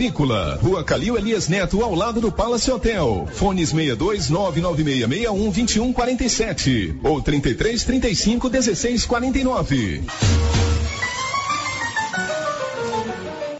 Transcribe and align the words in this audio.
Agrícola, 0.00 0.58
Rua 0.62 0.82
Calil 0.82 1.18
Elias 1.18 1.46
Neto, 1.46 1.84
ao 1.84 1.94
lado 1.94 2.22
do 2.22 2.32
Palace 2.32 2.70
Hotel. 2.70 3.28
Fones 3.34 3.68
62 3.68 4.30
99661 4.30 5.50
2147 5.50 7.00
ou 7.04 7.20
33 7.20 7.84
35 7.84 8.48
16 8.48 9.04
49. 9.04 10.04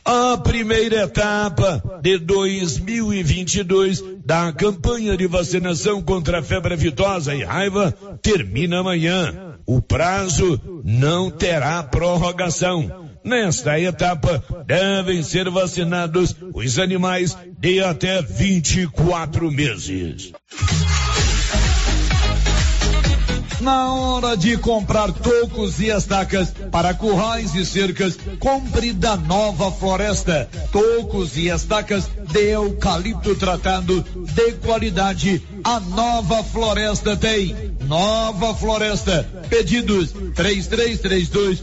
A 0.03 0.39
primeira 0.39 1.03
etapa 1.03 2.01
de 2.01 2.17
2022 2.17 4.03
da 4.25 4.51
campanha 4.51 5.19
de 5.19 5.27
vacinação 5.27 6.01
contra 6.01 6.39
a 6.39 6.43
febre 6.43 6.73
aftosa 6.73 7.35
e 7.35 7.45
raiva 7.45 7.93
termina 8.23 8.79
amanhã. 8.79 9.59
O 9.67 9.83
prazo 9.83 10.59
não 10.83 11.31
terá 11.31 11.83
prorrogação. 11.83 13.10
Nesta 13.23 13.79
etapa, 13.79 14.43
devem 14.67 15.23
ser 15.23 15.51
vacinados 15.51 16.35
os 16.55 16.79
animais 16.79 17.37
de 17.59 17.81
até 17.81 18.23
24 18.23 19.51
meses. 19.51 20.33
Na 23.61 23.93
hora 23.93 24.39
de 24.39 24.57
comprar 24.57 25.13
tocos 25.13 25.81
e 25.81 25.89
estacas 25.89 26.51
para 26.73 26.95
currais 26.95 27.55
e 27.55 27.67
cercas, 27.67 28.19
compre 28.39 28.91
da 28.95 29.19
Nova 29.19 29.71
Floresta. 29.71 30.49
Tocos 30.73 31.37
e 31.37 31.49
estacas 31.49 32.09
de 32.33 32.53
eucalipto 32.53 33.35
tratado 33.35 34.03
de 34.03 34.53
qualidade. 34.65 35.43
A 35.63 35.79
Nova 35.79 36.43
Floresta 36.43 37.15
tem. 37.19 37.55
Nova 37.87 38.55
Floresta. 38.55 39.29
Pedidos 39.51 40.13
3332 40.35 41.63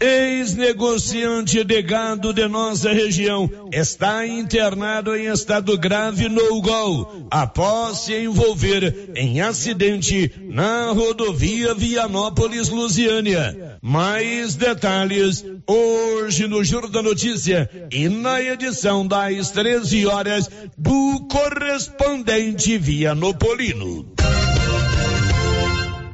Ex-negociante 0.00 1.62
de 1.62 1.82
gado 1.82 2.32
de 2.32 2.48
nossa 2.48 2.90
região 2.90 3.50
está 3.70 4.26
internado 4.26 5.14
em 5.14 5.26
estado 5.26 5.76
grave 5.76 6.26
no 6.26 6.62
gol 6.62 7.26
após 7.30 7.98
se 7.98 8.14
envolver 8.14 9.10
em 9.14 9.42
acidente 9.42 10.32
na 10.48 10.90
rodovia 10.92 11.74
Vianópolis-Lusiânia. 11.74 13.78
Mais 13.82 14.54
detalhes 14.54 15.44
hoje 15.66 16.48
no 16.48 16.64
Juro 16.64 16.88
da 16.88 17.02
Notícia 17.02 17.68
e 17.92 18.08
na 18.08 18.40
edição 18.40 19.06
das 19.06 19.50
13 19.50 20.06
horas 20.06 20.48
do 20.78 21.28
correspondente 21.30 22.78
Vianopolino. 22.78 24.14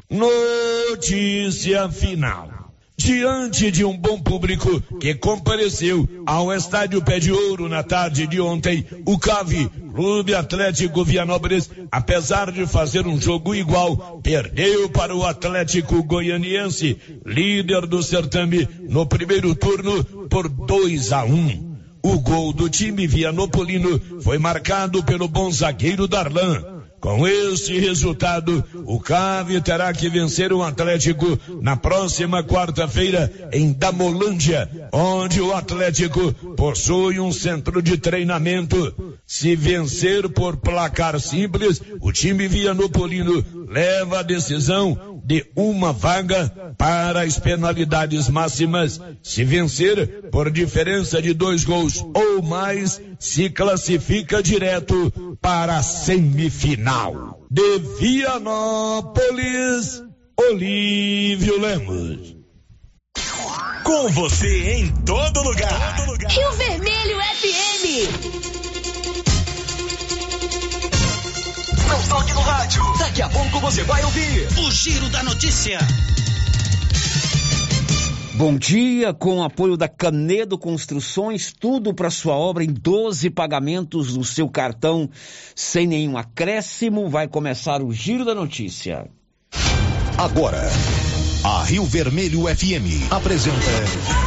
Notícia 0.09 1.89
final. 1.89 2.56
Diante 2.99 3.69
de 3.69 3.85
um 3.85 3.95
bom 3.95 4.19
público 4.19 4.81
que 4.99 5.13
compareceu 5.13 6.09
ao 6.25 6.51
estádio 6.51 6.99
Pé 6.99 7.19
de 7.19 7.31
Ouro 7.31 7.69
na 7.69 7.83
tarde 7.83 8.25
de 8.25 8.41
ontem, 8.41 8.83
o 9.05 9.19
CAV, 9.19 9.69
Clube 9.93 10.33
Atlético 10.33 11.05
Vianópolis, 11.05 11.69
apesar 11.91 12.51
de 12.51 12.65
fazer 12.65 13.05
um 13.05 13.21
jogo 13.21 13.53
igual, 13.53 14.19
perdeu 14.23 14.89
para 14.89 15.15
o 15.15 15.23
Atlético 15.23 16.01
Goianiense, 16.01 16.97
líder 17.23 17.85
do 17.85 18.01
certame, 18.01 18.67
no 18.89 19.05
primeiro 19.05 19.53
turno 19.53 20.03
por 20.27 20.49
2 20.49 21.11
a 21.13 21.23
1. 21.23 21.33
Um. 21.35 21.77
O 22.01 22.19
gol 22.19 22.51
do 22.51 22.67
time 22.67 23.05
vianopolino 23.05 24.01
foi 24.21 24.39
marcado 24.39 25.03
pelo 25.03 25.27
bom 25.27 25.51
zagueiro 25.51 26.07
Darlan. 26.07 26.76
Com 26.99 27.27
este 27.27 27.79
resultado, 27.79 28.63
o 28.85 28.99
Cave 28.99 29.61
terá 29.61 29.93
que 29.93 30.09
vencer 30.09 30.51
o 30.51 30.63
Atlético 30.63 31.39
na 31.61 31.75
próxima 31.75 32.43
quarta-feira 32.43 33.31
em 33.51 33.71
Damolândia, 33.71 34.69
onde 34.91 35.39
o 35.39 35.53
Atlético 35.53 36.33
possui 36.55 37.19
um 37.19 37.31
centro 37.31 37.81
de 37.81 37.97
treinamento. 37.97 39.15
Se 39.27 39.55
vencer 39.55 40.27
por 40.29 40.57
placar 40.57 41.19
simples, 41.19 41.81
o 42.01 42.11
time 42.11 42.47
vianopolino 42.47 43.45
leva 43.69 44.19
a 44.19 44.23
decisão 44.23 45.16
de 45.27 45.45
uma 45.57 45.91
vaga 45.91 46.73
para 46.77 47.23
as 47.23 47.37
penalidades 47.37 48.29
máximas. 48.29 49.01
Se 49.21 49.43
vencer 49.43 50.29
por 50.31 50.49
diferença 50.49 51.21
de 51.21 51.33
dois 51.33 51.65
gols 51.65 52.01
ou 52.13 52.41
mais, 52.41 53.01
se 53.19 53.49
classifica 53.49 54.41
direto 54.41 55.37
para 55.41 55.79
a 55.79 55.83
semifinal. 55.83 57.41
De 57.51 57.77
Vianópolis, 57.99 59.21
Olívio 60.49 61.59
Lemos. 61.59 62.37
Com 63.83 64.07
você 64.09 64.75
em 64.75 64.87
todo 65.03 65.43
lugar. 65.43 65.97
Rio 66.29 66.51
Vermelho 66.53 67.17
FM. 67.19 67.83
Não 71.87 72.01
toque 72.03 72.33
no 72.33 72.41
rádio. 72.41 72.81
Daqui 72.99 73.21
a 73.21 73.29
pouco 73.29 73.46
você 73.59 73.83
vai 73.83 74.03
ouvir 74.03 74.47
o 74.59 74.71
Giro 74.71 75.09
da 75.09 75.23
Notícia. 75.23 75.79
Bom 78.35 78.55
dia, 78.55 79.13
com 79.13 79.37
o 79.37 79.43
apoio 79.43 79.75
da 79.75 79.87
Canedo 79.87 80.57
Construções, 80.59 81.51
tudo 81.51 81.93
para 81.93 82.11
sua 82.11 82.35
obra 82.35 82.63
em 82.63 82.71
12 82.71 83.31
pagamentos 83.31 84.15
no 84.15 84.23
seu 84.23 84.47
cartão, 84.47 85.09
sem 85.55 85.87
nenhum 85.87 86.17
acréscimo. 86.17 87.09
Vai 87.09 87.27
começar 87.27 87.81
o 87.81 87.91
Giro 87.91 88.23
da 88.23 88.35
Notícia. 88.35 89.09
Agora, 90.17 90.61
a 91.43 91.63
Rio 91.63 91.83
Vermelho 91.85 92.43
FM 92.43 93.11
apresenta. 93.11 94.26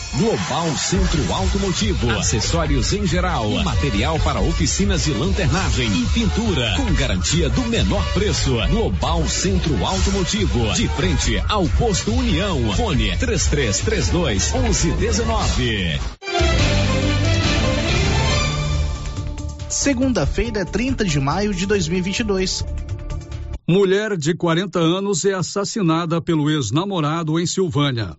Global 0.17 0.67
Centro 0.75 1.33
Automotivo, 1.33 2.09
acessórios 2.11 2.91
em 2.91 3.07
geral, 3.07 3.49
material 3.63 4.19
para 4.19 4.41
oficinas 4.41 5.05
de 5.05 5.13
lanternagem 5.13 5.87
e 5.87 6.05
pintura, 6.07 6.73
com 6.75 6.93
garantia 6.93 7.49
do 7.49 7.61
menor 7.61 8.05
preço. 8.13 8.57
Global 8.69 9.25
Centro 9.29 9.85
Automotivo, 9.85 10.73
de 10.73 10.89
frente 10.89 11.41
ao 11.47 11.65
posto 11.69 12.11
União. 12.11 12.73
Fone 12.73 13.17
3332 13.17 14.51
1119. 14.51 15.99
Segunda-feira, 19.69 20.65
30 20.65 21.05
de 21.05 21.19
maio 21.21 21.53
de 21.53 21.65
2022. 21.65 22.65
Mulher 23.65 24.17
de 24.17 24.35
40 24.35 24.77
anos 24.77 25.23
é 25.23 25.33
assassinada 25.33 26.21
pelo 26.21 26.49
ex-namorado 26.49 27.39
em 27.39 27.45
Silvânia. 27.45 28.17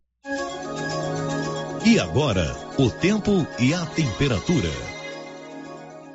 E 1.85 1.99
agora, 1.99 2.57
o 2.79 2.89
tempo 2.89 3.45
e 3.59 3.75
a 3.75 3.85
temperatura. 3.85 4.71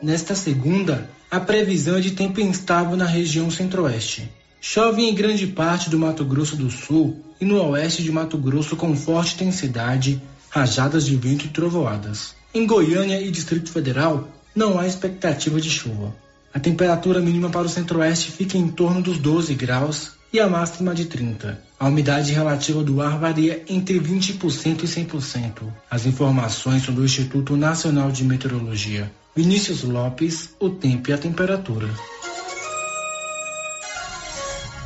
Nesta 0.01 0.33
segunda, 0.33 1.09
a 1.29 1.41
previsão 1.41 1.97
é 1.97 1.99
de 1.99 2.11
tempo 2.11 2.39
instável 2.39 2.95
na 2.95 3.05
região 3.05 3.51
centro-oeste. 3.51 4.31
Chove 4.61 5.03
em 5.03 5.13
grande 5.13 5.45
parte 5.45 5.89
do 5.89 5.99
Mato 5.99 6.23
Grosso 6.23 6.55
do 6.55 6.71
Sul 6.71 7.21
e 7.41 7.43
no 7.43 7.61
oeste 7.71 8.01
de 8.01 8.09
Mato 8.09 8.37
Grosso 8.37 8.77
com 8.77 8.95
forte 8.95 9.33
intensidade, 9.33 10.21
rajadas 10.49 11.05
de 11.05 11.17
vento 11.17 11.45
e 11.45 11.49
trovoadas. 11.49 12.33
Em 12.53 12.65
Goiânia 12.65 13.21
e 13.21 13.29
Distrito 13.29 13.69
Federal, 13.69 14.25
não 14.55 14.79
há 14.79 14.87
expectativa 14.87 15.59
de 15.59 15.69
chuva. 15.69 16.15
A 16.53 16.61
temperatura 16.61 17.19
mínima 17.19 17.49
para 17.49 17.67
o 17.67 17.69
centro-oeste 17.69 18.31
fica 18.31 18.57
em 18.57 18.69
torno 18.69 19.01
dos 19.01 19.17
12 19.17 19.53
graus 19.53 20.16
e 20.31 20.39
a 20.39 20.47
máxima 20.47 20.93
de 20.93 21.05
30. 21.05 21.61
A 21.79 21.87
umidade 21.87 22.31
relativa 22.31 22.83
do 22.83 23.01
ar 23.01 23.17
varia 23.19 23.63
entre 23.69 23.99
20% 23.99 24.83
e 24.83 24.87
100%. 24.87 25.63
As 25.89 26.05
informações 26.05 26.83
são 26.83 26.93
do 26.93 27.05
Instituto 27.05 27.55
Nacional 27.55 28.11
de 28.11 28.23
Meteorologia. 28.23 29.11
Vinícius 29.35 29.83
Lopes, 29.83 30.49
o 30.59 30.69
tempo 30.69 31.09
e 31.09 31.13
a 31.13 31.17
temperatura. 31.17 31.87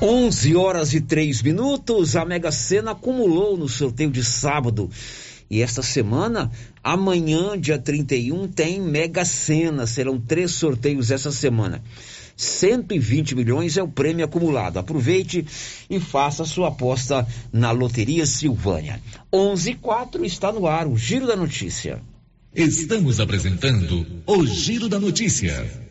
11 0.02 0.56
horas 0.56 0.94
e 0.94 1.00
3 1.00 1.42
minutos. 1.44 2.16
A 2.16 2.26
Mega 2.26 2.52
Sena 2.52 2.92
acumulou 2.92 3.56
no 3.56 3.70
sorteio 3.70 4.10
de 4.10 4.24
sábado. 4.24 4.90
E 5.50 5.62
esta 5.62 5.84
semana, 5.84 6.50
amanhã, 6.84 7.60
dia 7.60 7.78
31, 7.78 8.48
tem 8.48 8.82
Mega 8.82 9.24
Sena. 9.24 9.86
Serão 9.86 10.20
três 10.20 10.52
sorteios 10.52 11.12
essa 11.12 11.32
semana. 11.32 11.84
120 12.42 13.36
milhões 13.36 13.78
é 13.78 13.84
o 13.84 13.88
prêmio 13.88 14.26
acumulado. 14.26 14.78
Aproveite 14.78 15.46
e 15.90 16.00
faça 16.00 16.44
sua 16.44 16.70
aposta 16.70 17.28
na 17.54 17.72
Loteria 17.72 18.26
Silvânia. 18.26 19.00
11 19.32 19.76
4 19.76 20.26
está 20.26 20.52
no 20.52 20.66
ar 20.66 20.88
o 20.88 20.98
Giro 20.98 21.28
da 21.28 21.36
Notícia. 21.36 22.02
Estamos 22.54 23.20
apresentando 23.20 24.06
o 24.26 24.46
Giro 24.46 24.90
da 24.90 25.00
Notícia. 25.00 25.91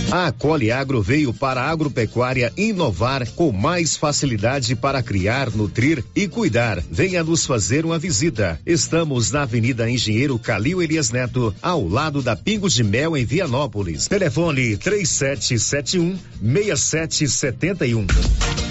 A 0.11 0.29
Coli 0.29 0.73
Agro 0.73 1.01
veio 1.01 1.33
para 1.33 1.61
a 1.61 1.69
agropecuária 1.69 2.51
inovar 2.57 3.25
com 3.31 3.49
mais 3.49 3.95
facilidade 3.95 4.75
para 4.75 5.01
criar, 5.01 5.49
nutrir 5.49 6.03
e 6.13 6.27
cuidar. 6.27 6.83
Venha 6.91 7.23
nos 7.23 7.45
fazer 7.45 7.85
uma 7.85 7.97
visita. 7.97 8.59
Estamos 8.65 9.31
na 9.31 9.43
Avenida 9.43 9.89
Engenheiro 9.89 10.37
Calil 10.37 10.81
Elias 10.81 11.11
Neto, 11.11 11.55
ao 11.61 11.87
lado 11.87 12.21
da 12.21 12.35
Pingos 12.35 12.73
de 12.73 12.83
Mel 12.83 13.15
em 13.15 13.23
Vianópolis. 13.23 14.07
Telefone 14.07 14.75
3771 14.75 16.19
6771. 16.41 18.70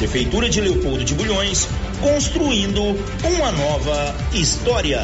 Prefeitura 0.00 0.48
de 0.48 0.62
Leopoldo 0.62 1.04
de 1.04 1.14
Bulhões, 1.14 1.68
construindo 2.00 2.82
uma 2.82 3.52
nova 3.52 4.16
história. 4.32 5.02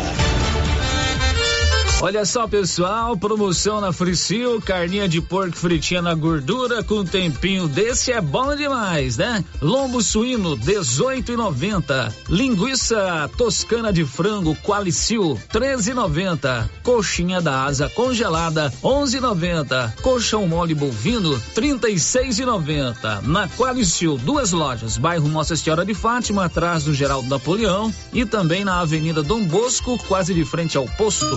Olha 1.98 2.26
só, 2.26 2.46
pessoal, 2.46 3.16
promoção 3.16 3.80
na 3.80 3.90
Fricil, 3.90 4.60
carninha 4.60 5.08
de 5.08 5.22
porco 5.22 5.56
fritinha 5.56 6.02
na 6.02 6.14
gordura 6.14 6.84
com 6.84 7.02
tempinho 7.02 7.66
desse 7.66 8.12
é 8.12 8.20
bom 8.20 8.54
demais, 8.54 9.16
né? 9.16 9.42
Lombo 9.62 10.02
suíno 10.02 10.58
18,90. 10.58 12.12
Linguiça 12.28 13.30
toscana 13.38 13.90
de 13.90 14.04
frango 14.04 14.54
Qualicil 14.56 15.40
13,90. 15.50 16.68
Coxinha 16.82 17.40
da 17.40 17.64
asa 17.64 17.88
congelada 17.88 18.70
11,90. 18.82 19.94
Colchão 20.02 20.46
mole 20.46 20.74
bovino 20.74 21.40
36,90. 21.54 23.22
Na 23.22 23.48
Qualicil, 23.48 24.18
duas 24.18 24.52
lojas, 24.52 24.98
bairro 24.98 25.28
Nossa 25.28 25.56
Senhora 25.56 25.84
de 25.84 25.94
Fátima, 25.94 26.44
atrás 26.44 26.84
do 26.84 26.92
Geraldo 26.92 27.28
Napoleão 27.28 27.92
e 28.12 28.26
também 28.26 28.66
na 28.66 28.80
Avenida 28.80 29.22
Dom 29.22 29.44
Bosco, 29.44 29.98
quase 30.06 30.34
de 30.34 30.44
frente 30.44 30.76
ao 30.76 30.84
posto. 30.84 31.36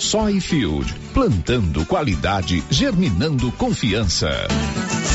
Soyfield, 0.00 0.92
plantando 1.12 1.84
qualidade, 1.86 2.62
germinando 2.70 3.50
confiança. 3.52 4.28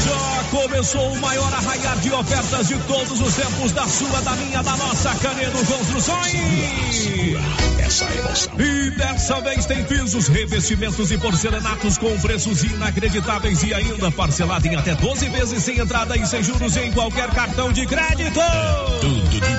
Já 0.06 0.44
começou 0.50 1.12
o 1.12 1.20
maior 1.20 1.54
arraiar 1.54 1.98
de 2.00 2.12
ofertas 2.12 2.68
de 2.68 2.78
todos 2.80 3.20
os 3.20 3.36
tempos 3.36 3.72
da 3.72 3.88
sua, 3.88 4.22
da 4.22 4.32
minha, 4.32 4.64
da 4.64 4.78
nossa 4.78 5.14
Canedo 5.16 5.58
Construções. 5.66 6.34
Essa 7.80 8.06
emoção. 8.06 8.60
E 8.60 8.92
dessa 8.92 9.42
vez 9.42 9.66
tem 9.66 9.84
pisos, 9.84 10.28
revestimentos 10.28 11.12
e 11.12 11.18
porcelanatos 11.18 11.98
com 11.98 12.18
preços 12.20 12.64
inacreditáveis 12.64 13.62
e 13.64 13.74
ainda 13.74 14.12
parcelado 14.12 14.68
em 14.68 14.76
até 14.76 14.96
12 14.96 15.30
vezes 15.30 15.64
sem 15.64 15.80
entrada 15.80 16.18
e 16.18 16.26
sem 16.26 16.42
juros 16.42 16.76
em 16.78 16.92
qualquer 16.92 17.30
cartão 17.32 17.72
de 17.72 17.86
crédito. 17.86 18.40
Tudo 19.02 19.30
de. 19.30 19.59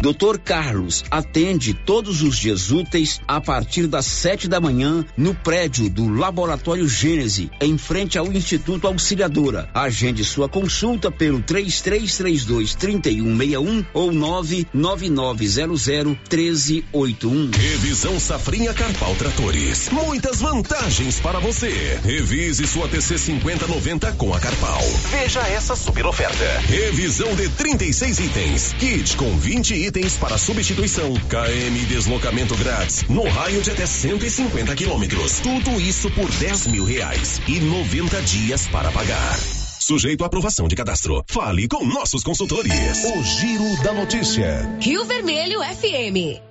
Dr. 0.00 0.38
Carlos 0.38 1.04
atende 1.10 1.74
todos 1.74 2.22
os 2.22 2.38
dias 2.38 2.70
úteis 2.70 3.20
a 3.26 3.40
partir 3.40 3.88
das 3.88 4.06
sete 4.06 4.46
da 4.46 4.60
manhã 4.60 5.04
no 5.16 5.34
prédio 5.34 5.90
do 5.90 6.08
Laboratório 6.08 6.88
Gênese, 6.88 7.50
em 7.60 7.76
frente 7.76 8.16
ao 8.16 8.32
Instituto 8.32 8.86
Auxiliadora. 8.86 9.68
Agende 9.74 10.24
sua 10.24 10.48
consulta 10.48 11.10
pelo 11.10 11.42
3332 11.42 12.76
3161 12.76 13.84
ou 13.92 14.12
99900 14.12 15.88
1381. 16.30 17.50
Revisão 17.50 18.20
Safrinha 18.20 18.72
Carpal 18.72 19.16
Tratores. 19.16 19.90
Muitas 19.90 20.40
vantagens 20.40 21.18
para 21.18 21.40
você. 21.40 21.98
Revise 22.04 22.68
sua 22.68 22.86
TC 22.88 23.18
5090 23.18 24.12
com 24.12 24.32
a 24.32 24.38
Carpal. 24.38 24.82
Veja 25.10 25.40
essa 25.40 25.74
super 25.74 26.06
oferta. 26.06 26.44
Revisão 26.68 27.34
de 27.34 27.48
36 27.48 28.20
itens. 28.20 28.72
Kit 28.78 29.16
com 29.16 29.36
20 29.36 29.74
itens 29.74 29.87
itens 29.88 30.18
para 30.18 30.36
substituição, 30.36 31.14
KM 31.14 31.86
deslocamento 31.86 32.54
grátis, 32.56 33.04
no 33.08 33.22
raio 33.26 33.62
de 33.62 33.70
até 33.70 33.86
150 33.86 34.74
quilômetros. 34.74 35.40
Tudo 35.40 35.80
isso 35.80 36.10
por 36.10 36.30
10 36.30 36.66
mil 36.66 36.84
reais 36.84 37.40
e 37.48 37.58
90 37.58 38.20
dias 38.22 38.66
para 38.68 38.90
pagar. 38.92 39.38
Sujeito 39.80 40.24
à 40.24 40.26
aprovação 40.26 40.68
de 40.68 40.76
cadastro. 40.76 41.24
Fale 41.26 41.66
com 41.66 41.86
nossos 41.86 42.22
consultores. 42.22 43.04
O 43.04 43.22
Giro 43.22 43.82
da 43.82 43.94
Notícia. 43.94 44.78
Rio 44.78 45.04
Vermelho 45.06 45.60
FM. 45.62 46.42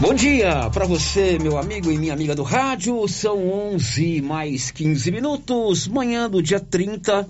Bom 0.00 0.14
dia 0.14 0.70
para 0.70 0.86
você, 0.86 1.36
meu 1.38 1.58
amigo 1.58 1.90
e 1.90 1.98
minha 1.98 2.12
amiga 2.12 2.34
do 2.34 2.44
rádio. 2.44 3.08
São 3.08 3.72
11 3.72 4.22
mais 4.22 4.70
15 4.70 5.10
minutos, 5.10 5.88
manhã 5.88 6.30
do 6.30 6.40
dia 6.40 6.60
30 6.60 7.28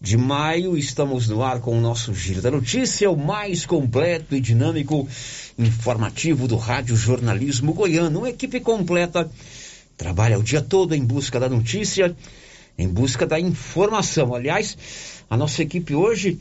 de 0.00 0.16
maio. 0.16 0.76
Estamos 0.76 1.28
no 1.28 1.42
ar 1.42 1.60
com 1.60 1.76
o 1.76 1.80
nosso 1.80 2.14
Giro 2.14 2.40
da 2.42 2.50
Notícia, 2.50 3.10
o 3.10 3.16
mais 3.16 3.64
completo 3.66 4.34
e 4.34 4.40
dinâmico 4.40 5.08
informativo 5.58 6.46
do 6.46 6.56
Rádio 6.56 6.96
Jornalismo 6.96 7.72
Goiano. 7.72 8.20
Uma 8.20 8.30
equipe 8.30 8.60
completa 8.60 9.30
trabalha 9.96 10.38
o 10.38 10.42
dia 10.42 10.60
todo 10.60 10.94
em 10.94 11.04
busca 11.04 11.40
da 11.40 11.48
notícia, 11.48 12.14
em 12.78 12.88
busca 12.88 13.26
da 13.26 13.40
informação. 13.40 14.34
Aliás, 14.34 14.76
a 15.28 15.36
nossa 15.36 15.62
equipe 15.62 15.94
hoje 15.94 16.38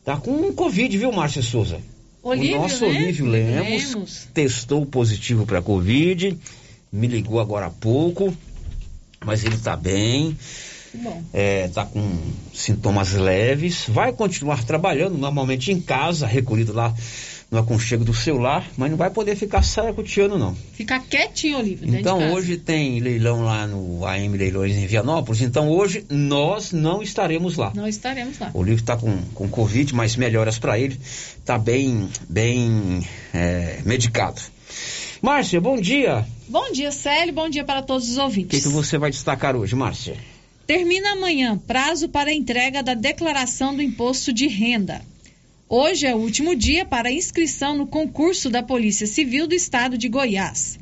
está 0.00 0.16
com 0.16 0.32
um 0.32 0.52
Covid, 0.52 0.96
viu, 0.98 1.12
Márcia 1.12 1.42
Souza? 1.42 1.80
Olívio, 2.22 2.58
o 2.58 2.62
nosso 2.62 2.84
né? 2.84 2.90
Olívio 2.90 3.26
Lemos, 3.26 3.94
Lemos. 3.94 4.28
testou 4.34 4.84
positivo 4.84 5.46
para 5.46 5.62
Covid, 5.62 6.36
me 6.90 7.06
ligou 7.06 7.38
agora 7.38 7.66
há 7.66 7.70
pouco, 7.70 8.36
mas 9.24 9.44
ele 9.44 9.54
está 9.54 9.76
bem 9.76 10.36
Bom. 11.02 11.22
é, 11.32 11.68
tá 11.68 11.84
com 11.84 12.18
sintomas 12.52 13.12
leves, 13.12 13.84
vai 13.88 14.12
continuar 14.12 14.64
trabalhando 14.64 15.16
normalmente 15.18 15.72
em 15.72 15.80
casa, 15.80 16.26
recolhido 16.26 16.72
lá 16.72 16.94
no 17.50 17.58
aconchego 17.58 18.04
do 18.04 18.12
celular, 18.12 18.68
mas 18.76 18.90
não 18.90 18.98
vai 18.98 19.08
poder 19.08 19.34
ficar 19.34 19.62
saracoteando 19.62 20.38
não. 20.38 20.54
Ficar 20.74 21.00
quietinho, 21.00 21.58
Olívio. 21.58 21.88
Então 21.98 22.32
hoje 22.34 22.58
tem 22.58 23.00
leilão 23.00 23.42
lá 23.42 23.66
no 23.66 24.04
AM 24.04 24.36
Leilões 24.36 24.76
em 24.76 24.86
Vianópolis, 24.86 25.40
então 25.40 25.70
hoje 25.70 26.04
nós 26.10 26.72
não 26.72 27.00
estaremos 27.02 27.56
lá. 27.56 27.72
Não 27.74 27.88
estaremos 27.88 28.38
lá. 28.38 28.50
O 28.52 28.58
Olívio 28.58 28.80
está 28.82 28.98
com, 28.98 29.16
com 29.34 29.48
Covid, 29.48 29.94
mas 29.94 30.14
melhoras 30.14 30.58
para 30.58 30.78
ele, 30.78 31.00
tá 31.42 31.56
bem, 31.58 32.06
bem 32.28 33.02
é, 33.32 33.78
medicado. 33.82 34.42
Márcia, 35.22 35.58
bom 35.60 35.80
dia. 35.80 36.26
Bom 36.48 36.70
dia, 36.70 36.92
Célio. 36.92 37.32
Bom 37.32 37.48
dia 37.48 37.64
para 37.64 37.80
todos 37.82 38.10
os 38.10 38.18
O 38.18 38.22
ouvintes. 38.24 38.58
que, 38.62 38.68
que 38.68 38.74
você 38.74 38.98
vai 38.98 39.10
destacar 39.10 39.56
hoje, 39.56 39.74
Márcia? 39.74 40.16
Termina 40.68 41.12
amanhã 41.12 41.56
prazo 41.56 42.10
para 42.10 42.30
entrega 42.30 42.82
da 42.82 42.92
declaração 42.92 43.74
do 43.74 43.80
imposto 43.80 44.34
de 44.34 44.46
renda. 44.46 45.00
Hoje 45.66 46.06
é 46.06 46.14
o 46.14 46.18
último 46.18 46.54
dia 46.54 46.84
para 46.84 47.10
inscrição 47.10 47.74
no 47.74 47.86
concurso 47.86 48.50
da 48.50 48.62
Polícia 48.62 49.06
Civil 49.06 49.46
do 49.46 49.54
Estado 49.54 49.96
de 49.96 50.10
Goiás. 50.10 50.78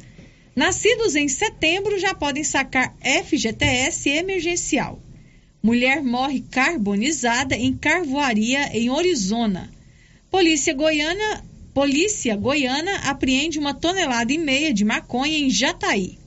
Nascidos 0.57 1.15
em 1.15 1.29
setembro 1.29 2.01
já 2.01 2.13
podem 2.13 2.43
sacar 2.43 2.97
FGTS 3.01 4.09
emergencial. 4.11 5.01
Mulher 5.63 6.03
morre 6.03 6.41
carbonizada 6.51 7.55
em 7.55 7.73
carvoaria 7.73 8.77
em 8.77 8.91
Orizona. 8.91 9.71
Polícia 10.29 10.75
Goiana, 10.75 11.45
Polícia 11.73 12.35
Goiana 12.35 13.09
apreende 13.09 13.57
uma 13.57 13.73
tonelada 13.73 14.33
e 14.33 14.39
meia 14.39 14.75
de 14.75 14.85
maconha 14.85 15.39
em 15.39 15.49
Jataí. 15.49 16.19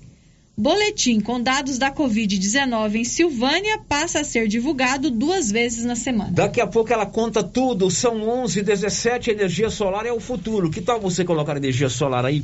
Boletim 0.59 1.21
com 1.21 1.41
dados 1.41 1.77
da 1.77 1.89
Covid-19 1.89 2.95
em 2.95 3.05
Silvânia 3.05 3.79
passa 3.87 4.19
a 4.19 4.25
ser 4.25 4.45
divulgado 4.45 5.09
duas 5.09 5.49
vezes 5.49 5.85
na 5.85 5.95
semana. 5.95 6.33
Daqui 6.33 6.59
a 6.59 6.67
pouco 6.67 6.91
ela 6.91 7.05
conta 7.05 7.41
tudo. 7.41 7.89
São 7.89 8.27
11 8.27 8.61
17 8.61 9.31
Energia 9.31 9.69
solar 9.69 10.05
é 10.05 10.11
o 10.11 10.19
futuro. 10.19 10.69
Que 10.69 10.81
tal 10.81 10.99
você 10.99 11.23
colocar 11.23 11.55
energia 11.55 11.87
solar 11.87 12.25
aí 12.25 12.43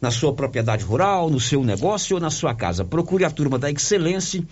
na 0.00 0.10
sua 0.10 0.32
propriedade 0.32 0.84
rural, 0.84 1.28
no 1.28 1.38
seu 1.38 1.62
negócio 1.62 2.16
ou 2.16 2.20
na 2.20 2.30
sua 2.30 2.54
casa? 2.54 2.82
Procure 2.82 3.26
a 3.26 3.30
turma 3.30 3.58
da 3.58 3.70
Excelência. 3.70 4.42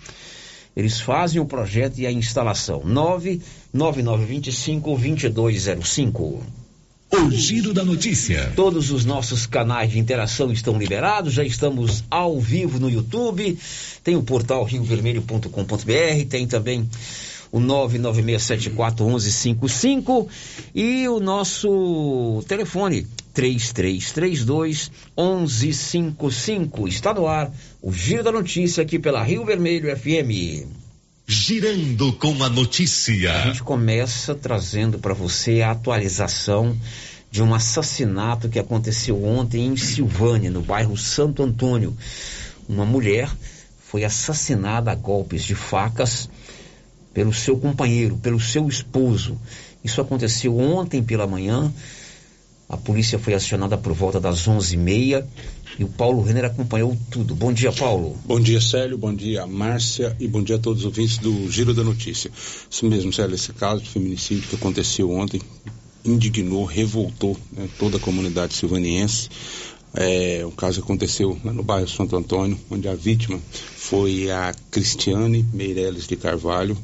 Eles 0.77 0.99
fazem 0.99 1.41
o 1.41 1.47
projeto 1.47 1.97
e 1.97 2.05
a 2.05 2.11
instalação. 2.11 2.83
99925 2.85 4.99
2205. 5.33 6.58
O 7.11 7.31
Giro 7.31 7.73
da 7.73 7.83
Notícia. 7.83 8.53
Todos 8.55 8.91
os 8.91 9.03
nossos 9.03 9.47
canais 9.47 9.89
de 9.89 9.97
interação 9.97 10.51
estão 10.51 10.77
liberados, 10.77 11.33
já 11.33 11.43
estamos 11.43 12.03
ao 12.07 12.39
vivo 12.39 12.79
no 12.79 12.87
YouTube, 12.87 13.57
tem 14.03 14.15
o 14.15 14.21
portal 14.21 14.63
riovermelho.com.br, 14.63 16.27
tem 16.29 16.45
também 16.45 16.87
o 17.51 17.59
996741155 17.59 20.27
e 20.75 21.07
o 21.07 21.19
nosso 21.19 22.43
telefone 22.47 23.07
3332 23.33 24.91
1155. 25.17 26.87
Está 26.87 27.11
no 27.11 27.25
ar 27.25 27.51
o 27.81 27.91
Giro 27.91 28.23
da 28.23 28.31
Notícia 28.31 28.83
aqui 28.83 28.99
pela 28.99 29.23
Rio 29.23 29.43
Vermelho 29.43 29.89
FM. 29.97 30.67
Girando 31.31 32.11
com 32.13 32.43
a 32.43 32.49
notícia. 32.49 33.31
A 33.31 33.41
gente 33.45 33.61
começa 33.61 34.33
trazendo 34.33 34.97
para 34.97 35.13
você 35.13 35.61
a 35.61 35.69
atualização 35.69 36.75
de 37.29 37.43
um 37.43 37.53
assassinato 37.53 38.49
que 38.49 38.57
aconteceu 38.57 39.23
ontem 39.23 39.67
em 39.67 39.77
Silvânia, 39.77 40.49
no 40.49 40.63
bairro 40.63 40.97
Santo 40.97 41.43
Antônio. 41.43 41.95
Uma 42.67 42.83
mulher 42.83 43.29
foi 43.79 44.03
assassinada 44.03 44.91
a 44.91 44.95
golpes 44.95 45.43
de 45.43 45.53
facas 45.53 46.27
pelo 47.13 47.31
seu 47.31 47.59
companheiro, 47.59 48.17
pelo 48.17 48.39
seu 48.39 48.67
esposo. 48.67 49.39
Isso 49.83 50.01
aconteceu 50.01 50.57
ontem 50.57 51.03
pela 51.03 51.27
manhã. 51.27 51.71
A 52.69 52.77
polícia 52.77 53.17
foi 53.17 53.33
acionada 53.33 53.75
por 53.75 53.93
volta 53.93 54.19
das 54.19 54.47
11h30 54.47 55.25
e 55.79 55.83
o 55.83 55.87
Paulo 55.87 56.21
Renner 56.21 56.45
acompanhou 56.45 56.95
tudo. 57.09 57.33
Bom 57.33 57.51
dia, 57.51 57.71
Paulo. 57.71 58.15
Bom 58.23 58.39
dia, 58.39 58.61
Célio. 58.61 58.95
Bom 58.95 59.11
dia, 59.11 59.47
Márcia. 59.47 60.15
E 60.19 60.27
bom 60.27 60.43
dia 60.43 60.57
a 60.57 60.59
todos 60.59 60.81
os 60.81 60.85
ouvintes 60.85 61.17
do 61.17 61.49
Giro 61.49 61.73
da 61.73 61.83
Notícia. 61.83 62.29
Isso 62.69 62.85
mesmo, 62.85 63.11
Célio. 63.11 63.33
Esse 63.33 63.51
caso 63.53 63.81
de 63.81 63.89
feminicídio 63.89 64.47
que 64.47 64.55
aconteceu 64.55 65.09
ontem 65.09 65.41
indignou, 66.05 66.63
revoltou 66.63 67.35
né, 67.51 67.67
toda 67.79 67.97
a 67.97 67.99
comunidade 67.99 68.53
silvaniense. 68.53 69.29
É, 69.95 70.43
o 70.45 70.51
caso 70.51 70.81
aconteceu 70.81 71.39
lá 71.43 71.51
no 71.51 71.63
bairro 71.63 71.87
Santo 71.87 72.15
Antônio, 72.15 72.55
onde 72.69 72.87
a 72.87 72.93
vítima 72.93 73.39
foi 73.75 74.29
a 74.29 74.53
Cristiane 74.69 75.43
Meirelles 75.51 76.05
de 76.05 76.15
Carvalho, 76.15 76.77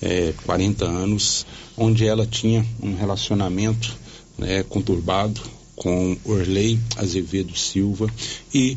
é, 0.00 0.32
40 0.46 0.86
anos, 0.86 1.44
onde 1.76 2.06
ela 2.06 2.26
tinha 2.26 2.64
um 2.82 2.94
relacionamento 2.94 4.05
né, 4.38 4.62
conturbado 4.62 5.40
com 5.74 6.16
Orley 6.24 6.78
Azevedo 6.96 7.56
Silva. 7.56 8.10
E 8.52 8.76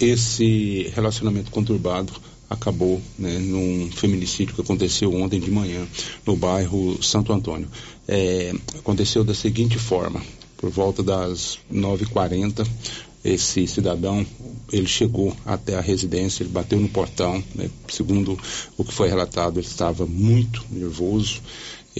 esse 0.00 0.90
relacionamento 0.94 1.50
conturbado 1.50 2.12
acabou 2.48 3.00
né, 3.18 3.38
num 3.38 3.90
feminicídio 3.90 4.54
que 4.54 4.60
aconteceu 4.60 5.14
ontem 5.14 5.40
de 5.40 5.50
manhã 5.50 5.86
no 6.24 6.36
bairro 6.36 7.02
Santo 7.02 7.32
Antônio. 7.32 7.68
É, 8.06 8.54
aconteceu 8.78 9.22
da 9.22 9.34
seguinte 9.34 9.78
forma, 9.78 10.22
por 10.56 10.70
volta 10.70 11.02
das 11.02 11.58
9h40, 11.72 12.66
esse 13.24 13.66
cidadão, 13.66 14.24
ele 14.72 14.86
chegou 14.86 15.36
até 15.44 15.76
a 15.76 15.80
residência, 15.80 16.42
ele 16.42 16.50
bateu 16.50 16.78
no 16.78 16.88
portão, 16.88 17.42
né, 17.54 17.68
segundo 17.88 18.38
o 18.76 18.84
que 18.84 18.92
foi 18.92 19.08
relatado, 19.08 19.58
ele 19.58 19.66
estava 19.66 20.06
muito 20.06 20.64
nervoso, 20.70 21.42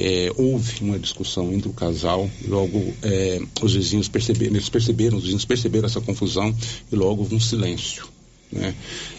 é, 0.00 0.32
houve 0.36 0.82
uma 0.82 0.98
discussão 0.98 1.52
entre 1.52 1.68
o 1.68 1.72
casal, 1.72 2.30
logo 2.46 2.94
é, 3.02 3.40
os 3.60 3.74
vizinhos 3.74 4.08
perceberam, 4.08 4.54
eles 4.54 4.68
perceberam, 4.68 5.16
os 5.16 5.24
vizinhos 5.24 5.44
perceberam 5.44 5.86
essa 5.86 6.00
confusão 6.00 6.54
e 6.90 6.96
logo 6.96 7.22
houve 7.22 7.34
um 7.34 7.40
silêncio. 7.40 8.06
Né? 8.50 8.74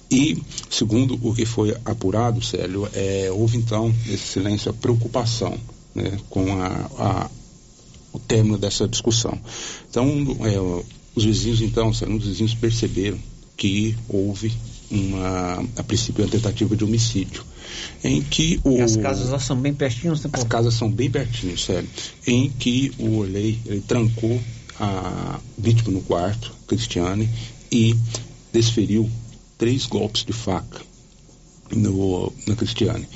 E, 0.09 0.41
segundo 0.69 1.19
o 1.21 1.33
que 1.33 1.45
foi 1.45 1.75
apurado, 1.85 2.41
Célio, 2.41 2.89
é, 2.93 3.29
houve 3.31 3.57
então 3.57 3.93
nesse 4.05 4.27
silêncio 4.27 4.71
a 4.71 4.73
preocupação 4.73 5.57
né, 5.93 6.17
com 6.29 6.61
a, 6.61 6.67
a, 6.97 7.29
o 8.11 8.19
término 8.19 8.57
dessa 8.57 8.87
discussão. 8.87 9.39
Então, 9.89 10.07
é, 10.41 10.83
os 11.15 11.23
vizinhos, 11.23 11.61
então, 11.61 11.93
Célio, 11.93 12.17
os 12.17 12.25
vizinhos 12.25 12.55
perceberam 12.55 13.19
que 13.55 13.95
houve 14.07 14.51
uma, 14.89 15.63
a 15.75 15.83
princípio, 15.83 16.23
uma 16.23 16.31
tentativa 16.31 16.75
de 16.75 16.83
homicídio. 16.83 17.43
Em 18.03 18.21
que 18.21 18.59
o... 18.63 18.77
E 18.77 18.81
as 18.81 18.95
casas 18.95 19.29
lá 19.29 19.39
são 19.39 19.57
bem 19.57 19.73
pertinhas, 19.73 20.23
né, 20.23 20.29
As 20.33 20.43
casas 20.43 20.73
são 20.73 20.89
bem 20.89 21.09
pertinhas, 21.09 21.63
sério. 21.63 21.89
Em 22.25 22.49
que 22.49 22.91
o 22.97 23.17
Orley, 23.17 23.59
ele 23.65 23.81
trancou 23.81 24.39
a 24.79 25.39
vítima 25.57 25.91
no 25.91 26.01
quarto, 26.01 26.53
Cristiane, 26.67 27.29
e 27.71 27.95
desferiu 28.51 29.09
três 29.57 29.85
golpes 29.85 30.23
de 30.23 30.33
faca 30.33 30.81
no, 31.75 32.31
na 32.47 32.55
Cristiane. 32.55 33.07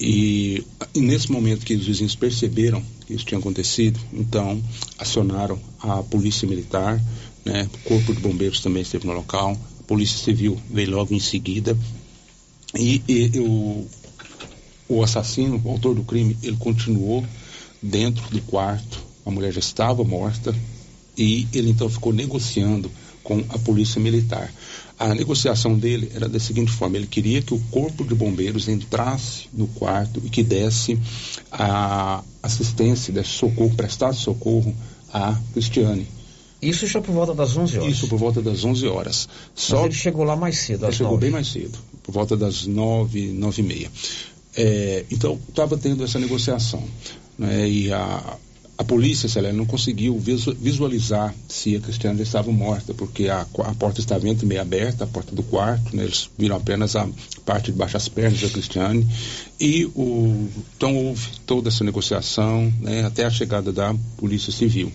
E, 0.00 0.64
e, 0.94 1.00
nesse 1.00 1.30
momento 1.30 1.64
que 1.64 1.74
os 1.74 1.86
vizinhos 1.86 2.16
perceberam 2.16 2.82
que 3.06 3.14
isso 3.14 3.24
tinha 3.24 3.38
acontecido, 3.38 4.00
então 4.12 4.60
acionaram 4.98 5.58
a 5.80 6.02
polícia 6.02 6.46
militar, 6.48 7.00
né, 7.44 7.68
o 7.72 7.88
corpo 7.88 8.12
de 8.12 8.20
bombeiros 8.20 8.60
também 8.60 8.82
esteve 8.82 9.06
no 9.06 9.12
local, 9.12 9.56
a 9.78 9.82
polícia 9.84 10.18
civil 10.18 10.60
veio 10.70 10.90
logo 10.90 11.14
em 11.14 11.20
seguida 11.20 11.78
e, 12.74 13.02
e 13.08 13.38
o, 13.38 13.86
o 14.88 15.02
assassino, 15.02 15.60
o 15.64 15.70
autor 15.70 15.94
do 15.94 16.02
crime, 16.02 16.36
ele 16.42 16.56
continuou 16.56 17.24
dentro 17.82 18.28
do 18.30 18.40
quarto, 18.42 19.02
a 19.24 19.30
mulher 19.30 19.52
já 19.52 19.60
estava 19.60 20.04
morta 20.04 20.54
e 21.16 21.46
ele 21.52 21.70
então 21.70 21.88
ficou 21.88 22.12
negociando 22.12 22.90
com 23.22 23.38
a 23.50 23.58
polícia 23.58 24.00
militar. 24.00 24.52
A 24.98 25.14
negociação 25.14 25.76
dele 25.76 26.10
era 26.14 26.28
da 26.28 26.38
seguinte 26.38 26.70
forma: 26.70 26.96
ele 26.96 27.06
queria 27.06 27.42
que 27.42 27.54
o 27.54 27.58
corpo 27.70 28.04
de 28.04 28.14
bombeiros 28.14 28.68
entrasse 28.68 29.48
no 29.52 29.66
quarto 29.66 30.22
e 30.24 30.30
que 30.30 30.42
desse 30.42 30.98
a 31.50 32.22
assistência, 32.42 33.12
desse 33.12 33.30
socorro, 33.30 33.74
prestasse 33.76 34.20
socorro 34.20 34.74
a 35.12 35.38
Cristiane. 35.52 36.06
Isso 36.60 36.86
já 36.86 37.00
por 37.00 37.12
volta 37.12 37.34
das 37.34 37.56
11 37.56 37.78
horas? 37.78 37.92
Isso 37.92 38.06
por 38.06 38.18
volta 38.18 38.40
das 38.40 38.64
11 38.64 38.86
horas. 38.86 39.28
Só 39.54 39.78
Mas 39.78 39.86
ele 39.86 39.94
chegou 39.94 40.24
lá 40.24 40.36
mais 40.36 40.58
cedo, 40.58 40.86
Ele 40.86 40.92
chegou 40.92 41.12
9. 41.14 41.20
bem 41.20 41.30
mais 41.32 41.48
cedo, 41.48 41.76
por 42.02 42.12
volta 42.12 42.36
das 42.36 42.66
9, 42.66 43.32
9 43.32 43.62
e 43.62 43.64
meia. 43.64 43.90
É, 44.56 45.04
então, 45.10 45.38
estava 45.48 45.76
tendo 45.78 46.04
essa 46.04 46.18
negociação. 46.18 46.82
Né, 47.38 47.68
e 47.68 47.92
a, 47.92 48.36
a 48.76 48.84
polícia, 48.84 49.28
Celeste, 49.28 49.56
não 49.56 49.64
conseguiu 49.64 50.18
visualizar 50.18 51.34
se 51.48 51.76
a 51.76 51.80
Cristiane 51.80 52.18
já 52.18 52.24
estava 52.24 52.50
morta, 52.50 52.92
porque 52.92 53.28
a, 53.28 53.42
a 53.42 53.74
porta 53.74 54.00
estava 54.00 54.28
entre 54.28 54.46
meio 54.46 54.60
aberta, 54.60 55.04
a 55.04 55.06
porta 55.06 55.34
do 55.34 55.42
quarto, 55.42 55.94
né, 55.96 56.04
eles 56.04 56.28
viram 56.36 56.56
apenas 56.56 56.96
a 56.96 57.08
parte 57.44 57.72
de 57.72 57.78
baixo 57.78 57.94
das 57.94 58.08
pernas 58.08 58.40
da 58.40 58.48
Cristiane. 58.48 59.06
E 59.60 59.86
o, 59.94 60.48
então 60.76 60.96
houve 60.96 61.28
toda 61.46 61.68
essa 61.68 61.84
negociação 61.84 62.72
né, 62.80 63.04
até 63.04 63.24
a 63.24 63.30
chegada 63.30 63.72
da 63.72 63.94
Polícia 64.16 64.52
Civil. 64.52 64.92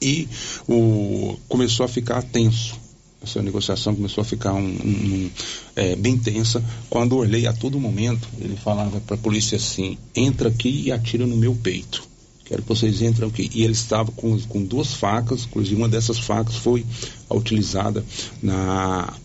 E 0.00 0.28
o, 0.68 1.38
começou 1.48 1.84
a 1.86 1.88
ficar 1.88 2.22
tenso 2.22 2.85
essa 3.22 3.42
negociação 3.42 3.94
começou 3.94 4.22
a 4.22 4.24
ficar 4.24 4.52
um, 4.52 4.66
um, 4.66 4.66
um, 4.66 5.30
é, 5.74 5.96
bem 5.96 6.18
tensa. 6.18 6.62
Quando 6.88 7.14
o 7.14 7.18
Orley, 7.18 7.46
a 7.46 7.52
todo 7.52 7.80
momento, 7.80 8.28
ele 8.38 8.56
falava 8.56 9.00
para 9.00 9.16
a 9.16 9.18
polícia 9.18 9.56
assim: 9.56 9.98
entra 10.14 10.48
aqui 10.48 10.84
e 10.86 10.92
atira 10.92 11.26
no 11.26 11.36
meu 11.36 11.54
peito. 11.54 12.02
Quero 12.46 12.62
que 12.62 12.68
vocês 12.68 13.02
entrem 13.02 13.28
aqui. 13.28 13.50
E 13.52 13.64
ele 13.64 13.72
estava 13.72 14.12
com, 14.12 14.38
com 14.42 14.62
duas 14.62 14.94
facas, 14.94 15.44
inclusive 15.46 15.74
uma 15.74 15.88
dessas 15.88 16.16
facas 16.16 16.54
foi 16.54 16.86
utilizada 17.28 18.04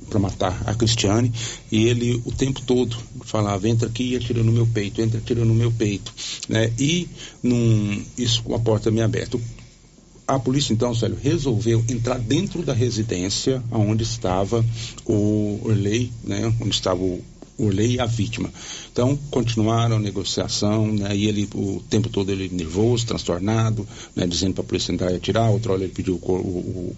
para 0.10 0.20
matar 0.20 0.64
a 0.66 0.74
Cristiane. 0.74 1.32
E 1.72 1.86
ele 1.86 2.20
o 2.26 2.32
tempo 2.32 2.62
todo 2.62 2.98
falava: 3.24 3.70
entra 3.70 3.88
aqui 3.88 4.14
e 4.14 4.16
atira 4.16 4.42
no 4.42 4.52
meu 4.52 4.66
peito, 4.66 5.02
entra 5.02 5.20
atira 5.20 5.46
no 5.46 5.54
meu 5.54 5.72
peito. 5.72 6.12
Né? 6.50 6.74
E 6.80 7.08
num, 7.44 8.04
isso 8.18 8.42
com 8.42 8.56
a 8.56 8.60
porta 8.60 8.90
meio 8.90 9.06
aberta. 9.06 9.40
A 10.28 10.40
polícia, 10.40 10.74
então, 10.74 10.94
Célio, 10.96 11.18
resolveu 11.22 11.84
entrar 11.90 12.18
dentro 12.18 12.64
da 12.64 12.74
residência 12.74 13.62
onde 13.72 14.04
estava 14.04 14.64
o 15.06 15.60
Orley, 15.64 16.12
né, 16.24 16.54
onde 16.62 16.74
estava 16.74 17.02
o 17.02 17.22
Orley 17.58 17.96
e 17.96 18.00
a 18.00 18.06
vítima. 18.06 18.50
Então, 18.92 19.18
continuaram 19.30 19.98
a 19.98 20.00
negociação, 20.00 20.88
né, 20.88 21.16
e 21.16 21.28
ele, 21.28 21.50
o 21.54 21.84
tempo 21.90 22.10
todo, 22.10 22.32
ele 22.32 22.50
nervoso, 22.50 23.06
transtornado, 23.06 23.88
né, 24.16 24.26
dizendo 24.26 24.54
para 24.54 24.64
a 24.64 24.68
polícia 24.68 24.92
entrar 24.92 25.12
e 25.12 25.16
atirar. 25.16 25.50
Outra 25.52 25.74
hora 25.74 25.84
ele 25.84 25.92
pediu 25.94 26.16
o, 26.16 26.32
o, 26.32 26.96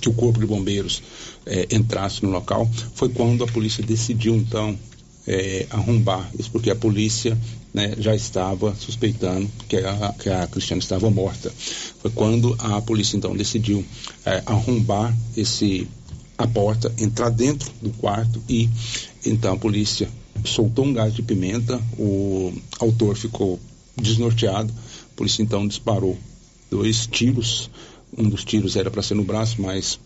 que 0.00 0.08
o 0.08 0.12
corpo 0.12 0.38
de 0.38 0.46
bombeiros 0.46 1.02
é, 1.46 1.74
entrasse 1.74 2.22
no 2.22 2.30
local. 2.30 2.68
Foi 2.94 3.08
quando 3.08 3.42
a 3.42 3.46
polícia 3.46 3.82
decidiu, 3.82 4.36
então, 4.36 4.78
é, 5.26 5.66
arrombar 5.70 6.30
isso, 6.38 6.50
porque 6.50 6.70
a 6.70 6.76
polícia 6.76 7.36
né, 7.76 7.94
já 7.98 8.14
estava 8.14 8.74
suspeitando 8.74 9.46
que 9.68 9.76
a, 9.76 10.14
que 10.18 10.30
a 10.30 10.46
Cristiane 10.46 10.80
estava 10.80 11.10
morta. 11.10 11.52
Foi 12.00 12.10
quando 12.10 12.56
a 12.58 12.80
polícia, 12.80 13.18
então, 13.18 13.36
decidiu 13.36 13.84
é, 14.24 14.42
arrombar 14.46 15.14
esse, 15.36 15.86
a 16.38 16.46
porta, 16.46 16.90
entrar 16.98 17.28
dentro 17.28 17.70
do 17.82 17.90
quarto 17.90 18.42
e 18.48 18.70
então 19.26 19.52
a 19.52 19.58
polícia 19.58 20.08
soltou 20.42 20.86
um 20.86 20.94
gás 20.94 21.12
de 21.12 21.20
pimenta, 21.20 21.78
o 21.98 22.50
autor 22.78 23.14
ficou 23.14 23.60
desnorteado, 23.94 24.72
a 25.12 25.14
polícia 25.14 25.42
então 25.42 25.68
disparou 25.68 26.16
dois 26.70 27.06
tiros, 27.06 27.68
um 28.16 28.26
dos 28.26 28.42
tiros 28.42 28.76
era 28.76 28.90
para 28.90 29.02
ser 29.02 29.16
no 29.16 29.24
braço, 29.24 29.60
mas 29.60 30.00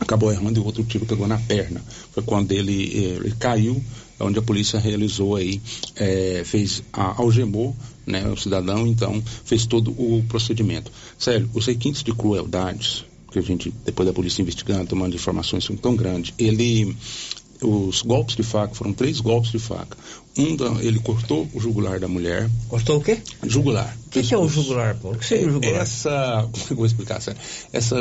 acabou 0.00 0.32
errando 0.32 0.58
e 0.58 0.62
o 0.62 0.64
outro 0.64 0.82
tiro 0.84 1.04
pegou 1.04 1.26
na 1.26 1.38
perna. 1.38 1.82
Foi 2.12 2.22
quando 2.22 2.52
ele, 2.52 2.96
ele 2.96 3.34
caiu, 3.38 3.82
onde 4.20 4.38
a 4.38 4.42
polícia 4.42 4.78
realizou 4.78 5.36
aí, 5.36 5.60
é, 5.96 6.42
fez, 6.44 6.82
a, 6.92 7.20
algemou 7.20 7.74
né, 8.06 8.26
o 8.28 8.36
cidadão, 8.36 8.86
então 8.86 9.22
fez 9.44 9.66
todo 9.66 9.90
o 9.90 10.24
procedimento. 10.28 10.90
Sério, 11.18 11.48
os 11.54 11.66
requintes 11.66 12.02
de 12.02 12.12
crueldades, 12.12 13.04
que 13.30 13.38
a 13.38 13.42
gente, 13.42 13.72
depois 13.84 14.06
da 14.06 14.12
polícia 14.12 14.42
investigando, 14.42 14.86
tomando 14.86 15.14
informações 15.14 15.68
tão 15.80 15.96
grandes, 15.96 16.32
ele 16.38 16.96
os 17.62 18.02
golpes 18.02 18.36
de 18.36 18.42
faca, 18.42 18.74
foram 18.74 18.92
três 18.92 19.20
golpes 19.20 19.50
de 19.50 19.58
faca. 19.58 19.96
Um, 20.36 20.56
da, 20.56 20.66
ele 20.82 20.98
cortou 20.98 21.48
o 21.54 21.60
jugular 21.60 22.00
da 22.00 22.08
mulher. 22.08 22.50
Cortou 22.68 22.98
o 22.98 23.00
quê? 23.00 23.18
Jugular. 23.44 23.96
O 24.06 24.10
que, 24.10 24.22
que, 24.22 24.34
é 24.34 24.38
o 24.38 24.48
jugular, 24.48 24.96
Paulo? 24.96 25.16
O 25.16 25.20
que 25.20 25.26
seria 25.26 25.46
o 25.46 25.52
jugular? 25.52 25.80
Essa, 25.80 26.48
como 26.50 26.64
é 26.64 26.66
que 26.66 26.72
eu 26.72 26.76
vou 26.76 26.86
explicar? 26.86 27.20
Essa, 27.72 27.96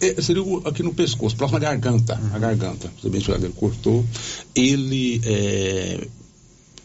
é, 0.00 0.06
é, 0.06 0.22
seria 0.22 0.42
aqui 0.64 0.82
no 0.82 0.94
pescoço, 0.94 1.36
próximo 1.36 1.58
à 1.58 1.60
garganta. 1.60 2.18
Uhum. 2.18 2.36
A 2.36 2.38
garganta. 2.38 2.90
Você 3.00 3.10
bem 3.10 3.22
ele 3.28 3.52
cortou. 3.54 4.04
Ele 4.54 5.20
é, 5.24 6.08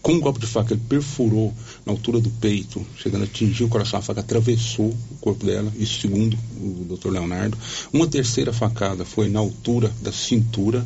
com 0.01 0.13
um 0.13 0.19
golpe 0.19 0.39
de 0.39 0.47
faca, 0.47 0.73
ele 0.73 0.81
perfurou 0.88 1.53
na 1.85 1.91
altura 1.91 2.21
do 2.21 2.29
peito, 2.29 2.85
chegando 2.97 3.23
a 3.23 3.25
atingir 3.25 3.65
o 3.65 3.67
coração. 3.67 3.99
A 3.99 4.01
faca 4.01 4.21
atravessou 4.21 4.88
o 4.88 5.17
corpo 5.19 5.45
dela, 5.45 5.71
isso 5.77 5.99
segundo 5.99 6.38
o 6.57 6.85
doutor 6.85 7.12
Leonardo. 7.12 7.57
Uma 7.91 8.07
terceira 8.07 8.53
facada 8.53 9.03
foi 9.03 9.29
na 9.29 9.39
altura 9.39 9.91
da 10.01 10.12
cintura 10.12 10.85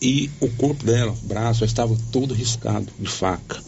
e 0.00 0.30
o 0.40 0.48
corpo 0.48 0.84
dela, 0.84 1.12
o 1.12 1.26
braço, 1.26 1.60
já 1.60 1.66
estava 1.66 1.96
todo 2.12 2.34
riscado 2.34 2.92
de 2.98 3.08
faca. 3.08 3.62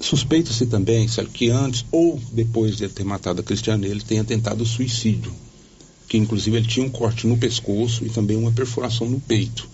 Suspeita-se 0.00 0.66
também, 0.66 1.06
sabe, 1.06 1.28
que 1.28 1.50
antes 1.50 1.84
ou 1.92 2.20
depois 2.32 2.76
de 2.76 2.84
ele 2.84 2.92
ter 2.92 3.04
matado 3.04 3.40
a 3.40 3.44
Cristiane, 3.44 3.86
ele 3.86 4.02
tenha 4.02 4.24
tentado 4.24 4.64
suicídio. 4.64 5.32
Que 6.08 6.18
inclusive 6.18 6.56
ele 6.56 6.66
tinha 6.66 6.84
um 6.84 6.90
corte 6.90 7.26
no 7.26 7.36
pescoço 7.36 8.04
e 8.04 8.10
também 8.10 8.36
uma 8.36 8.52
perfuração 8.52 9.08
no 9.08 9.20
peito. 9.20 9.68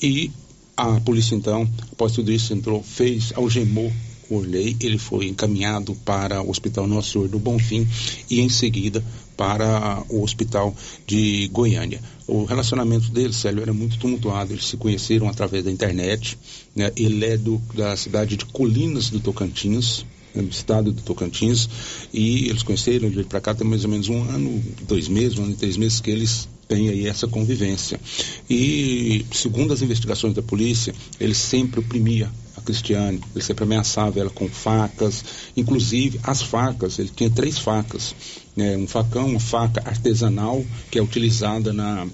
E 0.00 0.30
a 0.76 1.00
polícia, 1.00 1.34
então, 1.34 1.68
após 1.92 2.12
tudo 2.12 2.32
isso, 2.32 2.52
entrou, 2.52 2.82
fez, 2.82 3.32
algemou 3.34 3.92
o 4.30 4.36
Orley, 4.36 4.76
ele 4.80 4.96
foi 4.96 5.26
encaminhado 5.26 5.94
para 6.04 6.40
o 6.40 6.48
Hospital 6.48 6.86
Nosso 6.86 7.12
Senhor 7.12 7.28
do 7.28 7.38
Bonfim 7.38 7.86
e, 8.30 8.40
em 8.40 8.48
seguida, 8.48 9.04
para 9.36 10.02
o 10.08 10.22
Hospital 10.22 10.74
de 11.06 11.48
Goiânia. 11.48 12.00
O 12.26 12.44
relacionamento 12.44 13.10
dele, 13.10 13.32
Célio, 13.32 13.62
era 13.62 13.72
muito 13.72 13.98
tumultuado. 13.98 14.52
Eles 14.52 14.66
se 14.66 14.76
conheceram 14.76 15.28
através 15.28 15.64
da 15.64 15.70
internet. 15.70 16.38
Né? 16.76 16.92
Ele 16.96 17.24
é 17.24 17.36
do, 17.36 17.60
da 17.74 17.96
cidade 17.96 18.36
de 18.36 18.44
Colinas 18.44 19.10
do 19.10 19.18
Tocantins, 19.18 20.04
né? 20.34 20.42
do 20.42 20.50
estado 20.50 20.92
do 20.92 21.02
Tocantins, 21.02 21.68
e 22.12 22.48
eles 22.48 22.62
conheceram, 22.62 23.10
veio 23.10 23.26
para 23.26 23.40
cá 23.40 23.54
tem 23.54 23.66
mais 23.66 23.84
ou 23.84 23.90
menos 23.90 24.08
um 24.08 24.22
ano, 24.22 24.62
dois 24.86 25.08
meses, 25.08 25.38
um 25.38 25.44
ano 25.44 25.52
e 25.52 25.56
três 25.56 25.76
meses 25.76 26.00
que 26.00 26.10
eles 26.10 26.48
tem 26.70 26.88
aí 26.88 27.08
essa 27.08 27.26
convivência. 27.26 28.00
E, 28.48 29.26
segundo 29.32 29.72
as 29.72 29.82
investigações 29.82 30.32
da 30.32 30.40
polícia, 30.40 30.94
ele 31.18 31.34
sempre 31.34 31.80
oprimia 31.80 32.30
a 32.56 32.60
Cristiane, 32.60 33.20
ele 33.34 33.44
sempre 33.44 33.64
ameaçava 33.64 34.20
ela 34.20 34.30
com 34.30 34.48
facas, 34.48 35.24
inclusive 35.56 36.20
as 36.22 36.40
facas, 36.40 37.00
ele 37.00 37.08
tinha 37.08 37.28
três 37.28 37.58
facas, 37.58 38.14
né, 38.54 38.76
um 38.76 38.86
facão, 38.86 39.26
uma 39.26 39.40
faca 39.40 39.82
artesanal 39.84 40.64
que 40.92 40.98
é 40.98 41.02
utilizada 41.02 41.72
na 41.72 42.06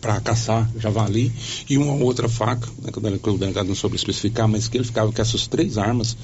para 0.00 0.20
caçar 0.20 0.70
javali 0.78 1.32
e 1.68 1.78
uma 1.78 1.92
outra 1.92 2.28
faca, 2.28 2.68
né, 2.82 2.90
que 2.92 3.30
o 3.30 3.38
delegado 3.38 3.68
não 3.68 3.74
soube 3.74 3.96
especificar, 3.96 4.48
mas 4.48 4.66
que 4.66 4.76
ele 4.76 4.84
ficava 4.84 5.12
com 5.12 5.22
essas 5.22 5.46
três 5.46 5.78
armas, 5.78 6.16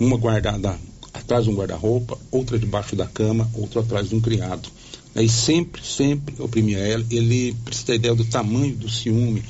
uma 0.00 0.16
guardada 0.16 0.78
atrás 1.12 1.44
de 1.44 1.50
um 1.50 1.54
guarda-roupa, 1.54 2.18
outra 2.30 2.58
debaixo 2.58 2.96
da 2.96 3.06
cama, 3.06 3.48
outra 3.54 3.80
atrás 3.80 4.08
de 4.08 4.14
um 4.14 4.20
criado. 4.20 4.68
E 5.16 5.28
sempre, 5.28 5.82
sempre 5.84 6.34
oprimia 6.38 6.78
ela. 6.78 7.04
Ele, 7.10 7.54
para 7.64 7.74
você 7.74 7.84
ter 7.84 7.94
ideia 7.94 8.14
do 8.14 8.24
tamanho 8.24 8.74
do 8.74 8.88
ciúme, 8.88 9.42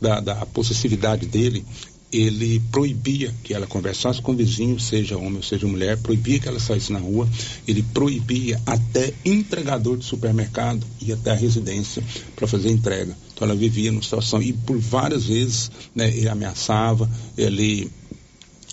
da, 0.00 0.20
da 0.20 0.46
possessividade 0.46 1.26
dele, 1.26 1.64
ele 2.12 2.60
proibia 2.72 3.34
que 3.44 3.52
ela 3.52 3.66
conversasse 3.66 4.22
com 4.22 4.32
o 4.32 4.36
vizinho, 4.36 4.80
seja 4.80 5.18
homem 5.18 5.36
ou 5.36 5.42
seja 5.42 5.66
mulher, 5.66 5.98
proibia 5.98 6.38
que 6.38 6.48
ela 6.48 6.58
saísse 6.58 6.92
na 6.92 6.98
rua, 6.98 7.28
ele 7.66 7.82
proibia 7.82 8.60
até 8.64 9.12
entregador 9.24 9.96
de 9.96 10.04
supermercado 10.04 10.86
ir 11.02 11.12
até 11.12 11.32
a 11.32 11.34
residência 11.34 12.02
para 12.34 12.46
fazer 12.46 12.70
entrega. 12.70 13.14
Então 13.34 13.46
ela 13.46 13.56
vivia 13.56 13.92
numa 13.92 14.02
situação, 14.02 14.40
e 14.40 14.52
por 14.52 14.78
várias 14.78 15.26
vezes 15.26 15.70
né, 15.94 16.08
ele 16.08 16.28
ameaçava, 16.28 17.10
ele 17.36 17.90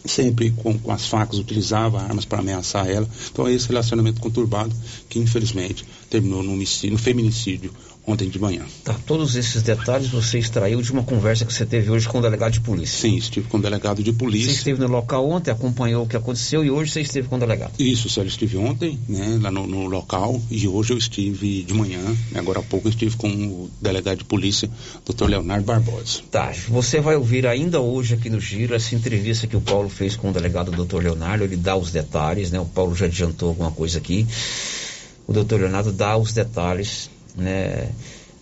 sempre 0.05 0.51
com, 0.51 0.77
com 0.77 0.91
as 0.91 1.07
facas, 1.07 1.39
utilizava 1.39 2.01
armas 2.01 2.25
para 2.25 2.39
ameaçar 2.39 2.89
ela. 2.89 3.07
Então 3.31 3.47
é 3.47 3.53
esse 3.53 3.67
relacionamento 3.67 4.21
conturbado 4.21 4.75
que 5.09 5.19
infelizmente 5.19 5.85
terminou 6.09 6.43
no, 6.43 6.53
homicídio, 6.53 6.91
no 6.91 6.97
feminicídio 6.97 7.71
ontem 8.07 8.29
de 8.29 8.39
manhã. 8.39 8.63
Tá, 8.83 8.95
todos 9.05 9.35
esses 9.35 9.63
detalhes 9.63 10.09
você 10.09 10.37
extraiu 10.37 10.81
de 10.81 10.91
uma 10.91 11.03
conversa 11.03 11.45
que 11.45 11.53
você 11.53 11.65
teve 11.65 11.89
hoje 11.89 12.07
com 12.07 12.19
o 12.19 12.21
delegado 12.21 12.53
de 12.53 12.61
polícia. 12.61 13.01
Sim, 13.01 13.17
estive 13.17 13.47
com 13.47 13.57
o 13.57 13.61
delegado 13.61 14.03
de 14.03 14.13
polícia. 14.13 14.51
Você 14.51 14.57
esteve 14.57 14.79
no 14.79 14.87
local 14.87 15.27
ontem, 15.29 15.51
acompanhou 15.51 16.03
o 16.03 16.07
que 16.07 16.15
aconteceu 16.15 16.63
e 16.63 16.69
hoje 16.69 16.91
você 16.91 17.01
esteve 17.01 17.27
com 17.27 17.35
o 17.35 17.39
delegado. 17.39 17.73
Isso, 17.79 18.09
Sérgio, 18.09 18.29
estive 18.29 18.57
ontem, 18.57 18.99
né, 19.07 19.39
lá 19.41 19.51
no, 19.51 19.65
no, 19.65 19.85
local 19.87 20.41
e 20.51 20.67
hoje 20.67 20.93
eu 20.93 20.97
estive 20.97 21.63
de 21.63 21.73
manhã, 21.73 22.03
né, 22.31 22.39
agora 22.39 22.59
há 22.59 22.63
pouco 22.63 22.87
eu 22.87 22.91
estive 22.91 23.15
com 23.15 23.27
o 23.27 23.69
delegado 23.81 24.19
de 24.19 24.25
polícia, 24.25 24.69
Dr. 25.05 25.25
Leonardo 25.25 25.65
Barbosa. 25.65 26.21
Tá, 26.29 26.53
você 26.67 26.99
vai 26.99 27.15
ouvir 27.15 27.47
ainda 27.47 27.79
hoje 27.79 28.13
aqui 28.13 28.29
no 28.29 28.39
Giro 28.39 28.75
essa 28.75 28.93
entrevista 28.95 29.47
que 29.47 29.57
o 29.57 29.61
Paulo 29.61 29.89
fez 29.89 30.15
com 30.15 30.29
o 30.29 30.33
delegado 30.33 30.71
Dr. 30.71 31.01
Leonardo, 31.01 31.43
ele 31.43 31.55
dá 31.55 31.75
os 31.75 31.91
detalhes, 31.91 32.51
né, 32.51 32.59
o 32.59 32.65
Paulo 32.65 32.95
já 32.95 33.05
adiantou 33.05 33.49
alguma 33.49 33.71
coisa 33.71 33.97
aqui. 33.97 34.27
O 35.27 35.33
Dr. 35.33 35.55
Leonardo 35.55 35.91
dá 35.91 36.15
os 36.17 36.33
detalhes, 36.33 37.09
né, 37.37 37.89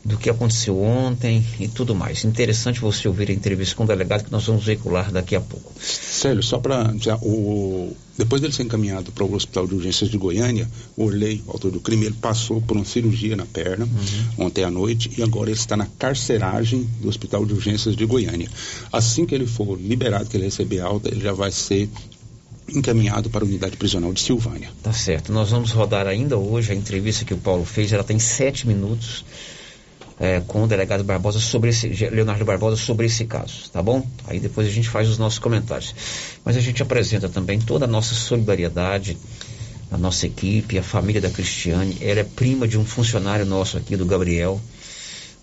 do 0.04 0.18
que 0.18 0.30
aconteceu 0.30 0.82
ontem 0.82 1.46
e 1.60 1.68
tudo 1.68 1.96
mais. 1.96 2.26
Interessante 2.26 2.80
você 2.80 3.08
ouvir 3.08 3.30
a 3.30 3.34
entrevista 3.34 3.76
com 3.76 3.86
o 3.86 3.88
delegado 3.88 4.26
que 4.26 4.32
nós 4.32 4.46
vamos 4.46 4.66
veicular 4.66 5.12
daqui 5.12 5.36
a 5.36 5.42
pouco. 5.42 5.72
Sério, 5.80 6.44
só 6.44 6.60
para 6.60 6.94
o 7.22 7.96
depois 8.18 8.42
dele 8.42 8.54
ser 8.54 8.64
encaminhado 8.64 9.12
para 9.12 9.24
o 9.24 9.34
Hospital 9.34 9.66
de 9.66 9.74
Urgências 9.74 10.10
de 10.10 10.18
Goiânia, 10.20 10.70
o 10.96 11.06
Orley, 11.06 11.42
o 11.48 11.52
autor 11.52 11.72
do 11.72 11.80
crime, 11.80 12.06
ele 12.06 12.16
passou 12.22 12.62
por 12.62 12.78
uma 12.78 12.86
cirurgia 12.86 13.36
na 13.36 13.46
perna 13.46 13.86
uhum. 13.86 14.46
ontem 14.46 14.64
à 14.64 14.70
noite 14.70 15.10
e 15.18 15.24
agora 15.24 15.50
ele 15.50 15.58
está 15.58 15.76
na 15.76 15.88
carceragem 15.98 16.88
do 17.02 17.10
Hospital 17.10 17.44
de 17.44 17.54
Urgências 17.54 17.96
de 17.96 18.06
Goiânia. 18.06 18.50
Assim 18.92 19.26
que 19.26 19.34
ele 19.34 19.48
for 19.48 19.80
liberado, 19.80 20.30
que 20.30 20.38
ele 20.38 20.46
receber 20.46 20.82
alta, 20.82 21.10
ele 21.10 21.22
já 21.22 21.34
vai 21.34 21.52
ser 21.52 21.90
encaminhado 22.68 23.30
para 23.30 23.44
a 23.44 23.48
unidade 23.48 23.78
prisional 23.78 24.14
de 24.14 24.22
Silvânia. 24.22 24.70
Tá 24.82 24.94
certo. 24.94 25.32
Nós 25.32 25.50
vamos 25.50 25.72
rodar 25.72 26.08
ainda 26.08 26.38
hoje 26.38 26.72
a 26.72 26.76
entrevista 26.76 27.26
que 27.26 27.34
o 27.34 27.38
Paulo 27.38 27.66
fez, 27.66 27.92
ela 27.92 28.04
tem 28.04 28.20
sete 28.20 28.68
minutos 28.68 29.26
é, 30.20 30.42
com 30.42 30.64
o 30.64 30.68
delegado 30.68 31.04
Barbosa 31.04 31.40
sobre 31.40 31.70
esse, 31.70 31.88
Leonardo 31.88 32.46
Barbosa 32.46 32.76
sobre 32.76 33.08
esse 33.08 33.26
caso, 33.26 33.70
tá 33.72 33.82
bom? 33.82 34.06
Aí 34.28 34.40
depois 34.40 34.68
a 34.68 34.72
gente 34.72 34.90
faz 34.90 35.10
os 35.10 35.18
nossos 35.18 35.40
comentários. 35.40 35.94
Mas 36.46 36.56
a 36.56 36.62
gente 36.62 36.82
apresenta 36.82 37.28
também 37.28 37.60
toda 37.60 37.86
a 37.86 37.88
nossa 37.88 38.14
solidariedade, 38.14 39.18
a 39.92 39.98
nossa 39.98 40.26
equipe, 40.26 40.78
a 40.78 40.84
família 40.84 41.22
da 41.22 41.30
Cristiane. 41.30 41.98
Ela 42.02 42.22
é 42.22 42.24
prima 42.24 42.68
de 42.68 42.78
um 42.78 42.86
funcionário 42.86 43.46
nosso 43.46 43.78
aqui, 43.78 43.96
do 43.96 44.06
Gabriel, 44.06 44.62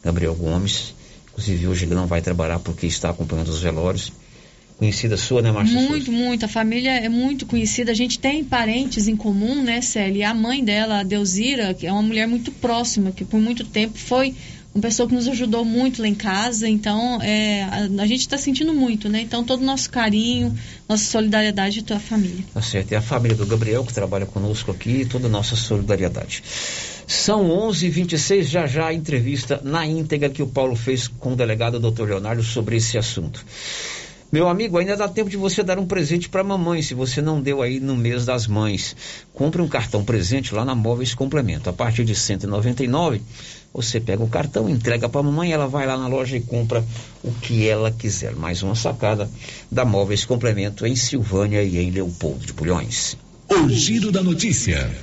Gabriel 0.02 0.34
Gomes. 0.34 0.94
Inclusive 1.32 1.68
hoje 1.68 1.84
ele 1.84 1.94
não 1.94 2.06
vai 2.06 2.20
trabalhar 2.20 2.58
porque 2.58 2.86
está 2.86 3.10
acompanhando 3.10 3.48
os 3.48 3.60
velórios. 3.60 4.12
Conhecida 4.80 5.18
sua, 5.18 5.42
né, 5.42 5.52
Márcia? 5.52 5.78
Muito, 5.78 6.06
Souza? 6.06 6.10
muito. 6.10 6.44
A 6.46 6.48
família 6.48 6.92
é 6.92 7.08
muito 7.10 7.44
conhecida. 7.44 7.92
A 7.92 7.94
gente 7.94 8.18
tem 8.18 8.42
parentes 8.42 9.08
em 9.08 9.14
comum, 9.14 9.62
né, 9.62 9.82
Célia? 9.82 10.30
A 10.30 10.34
mãe 10.34 10.64
dela, 10.64 11.00
a 11.00 11.02
Deusira, 11.02 11.74
que 11.74 11.86
é 11.86 11.92
uma 11.92 12.00
mulher 12.00 12.26
muito 12.26 12.50
próxima, 12.50 13.12
que 13.12 13.22
por 13.22 13.38
muito 13.38 13.62
tempo 13.62 13.98
foi 13.98 14.34
uma 14.74 14.80
pessoa 14.80 15.06
que 15.06 15.14
nos 15.14 15.28
ajudou 15.28 15.66
muito 15.66 16.00
lá 16.00 16.08
em 16.08 16.14
casa, 16.14 16.66
então 16.66 17.20
é, 17.20 17.64
a, 17.64 18.02
a, 18.02 18.06
gente 18.06 18.20
está 18.20 18.38
sentindo 18.38 18.72
muito, 18.72 19.06
né? 19.08 19.20
Então 19.20 19.44
todo 19.44 19.60
o 19.60 19.64
nosso 19.64 19.90
carinho, 19.90 20.56
nossa 20.88 21.04
solidariedade 21.04 21.84
à 21.90 21.96
a 21.96 22.00
família. 22.00 22.44
Tá 22.54 22.62
certo, 22.62 22.92
e 22.92 22.94
a 22.94 23.02
família 23.02 23.36
do 23.36 23.44
Gabriel 23.44 23.84
que 23.84 23.92
trabalha 23.92 24.24
conosco 24.24 24.70
aqui, 24.70 25.04
toda 25.04 25.26
a 25.26 25.30
nossa 25.30 25.56
solidariedade. 25.56 26.42
São 27.06 27.48
11h26, 27.68 28.44
já 28.44 28.66
já 28.66 28.86
a 28.86 28.94
entrevista 28.94 29.60
na 29.62 29.84
íntegra 29.84 30.30
que 30.30 30.42
o 30.42 30.46
Paulo 30.46 30.74
fez 30.74 31.06
com 31.06 31.32
o 31.32 31.36
delegado 31.36 31.78
Dr. 31.78 32.04
Leonardo 32.04 32.42
sobre 32.42 32.76
esse 32.76 32.96
assunto. 32.96 33.44
Meu 34.32 34.48
amigo, 34.48 34.78
ainda 34.78 34.96
dá 34.96 35.08
tempo 35.08 35.28
de 35.28 35.36
você 35.36 35.60
dar 35.60 35.76
um 35.76 35.86
presente 35.86 36.28
para 36.28 36.42
a 36.42 36.44
mamãe, 36.44 36.80
se 36.82 36.94
você 36.94 37.20
não 37.20 37.42
deu 37.42 37.60
aí 37.62 37.80
no 37.80 37.96
mês 37.96 38.24
das 38.24 38.46
mães. 38.46 38.94
Compre 39.34 39.60
um 39.60 39.66
cartão 39.66 40.04
presente 40.04 40.54
lá 40.54 40.64
na 40.64 40.72
Móveis 40.72 41.14
Complemento. 41.14 41.68
A 41.68 41.72
partir 41.72 42.04
de 42.04 42.12
R$ 42.12 42.18
199 42.18 43.20
você 43.74 43.98
pega 43.98 44.22
o 44.22 44.28
cartão, 44.28 44.68
entrega 44.68 45.08
para 45.08 45.20
a 45.20 45.24
mamãe, 45.24 45.52
ela 45.52 45.66
vai 45.66 45.84
lá 45.84 45.96
na 45.96 46.06
loja 46.06 46.36
e 46.36 46.40
compra 46.40 46.84
o 47.24 47.32
que 47.32 47.68
ela 47.68 47.90
quiser. 47.90 48.36
Mais 48.36 48.62
uma 48.62 48.76
sacada 48.76 49.28
da 49.68 49.84
Móveis 49.84 50.24
Complemento 50.24 50.86
em 50.86 50.94
Silvânia 50.94 51.62
e 51.64 51.78
em 51.78 51.90
Leopoldo 51.90 52.46
de 52.46 52.52
Bulhões. 52.52 53.16
O 53.48 53.68
giro 53.68 54.12
da 54.12 54.22
notícia. 54.22 54.94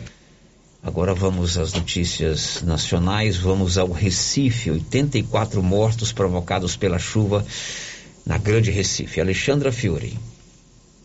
Agora 0.81 1.13
vamos 1.13 1.57
às 1.57 1.73
notícias 1.73 2.61
nacionais. 2.61 3.35
Vamos 3.35 3.77
ao 3.77 3.91
Recife. 3.91 4.71
84 4.71 5.61
mortos 5.61 6.13
provocados 6.13 6.77
pela 6.77 6.97
chuva 6.97 7.45
na 8.27 8.37
Grande 8.37 8.71
Recife. 8.71 9.21
Alexandra 9.21 9.71
Fiore. 9.71 10.36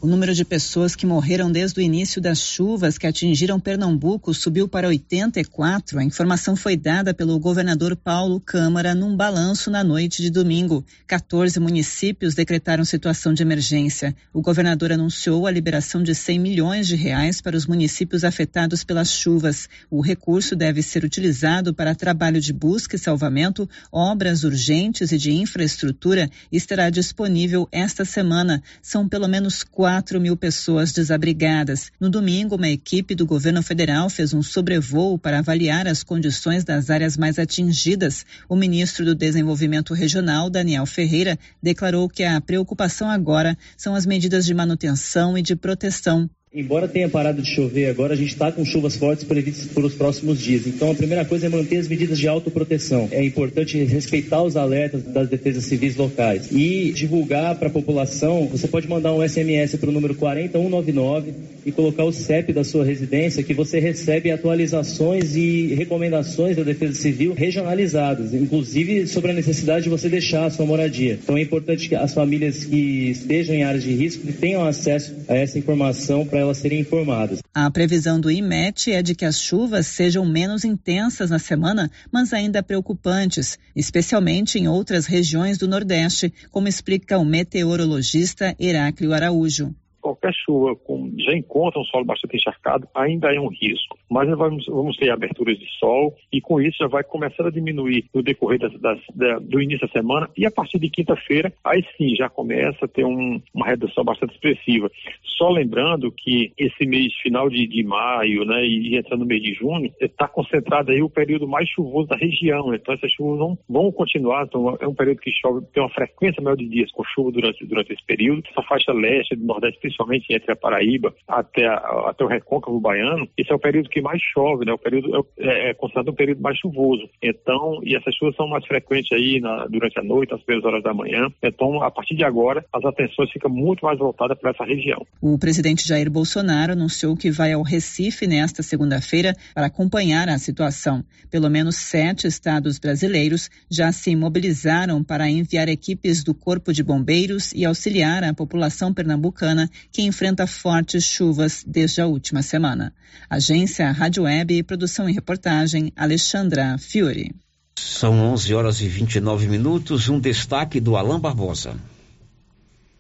O 0.03 0.07
número 0.09 0.35
de 0.35 0.45
pessoas 0.45 0.97
que 0.97 1.07
morreram 1.07 1.53
desde 1.53 1.79
o 1.79 1.81
início 1.81 2.21
das 2.21 2.41
chuvas 2.41 2.99
que 2.99 3.07
atingiram 3.07 3.61
Pernambuco 3.61 4.35
subiu 4.35 4.67
para 4.67 4.89
84. 4.89 5.97
A 5.97 6.03
informação 6.03 6.57
foi 6.57 6.77
dada 6.77 7.15
pelo 7.15 7.39
governador 7.39 7.95
Paulo 7.95 8.41
Câmara 8.41 8.97
num 8.97 9.17
balanço 9.17 9.71
na 9.71 9.85
noite 9.85 10.21
de 10.21 10.29
domingo. 10.29 10.85
14 11.07 11.61
municípios 11.61 12.35
decretaram 12.35 12.85
situação 12.85 13.33
de 13.33 13.45
emergência. 13.45 14.13
O 14.35 14.43
governador 14.43 14.91
anunciou 14.91 15.47
a 15.47 15.53
liberação 15.53 16.03
de 16.03 16.17
100 16.17 16.37
milhões 16.37 16.89
de 16.89 16.97
reais 16.97 17.41
para 17.41 17.57
os 17.57 17.69
municípios 17.69 18.25
afetados 18.25 18.83
pelas 18.83 19.09
chuvas. 19.09 19.69
O 19.89 20.01
recurso 20.01 20.57
deve 20.57 20.83
ser 20.83 21.05
utilizado 21.05 21.73
para 21.73 21.95
trabalho 21.95 22.41
de 22.41 22.53
busca 22.53 22.97
e 22.97 22.99
salvamento, 22.99 23.71
obras 23.93 24.43
urgentes 24.43 25.13
e 25.13 25.17
de 25.17 25.31
infraestrutura 25.31 26.29
e 26.51 26.57
estará 26.57 26.91
disponível 26.91 27.69
esta 27.71 28.05
semana. 28.05 28.61
São 28.83 29.09
pelo 29.09 29.29
menos 29.29 29.63
quatro 29.63 29.92
4 29.93 30.19
mil 30.19 30.35
pessoas 30.35 30.91
desabrigadas. 30.91 31.93
No 32.01 32.09
domingo, 32.09 32.57
uma 32.57 32.71
equipe 32.71 33.15
do 33.15 33.27
governo 33.27 33.63
federal 33.63 34.09
fez 34.09 34.33
um 34.33 34.43
sobrevoo 34.43 35.19
para 35.19 35.41
avaliar 35.41 35.87
as 35.87 36.03
condições 36.03 36.65
das 36.65 36.89
áreas 36.89 37.15
mais 37.15 37.39
atingidas. 37.39 38.25
O 38.49 38.57
ministro 38.57 39.05
do 39.05 39.15
Desenvolvimento 39.15 39.93
Regional, 39.93 40.49
Daniel 40.49 40.87
Ferreira, 40.87 41.39
declarou 41.63 42.09
que 42.09 42.25
a 42.25 42.41
preocupação 42.41 43.11
agora 43.11 43.55
são 43.77 43.95
as 43.95 44.07
medidas 44.07 44.47
de 44.47 44.55
manutenção 44.55 45.37
e 45.37 45.43
de 45.43 45.55
proteção. 45.55 46.27
Embora 46.55 46.87
tenha 46.87 47.09
parado 47.09 47.41
de 47.41 47.49
chover 47.49 47.87
agora, 47.87 48.13
a 48.13 48.17
gente 48.17 48.29
está 48.33 48.53
com 48.53 48.63
chuvas 48.63 48.95
fortes 48.95 49.25
previstas 49.25 49.73
para 49.73 49.87
os 49.87 49.95
próximos 49.95 50.39
dias. 50.39 50.67
Então, 50.67 50.91
a 50.91 50.95
primeira 50.95 51.25
coisa 51.25 51.47
é 51.47 51.49
manter 51.49 51.79
as 51.79 51.89
medidas 51.89 52.19
de 52.19 52.29
autoproteção. 52.29 53.09
É 53.11 53.25
importante 53.25 53.83
respeitar 53.85 54.43
os 54.43 54.55
alertas 54.55 55.03
das 55.03 55.31
defesas 55.31 55.65
civis 55.65 55.97
locais 55.97 56.53
e 56.53 56.93
divulgar 56.93 57.57
para 57.57 57.69
a 57.69 57.71
população. 57.71 58.49
Você 58.49 58.69
pode 58.69 58.87
mandar 58.87 59.15
um 59.15 59.27
SMS 59.27 59.77
para 59.77 59.89
o 59.89 59.93
número 59.93 60.15
40199 60.15 61.33
e 61.65 61.73
colocar 61.73 62.05
o 62.05 62.13
CEP 62.13 62.53
da 62.53 62.65
sua 62.65 62.85
residência, 62.85 63.43
que 63.43 63.55
você 63.55 63.79
recebe 63.79 64.31
atualizações 64.31 65.35
e 65.37 65.75
recomendações 65.75 66.57
da 66.57 66.63
Defesa 66.63 66.95
Civil 66.95 67.35
regionalizadas, 67.35 68.35
inclusive 68.35 69.07
sobre 69.07 69.31
a 69.31 69.35
necessidade 69.35 69.85
de 69.85 69.91
você 69.91 70.09
deixar 70.09 70.47
a 70.47 70.51
sua 70.51 70.67
moradia. 70.67 71.19
Então, 71.23 71.37
é 71.37 71.43
importante 71.43 71.89
que 71.89 71.95
as 71.95 72.15
famílias 72.15 72.65
que 72.65 73.11
estejam 73.11 73.55
em 73.55 73.65
áreas 73.65 73.83
de 73.83 73.93
risco 73.93 74.27
tenham 74.33 74.65
acesso 74.65 75.15
a 75.29 75.35
essa 75.35 75.59
informação 75.59 76.27
para 76.27 76.41
elas 76.41 76.59
serem 76.59 76.81
informadas. 76.81 77.41
A 77.55 77.71
previsão 77.71 78.21
do 78.21 78.31
IMET 78.31 78.91
é 78.91 79.03
de 79.03 79.15
que 79.15 79.25
as 79.25 79.41
chuvas 79.41 79.87
sejam 79.87 80.25
menos 80.25 80.65
intensas 80.65 81.31
na 81.31 81.39
semana, 81.39 81.91
mas 82.11 82.33
ainda 82.33 82.63
preocupantes, 82.63 83.59
especialmente 83.77 84.59
em 84.59 84.69
outras 84.69 85.07
regiões 85.07 85.59
do 85.59 85.69
Nordeste, 85.69 86.33
como 86.51 86.69
explica 86.69 87.19
o 87.19 87.25
meteorologista 87.25 88.55
Heráclio 88.59 89.13
Araújo 89.13 89.75
qualquer 90.03 90.35
chuva 90.35 90.75
com, 90.77 91.11
já 91.19 91.35
encontra 91.35 91.81
um 91.81 91.85
solo 91.85 92.05
bastante 92.05 92.37
encharcado, 92.37 92.87
ainda 92.95 93.33
é 93.33 93.41
um 93.41 93.49
risco. 93.49 93.97
Mas 94.11 94.29
vamos, 94.37 94.67
vamos 94.67 94.97
ter 94.97 95.11
aberturas 95.11 95.59
de 95.59 95.67
sol 95.79 96.15
e 96.31 96.41
com 96.41 96.61
isso 96.61 96.77
já 96.81 96.89
vai 96.89 97.05
começar 97.05 97.47
a 97.47 97.51
diminuir 97.51 98.05
no 98.13 98.23
decorrer 98.23 98.59
das, 98.59 98.73
das, 98.81 98.99
da, 99.15 99.39
do 99.39 99.63
início 99.63 99.87
da 99.87 99.93
semana 99.93 100.29
e 100.37 100.45
a 100.45 100.51
partir 100.51 100.79
de 100.79 100.91
quinta-feira, 100.91 101.53
aí 101.65 101.85
sim 101.97 102.15
já 102.17 102.29
começa 102.29 102.85
a 102.85 102.89
ter 102.89 103.05
um, 103.05 103.41
uma 103.55 103.67
redução 103.67 104.05
bastante 104.05 104.35
expressiva. 104.35 104.91
Só 105.39 105.49
lembrando 105.49 106.13
que 106.13 106.53
esse 106.59 106.85
mês 106.85 107.15
final 107.23 107.49
de, 107.49 107.67
de 107.67 107.83
maio 107.85 108.45
né, 108.45 108.65
e 108.67 108.97
entrando 108.97 109.21
no 109.21 109.27
mês 109.27 109.43
de 109.43 109.55
junho, 109.55 109.91
está 110.01 110.27
concentrado 110.27 110.91
aí 110.91 111.03
o 111.03 111.09
período 111.09 111.47
mais 111.47 111.69
chuvoso 111.69 112.09
da 112.09 112.17
região. 112.17 112.75
Então 112.75 112.95
essas 112.95 113.11
chuvas 113.13 113.39
vão, 113.39 113.59
vão 113.69 113.93
continuar, 113.93 114.45
então 114.45 114.77
é 114.81 114.87
um 114.87 114.95
período 114.95 115.21
que 115.21 115.31
chove, 115.31 115.65
tem 115.73 115.83
uma 115.83 115.91
frequência 115.91 116.43
maior 116.43 116.57
de 116.57 116.69
dias 116.69 116.91
com 116.93 117.05
chuva 117.05 117.31
durante, 117.31 117.65
durante 117.65 117.93
esse 117.93 118.05
período. 118.05 118.43
Essa 118.51 118.63
faixa 118.63 118.93
leste 118.93 119.37
do 119.37 119.45
Nordeste 119.45 119.81
principalmente 119.93 120.33
entre 120.33 120.53
a 120.53 120.57
Paraíba 120.57 121.15
até, 121.29 121.67
a, 121.67 122.09
até 122.09 122.25
o 122.25 122.27
recôncavo 122.27 122.81
baiano, 122.81 123.29
esse 123.37 123.53
é 123.53 123.55
o 123.55 123.59
período 123.59 123.89
que 123.89 124.01
mais 124.01 124.21
chove, 124.21 124.65
né? 124.65 124.73
O 124.73 124.79
período 124.79 125.27
é, 125.39 125.71
é 125.71 125.75
considerado 125.75 126.11
um 126.11 126.15
período 126.15 126.41
mais 126.41 126.59
chuvoso. 126.59 127.09
Então, 127.23 127.81
e 127.85 127.95
essas 127.95 128.15
chuvas 128.15 128.35
são 128.37 128.49
mais 128.49 128.67
frequentes 128.67 129.13
aí 129.13 129.41
na, 129.41 129.67
durante 129.67 129.99
a 129.99 130.03
noite, 130.03 130.35
às 130.35 130.43
primeiras 130.43 130.71
horas 130.71 130.83
da 130.83 130.95
manhã. 130.95 131.29
Então, 131.43 131.83
a 131.83 131.91
partir 131.91 132.17
de 132.17 132.25
agora, 132.25 132.65
as 132.73 132.85
atenções 132.85 133.31
ficam 133.31 133.51
muito 133.51 133.85
mais 133.85 133.99
voltadas 133.99 134.39
para 134.39 134.51
essa 134.51 134.65
região. 134.65 135.05
O 135.21 135.39
presidente 135.39 135.87
Jair 135.87 136.11
Bolsonaro 136.11 136.73
anunciou 136.73 137.17
que 137.17 137.31
vai 137.31 137.53
ao 137.53 137.63
Recife 137.63 138.27
nesta 138.27 138.63
segunda-feira 138.63 139.35
para 139.55 139.67
acompanhar 139.67 140.29
a 140.29 140.39
situação. 140.39 141.05
Pelo 141.31 141.51
menos 141.51 141.77
sete 141.77 142.27
estados 142.27 142.79
brasileiros 142.79 143.51
já 143.71 143.93
se 143.93 144.15
mobilizaram 144.17 145.03
para 145.03 145.29
enviar 145.29 145.69
equipes 145.69 146.25
do 146.25 146.35
Corpo 146.35 146.73
de 146.73 146.83
Bombeiros 146.83 147.53
e 147.53 147.65
auxiliar 147.65 148.25
a 148.25 148.35
população 148.35 148.93
pernambucana 148.93 149.69
que 149.91 150.03
enfrenta 150.03 150.47
fortes 150.47 151.05
chuvas 151.05 151.65
desde 151.67 152.01
a 152.01 152.07
última 152.07 152.43
semana. 152.43 152.93
Agência 153.29 153.91
Rádio 153.91 154.25
Web 154.25 154.57
e 154.57 154.63
produção 154.63 155.09
e 155.09 155.13
reportagem 155.13 155.93
Alexandra 155.97 156.77
Fiore. 156.79 157.35
São 157.77 158.19
11 158.33 158.55
horas 158.55 158.81
e 158.81 158.89
29 158.89 159.49
minutos. 159.49 160.09
Um 160.09 160.21
destaque 160.21 160.79
do 160.81 160.97
Alain 160.97 161.19
Barbosa. 161.19 161.75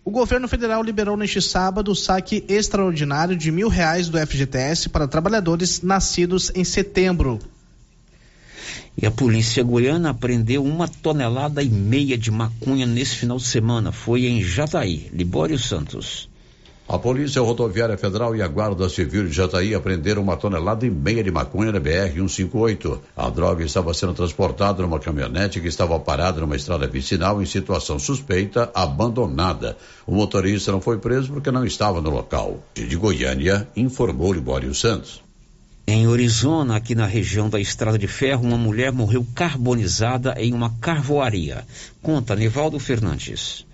O 0.04 0.10
governo 0.10 0.48
federal 0.48 0.82
liberou 0.82 1.16
neste 1.16 1.40
sábado 1.40 1.92
o 1.92 1.94
saque 1.94 2.44
extraordinário 2.48 3.36
de 3.36 3.52
mil 3.52 3.68
reais 3.68 4.08
do 4.08 4.18
FGTS 4.18 4.88
para 4.88 5.06
trabalhadores 5.06 5.80
nascidos 5.80 6.50
em 6.56 6.64
setembro. 6.64 7.38
E 9.00 9.06
a 9.06 9.10
polícia 9.10 9.62
goiana 9.62 10.12
prendeu 10.12 10.64
uma 10.64 10.88
tonelada 10.88 11.62
e 11.62 11.68
meia 11.68 12.18
de 12.18 12.30
maconha 12.30 12.84
nesse 12.84 13.16
final 13.16 13.36
de 13.36 13.44
semana. 13.44 13.92
Foi 13.92 14.26
em 14.26 14.42
Jataí. 14.42 15.08
Libório 15.12 15.58
Santos. 15.58 16.28
A 16.88 16.98
Polícia 16.98 17.40
Rodoviária 17.40 17.96
Federal 17.96 18.34
e 18.34 18.42
a 18.42 18.48
Guarda 18.48 18.88
Civil 18.88 19.26
de 19.26 19.32
Jataí 19.32 19.74
apreenderam 19.74 20.20
uma 20.20 20.36
tonelada 20.36 20.84
e 20.84 20.90
meia 20.90 21.22
de 21.22 21.30
maconha 21.30 21.72
na 21.72 21.80
BR-158. 21.80 22.98
A 23.16 23.30
droga 23.30 23.64
estava 23.64 23.94
sendo 23.94 24.12
transportada 24.12 24.82
numa 24.82 24.98
caminhonete 24.98 25.60
que 25.60 25.68
estava 25.68 25.98
parada 26.00 26.40
numa 26.40 26.56
estrada 26.56 26.86
vicinal 26.88 27.40
em 27.40 27.46
situação 27.46 27.98
suspeita, 27.98 28.70
abandonada. 28.74 29.76
O 30.06 30.14
motorista 30.14 30.72
não 30.72 30.80
foi 30.80 30.98
preso 30.98 31.32
porque 31.32 31.52
não 31.52 31.64
estava 31.64 32.00
no 32.00 32.10
local. 32.10 32.62
De 32.74 32.96
Goiânia, 32.96 33.66
informou 33.76 34.32
Libório 34.32 34.74
Santos. 34.74 35.22
Em 35.86 36.06
Arizona, 36.06 36.76
aqui 36.76 36.94
na 36.94 37.06
região 37.06 37.48
da 37.48 37.60
Estrada 37.60 37.98
de 37.98 38.06
Ferro, 38.06 38.44
uma 38.44 38.58
mulher 38.58 38.92
morreu 38.92 39.26
carbonizada 39.34 40.34
em 40.36 40.52
uma 40.52 40.70
carvoaria. 40.80 41.64
Conta 42.02 42.36
Nivaldo 42.36 42.78
Fernandes. 42.78 43.66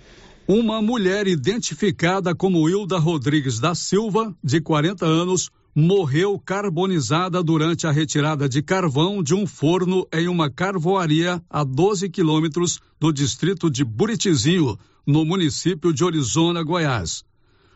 Uma 0.51 0.81
mulher 0.81 1.27
identificada 1.27 2.35
como 2.35 2.71
Hilda 2.71 2.99
Rodrigues 2.99 3.61
da 3.61 3.75
Silva, 3.75 4.35
de 4.43 4.63
40 4.63 5.05
anos, 5.05 5.51
morreu 5.75 6.39
carbonizada 6.39 7.43
durante 7.43 7.87
a 7.87 7.91
retirada 7.91 8.49
de 8.49 8.63
carvão 8.63 9.23
de 9.23 9.35
um 9.35 9.47
forno 9.47 10.09
em 10.11 10.27
uma 10.27 10.51
carvoaria 10.51 11.43
a 11.51 11.63
12 11.63 12.09
quilômetros 12.09 12.81
do 12.99 13.13
distrito 13.13 13.71
de 13.71 13.85
Buritizinho, 13.85 14.79
no 15.07 15.23
município 15.23 15.93
de 15.93 16.03
Orizona, 16.03 16.63
Goiás. 16.63 17.23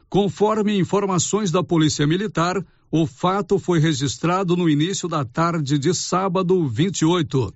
Conforme 0.08 0.78
informações 0.78 1.50
da 1.50 1.62
Polícia 1.62 2.06
Militar, 2.06 2.56
o 2.90 3.06
fato 3.06 3.58
foi 3.58 3.80
registrado 3.80 4.56
no 4.56 4.66
início 4.66 5.11
da 5.11 5.26
tarde 5.26 5.78
de 5.78 5.92
sábado 5.92 6.66
28. 6.66 7.52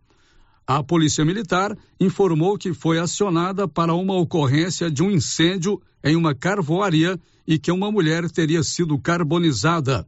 A 0.67 0.83
Polícia 0.83 1.25
Militar 1.25 1.77
informou 2.01 2.59
que 2.59 2.75
foi 2.75 2.99
acionada 2.99 3.69
para 3.69 3.95
uma 3.95 4.15
ocorrência 4.15 4.91
de 4.91 5.03
um 5.03 5.11
incêndio 5.11 5.81
em 6.03 6.17
uma 6.17 6.35
carvoaria 6.35 7.21
e 7.47 7.59
que 7.59 7.71
uma 7.71 7.93
mulher 7.93 8.29
teria 8.31 8.63
sido 8.63 8.99
carbonizada. 8.99 10.05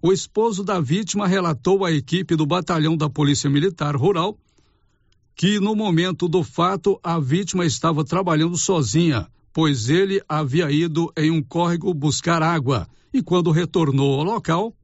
O 0.00 0.12
esposo 0.12 0.62
da 0.62 0.80
vítima 0.80 1.26
relatou 1.26 1.84
à 1.84 1.90
equipe 1.90 2.36
do 2.36 2.46
batalhão 2.46 2.96
da 2.96 3.10
Polícia 3.10 3.50
Militar 3.50 3.96
Rural 3.96 4.38
que 5.36 5.60
no 5.60 5.76
momento 5.76 6.28
do 6.28 6.42
fato 6.42 6.98
a 7.02 7.20
vítima 7.20 7.66
estava 7.66 8.02
trabalhando 8.02 8.56
sozinha, 8.56 9.28
pois 9.52 9.90
ele 9.90 10.22
havia 10.26 10.70
ido 10.70 11.12
em 11.14 11.30
um 11.30 11.42
córrego 11.42 11.92
buscar 11.92 12.42
água 12.42 12.88
e 13.12 13.22
quando 13.22 13.50
retornou 13.50 14.18
ao 14.18 14.24
local, 14.24 14.74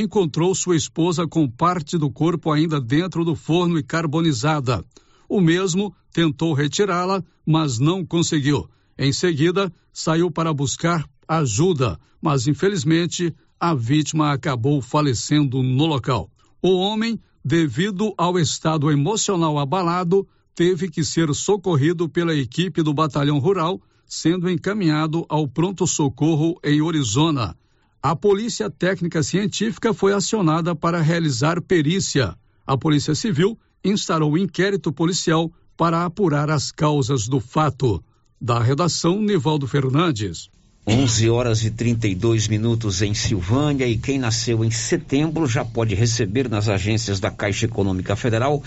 encontrou 0.00 0.52
sua 0.56 0.74
esposa 0.74 1.24
com 1.24 1.48
parte 1.48 1.96
do 1.96 2.10
corpo 2.10 2.50
ainda 2.50 2.80
dentro 2.80 3.24
do 3.24 3.36
forno 3.36 3.78
e 3.78 3.82
carbonizada. 3.82 4.84
O 5.28 5.40
mesmo 5.40 5.94
tentou 6.12 6.52
retirá-la, 6.52 7.22
mas 7.46 7.78
não 7.78 8.04
conseguiu. 8.04 8.68
Em 8.98 9.12
seguida, 9.12 9.72
saiu 9.92 10.32
para 10.32 10.52
buscar 10.52 11.08
ajuda, 11.28 11.96
mas 12.20 12.48
infelizmente 12.48 13.32
a 13.58 13.72
vítima 13.72 14.32
acabou 14.32 14.82
falecendo 14.82 15.62
no 15.62 15.86
local. 15.86 16.28
O 16.60 16.74
homem, 16.76 17.20
devido 17.44 18.12
ao 18.18 18.36
estado 18.36 18.90
emocional 18.90 19.60
abalado, 19.60 20.26
teve 20.56 20.90
que 20.90 21.04
ser 21.04 21.32
socorrido 21.32 22.08
pela 22.08 22.34
equipe 22.34 22.82
do 22.82 22.92
Batalhão 22.92 23.38
Rural, 23.38 23.80
sendo 24.04 24.50
encaminhado 24.50 25.24
ao 25.28 25.46
pronto-socorro 25.46 26.58
em 26.64 26.82
Orizona 26.82 27.56
a 28.04 28.14
Polícia 28.14 28.68
Técnica 28.68 29.22
Científica 29.22 29.94
foi 29.94 30.12
acionada 30.12 30.76
para 30.76 31.00
realizar 31.00 31.62
perícia. 31.62 32.34
A 32.66 32.76
Polícia 32.76 33.14
Civil 33.14 33.58
instaurou 33.82 34.36
inquérito 34.36 34.92
policial 34.92 35.50
para 35.74 36.04
apurar 36.04 36.50
as 36.50 36.70
causas 36.70 37.26
do 37.26 37.40
fato. 37.40 38.04
Da 38.38 38.60
redação, 38.60 39.22
Nivaldo 39.22 39.66
Fernandes. 39.66 40.50
11 40.86 41.30
horas 41.30 41.64
e 41.64 41.70
32 41.70 42.46
minutos 42.46 43.00
em 43.00 43.14
Silvânia 43.14 43.88
e 43.88 43.96
quem 43.96 44.18
nasceu 44.18 44.62
em 44.62 44.70
setembro 44.70 45.46
já 45.46 45.64
pode 45.64 45.94
receber 45.94 46.46
nas 46.46 46.68
agências 46.68 47.18
da 47.18 47.30
Caixa 47.30 47.64
Econômica 47.64 48.14
Federal 48.14 48.62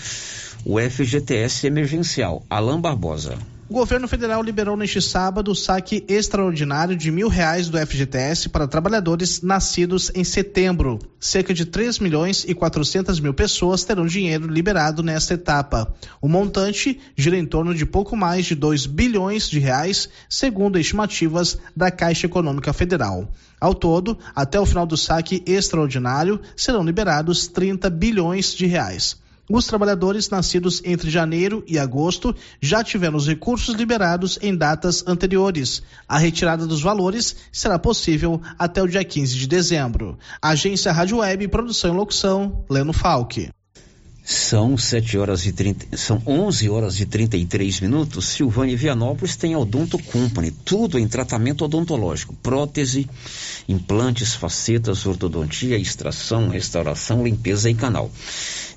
o 0.64 0.80
FGTS 0.80 1.64
emergencial. 1.64 2.44
Alain 2.50 2.80
Barbosa. 2.80 3.38
O 3.70 3.74
governo 3.74 4.08
federal 4.08 4.42
liberou 4.42 4.78
neste 4.78 4.98
sábado 4.98 5.50
o 5.50 5.54
saque 5.54 6.02
extraordinário 6.08 6.96
de 6.96 7.10
mil 7.10 7.28
reais 7.28 7.68
do 7.68 7.76
FGTS 7.76 8.48
para 8.48 8.66
trabalhadores 8.66 9.42
nascidos 9.42 10.10
em 10.14 10.24
setembro. 10.24 10.98
Cerca 11.20 11.52
de 11.52 11.66
3 11.66 11.98
milhões 11.98 12.46
e 12.48 12.54
400 12.54 13.20
mil 13.20 13.34
pessoas 13.34 13.84
terão 13.84 14.06
dinheiro 14.06 14.48
liberado 14.48 15.02
nesta 15.02 15.34
etapa. 15.34 15.94
O 16.18 16.26
montante 16.26 16.98
gira 17.14 17.36
em 17.36 17.44
torno 17.44 17.74
de 17.74 17.84
pouco 17.84 18.16
mais 18.16 18.46
de 18.46 18.54
2 18.54 18.86
bilhões 18.86 19.50
de 19.50 19.58
reais, 19.58 20.08
segundo 20.30 20.78
estimativas 20.78 21.58
da 21.76 21.90
Caixa 21.90 22.24
Econômica 22.24 22.72
Federal. 22.72 23.30
Ao 23.60 23.74
todo, 23.74 24.18
até 24.34 24.58
o 24.58 24.64
final 24.64 24.86
do 24.86 24.96
saque 24.96 25.42
extraordinário, 25.44 26.40
serão 26.56 26.82
liberados 26.82 27.46
30 27.48 27.90
bilhões 27.90 28.54
de 28.54 28.64
reais. 28.64 29.27
Os 29.50 29.66
trabalhadores 29.66 30.28
nascidos 30.28 30.82
entre 30.84 31.10
janeiro 31.10 31.64
e 31.66 31.78
agosto 31.78 32.36
já 32.60 32.84
tiveram 32.84 33.16
os 33.16 33.26
recursos 33.26 33.74
liberados 33.74 34.38
em 34.42 34.54
datas 34.54 35.02
anteriores. 35.06 35.82
A 36.06 36.18
retirada 36.18 36.66
dos 36.66 36.82
valores 36.82 37.34
será 37.50 37.78
possível 37.78 38.42
até 38.58 38.82
o 38.82 38.86
dia 38.86 39.02
15 39.02 39.34
de 39.34 39.46
dezembro. 39.46 40.18
Agência 40.42 40.92
Rádio 40.92 41.18
Web, 41.18 41.48
produção 41.48 41.94
e 41.94 41.96
locução, 41.96 42.64
Leno 42.68 42.92
Falck. 42.92 43.50
São 44.30 44.76
7 44.76 45.16
horas 45.16 45.46
e 45.46 45.52
30, 45.52 45.96
são 45.96 46.20
11 46.26 46.68
horas 46.68 47.00
e 47.00 47.06
33 47.06 47.80
minutos. 47.80 48.26
Silvânia 48.26 48.76
Vianópolis 48.76 49.36
tem 49.36 49.56
Odonto 49.56 49.96
Company, 49.96 50.50
tudo 50.50 50.98
em 50.98 51.08
tratamento 51.08 51.64
odontológico, 51.64 52.34
prótese, 52.42 53.08
implantes, 53.66 54.34
facetas, 54.34 55.06
ortodontia, 55.06 55.78
extração, 55.78 56.50
restauração, 56.50 57.24
limpeza 57.24 57.70
e 57.70 57.74
canal. 57.74 58.10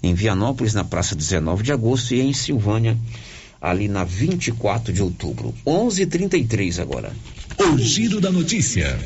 Em 0.04 0.14
Vianópolis, 0.14 0.74
na 0.74 0.84
praça 0.84 1.16
19 1.16 1.64
de 1.64 1.72
agosto, 1.72 2.14
e 2.14 2.22
em 2.22 2.34
Silvânia, 2.34 2.98
ali 3.62 3.88
na 3.88 4.04
24 4.04 4.92
de 4.92 5.02
outubro. 5.02 5.54
11:33 5.66 6.80
agora. 6.80 7.14
O 7.60 7.78
giro 7.78 8.20
da 8.20 8.32
notícia. 8.32 8.98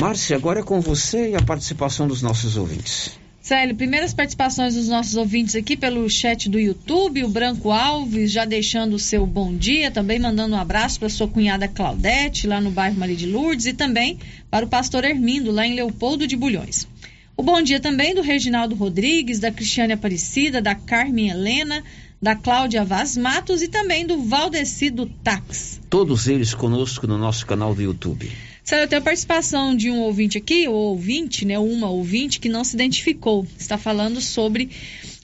Márcia, 0.00 0.36
agora 0.36 0.60
é 0.60 0.62
com 0.62 0.80
você 0.80 1.30
e 1.30 1.36
a 1.36 1.42
participação 1.42 2.08
dos 2.08 2.22
nossos 2.22 2.56
ouvintes. 2.56 3.12
Célio, 3.42 3.74
primeiras 3.74 4.14
participações 4.14 4.76
dos 4.76 4.88
nossos 4.88 5.16
ouvintes 5.16 5.56
aqui 5.56 5.76
pelo 5.76 6.08
chat 6.08 6.48
do 6.48 6.60
YouTube, 6.60 7.24
o 7.24 7.28
Branco 7.28 7.72
Alves 7.72 8.30
já 8.30 8.44
deixando 8.44 8.94
o 8.94 9.00
seu 9.00 9.26
bom 9.26 9.52
dia, 9.52 9.90
também 9.90 10.18
mandando 10.18 10.54
um 10.54 10.58
abraço 10.58 11.00
para 11.00 11.08
sua 11.08 11.26
cunhada 11.26 11.66
Claudete, 11.66 12.46
lá 12.46 12.60
no 12.60 12.70
bairro 12.70 12.98
Maria 12.98 13.16
de 13.16 13.26
Lourdes, 13.26 13.66
e 13.66 13.72
também 13.72 14.16
para 14.48 14.64
o 14.64 14.68
pastor 14.68 15.04
Hermindo, 15.04 15.50
lá 15.50 15.66
em 15.66 15.74
Leopoldo 15.74 16.24
de 16.24 16.36
Bulhões. 16.36 16.86
O 17.34 17.42
bom 17.42 17.62
dia 17.62 17.80
também 17.80 18.14
do 18.14 18.20
Reginaldo 18.20 18.74
Rodrigues, 18.74 19.38
da 19.38 19.50
Cristiane 19.50 19.94
Aparecida, 19.94 20.60
da 20.60 20.74
Carmen 20.74 21.30
Helena, 21.30 21.82
da 22.20 22.36
Cláudia 22.36 22.84
Vaz 22.84 23.16
Matos 23.16 23.62
e 23.62 23.68
também 23.68 24.06
do 24.06 24.22
Valdecido 24.22 25.06
Tax. 25.24 25.80
Todos 25.88 26.28
eles 26.28 26.52
conosco 26.52 27.06
no 27.06 27.16
nosso 27.16 27.46
canal 27.46 27.74
do 27.74 27.80
YouTube. 27.80 28.30
Sério, 28.62 28.84
eu 28.84 28.88
tenho 28.88 29.00
a 29.00 29.04
participação 29.04 29.74
de 29.74 29.90
um 29.90 30.00
ouvinte 30.02 30.36
aqui, 30.36 30.68
ou 30.68 30.74
ouvinte, 30.74 31.46
né, 31.46 31.58
uma 31.58 31.88
ouvinte 31.88 32.38
que 32.38 32.50
não 32.50 32.62
se 32.62 32.76
identificou. 32.76 33.46
Está 33.58 33.78
falando 33.78 34.20
sobre 34.20 34.68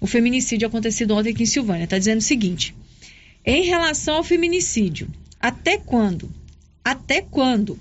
o 0.00 0.06
feminicídio 0.06 0.66
acontecido 0.66 1.14
ontem 1.14 1.30
aqui 1.30 1.42
em 1.42 1.46
Silvânia. 1.46 1.84
Está 1.84 1.98
dizendo 1.98 2.18
o 2.18 2.22
seguinte: 2.22 2.74
em 3.44 3.64
relação 3.64 4.16
ao 4.16 4.24
feminicídio, 4.24 5.08
até 5.38 5.76
quando? 5.76 6.30
Até 6.82 7.20
quando 7.20 7.78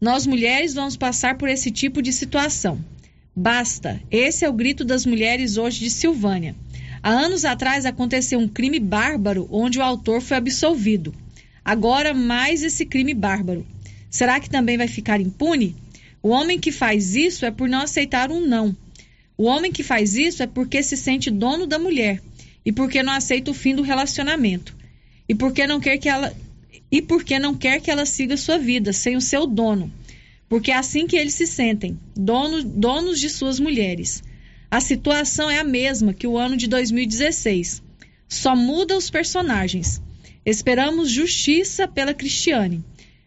nós 0.00 0.26
mulheres 0.26 0.74
vamos 0.74 0.96
passar 0.96 1.38
por 1.38 1.48
esse 1.48 1.70
tipo 1.70 2.02
de 2.02 2.12
situação? 2.12 2.84
Basta! 3.34 3.98
Esse 4.10 4.44
é 4.44 4.48
o 4.48 4.52
grito 4.52 4.84
das 4.84 5.06
mulheres 5.06 5.56
hoje 5.56 5.80
de 5.80 5.88
Silvânia. 5.88 6.54
Há 7.02 7.10
anos 7.10 7.46
atrás 7.46 7.86
aconteceu 7.86 8.38
um 8.38 8.46
crime 8.46 8.78
bárbaro 8.78 9.48
onde 9.50 9.78
o 9.78 9.82
autor 9.82 10.20
foi 10.20 10.36
absolvido. 10.36 11.14
Agora, 11.64 12.12
mais 12.12 12.62
esse 12.62 12.84
crime 12.84 13.14
bárbaro. 13.14 13.66
Será 14.10 14.38
que 14.38 14.50
também 14.50 14.76
vai 14.76 14.86
ficar 14.86 15.18
impune? 15.18 15.74
O 16.22 16.28
homem 16.28 16.60
que 16.60 16.70
faz 16.70 17.16
isso 17.16 17.46
é 17.46 17.50
por 17.50 17.70
não 17.70 17.80
aceitar 17.80 18.30
um 18.30 18.46
não. 18.46 18.76
O 19.38 19.44
homem 19.44 19.72
que 19.72 19.82
faz 19.82 20.14
isso 20.14 20.42
é 20.42 20.46
porque 20.46 20.82
se 20.82 20.96
sente 20.96 21.30
dono 21.30 21.66
da 21.66 21.78
mulher 21.78 22.20
e 22.66 22.70
porque 22.70 23.02
não 23.02 23.14
aceita 23.14 23.50
o 23.50 23.54
fim 23.54 23.74
do 23.74 23.82
relacionamento. 23.82 24.76
E 25.26 25.34
porque 25.34 25.66
não 25.66 25.80
quer 25.80 25.96
que 25.96 26.08
ela 26.08 26.36
e 26.90 27.00
porque 27.00 27.38
não 27.38 27.54
quer 27.54 27.80
que 27.80 27.90
ela 27.90 28.04
siga 28.04 28.36
sua 28.36 28.58
vida 28.58 28.92
sem 28.92 29.16
o 29.16 29.20
seu 29.22 29.46
dono. 29.46 29.90
Porque 30.52 30.70
é 30.70 30.76
assim 30.76 31.06
que 31.06 31.16
eles 31.16 31.32
se 31.32 31.46
sentem, 31.46 31.98
dono, 32.14 32.62
donos 32.62 33.18
de 33.18 33.30
suas 33.30 33.58
mulheres. 33.58 34.22
A 34.70 34.82
situação 34.82 35.48
é 35.48 35.58
a 35.58 35.64
mesma 35.64 36.12
que 36.12 36.26
o 36.26 36.36
ano 36.36 36.58
de 36.58 36.66
2016. 36.66 37.82
Só 38.28 38.54
muda 38.54 38.94
os 38.94 39.08
personagens. 39.08 40.02
Esperamos 40.44 41.10
justiça 41.10 41.88
pela 41.88 42.12
Cristiane. 42.12 42.84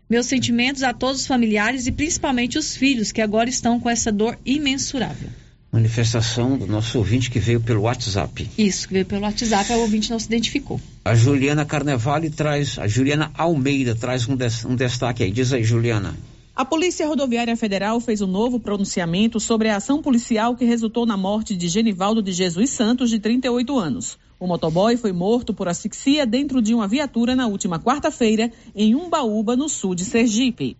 Meus 0.08 0.28
sentimentos 0.28 0.84
a 0.84 0.94
todos 0.94 1.22
os 1.22 1.26
familiares 1.26 1.88
e 1.88 1.92
principalmente 1.92 2.60
os 2.60 2.78
filhos 2.78 3.12
que 3.12 3.24
agora 3.24 3.50
estão 3.50 3.80
com 3.80 3.90
essa 3.90 4.12
dor 4.12 4.38
imensurável. 4.46 5.30
Manifestação 5.72 6.56
do 6.56 6.68
nosso 6.68 7.00
ouvinte 7.00 7.32
que 7.32 7.40
veio 7.40 7.60
pelo 7.60 7.82
WhatsApp. 7.82 8.48
Isso, 8.56 8.88
que 8.88 8.94
veio 8.94 9.06
pelo 9.08 9.24
WhatsApp, 9.24 9.74
o 9.74 9.80
ouvinte 9.80 10.12
não 10.12 10.20
se 10.20 10.28
identificou. 10.28 10.80
A 11.04 11.16
Juliana 11.16 11.66
Carnevale 11.66 12.30
traz, 12.30 12.78
a 12.78 12.88
Juliana 12.88 13.32
Almeida 13.34 13.96
traz 13.96 14.30
um, 14.30 14.36
des, 14.36 14.64
um 14.64 14.76
destaque 14.76 15.24
aí. 15.24 15.32
Diz 15.32 15.52
aí, 15.52 15.64
Juliana. 15.64 16.16
A 16.56 16.64
Polícia 16.64 17.06
Rodoviária 17.06 17.58
Federal 17.58 18.00
fez 18.00 18.22
um 18.22 18.28
novo 18.28 18.62
pronunciamento 18.62 19.42
sobre 19.42 19.68
a 19.68 19.76
ação 19.76 20.02
policial 20.02 20.56
que 20.56 20.64
resultou 20.64 21.06
na 21.06 21.18
morte 21.18 21.54
de 21.54 21.68
Genivaldo 21.68 22.24
de 22.24 22.32
Jesus 22.32 22.70
Santos, 22.70 23.10
de 23.10 23.20
38 23.20 23.78
anos. 23.78 24.18
O 24.40 24.48
motoboy 24.48 24.96
foi 24.96 25.12
morto 25.12 25.54
por 25.54 25.68
asfixia 25.68 26.26
dentro 26.26 26.62
de 26.62 26.74
uma 26.74 26.88
viatura 26.88 27.36
na 27.36 27.46
última 27.46 27.78
quarta-feira, 27.78 28.50
em 28.74 28.96
Umbaúba, 28.96 29.58
no 29.58 29.68
sul 29.68 29.94
de 29.94 30.06
Sergipe. 30.06 30.78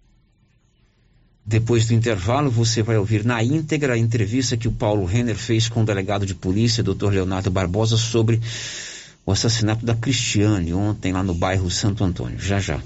Depois 1.46 1.86
do 1.86 1.94
intervalo, 1.94 2.50
você 2.50 2.82
vai 2.82 2.98
ouvir 2.98 3.26
na 3.26 3.44
íntegra 3.44 3.96
a 3.96 3.98
entrevista 3.98 4.56
que 4.56 4.70
o 4.70 4.72
Paulo 4.72 5.04
Renner 5.04 5.36
fez 5.36 5.68
com 5.68 5.82
o 5.82 5.86
delegado 5.86 6.26
de 6.26 6.34
polícia, 6.34 6.82
Dr. 6.82 7.10
Leonardo 7.10 7.52
Barbosa, 7.52 7.98
sobre 7.98 8.40
o 9.26 9.32
assassinato 9.34 9.86
da 9.86 9.94
Cristiane 9.94 10.74
ontem 10.74 11.12
lá 11.12 11.22
no 11.22 11.34
bairro 11.34 11.70
Santo 11.70 12.02
Antônio. 12.02 12.40
Já 12.40 12.62
já. 12.62 12.80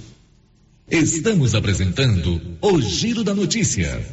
Estamos 0.92 1.54
apresentando 1.54 2.42
o 2.62 2.82
Giro 2.82 3.24
da 3.24 3.36
Notícia. 3.36 4.04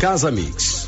Casa 0.00 0.30
Mix, 0.30 0.87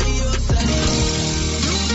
adiós, 0.01 0.49
adiós. 0.57 1.00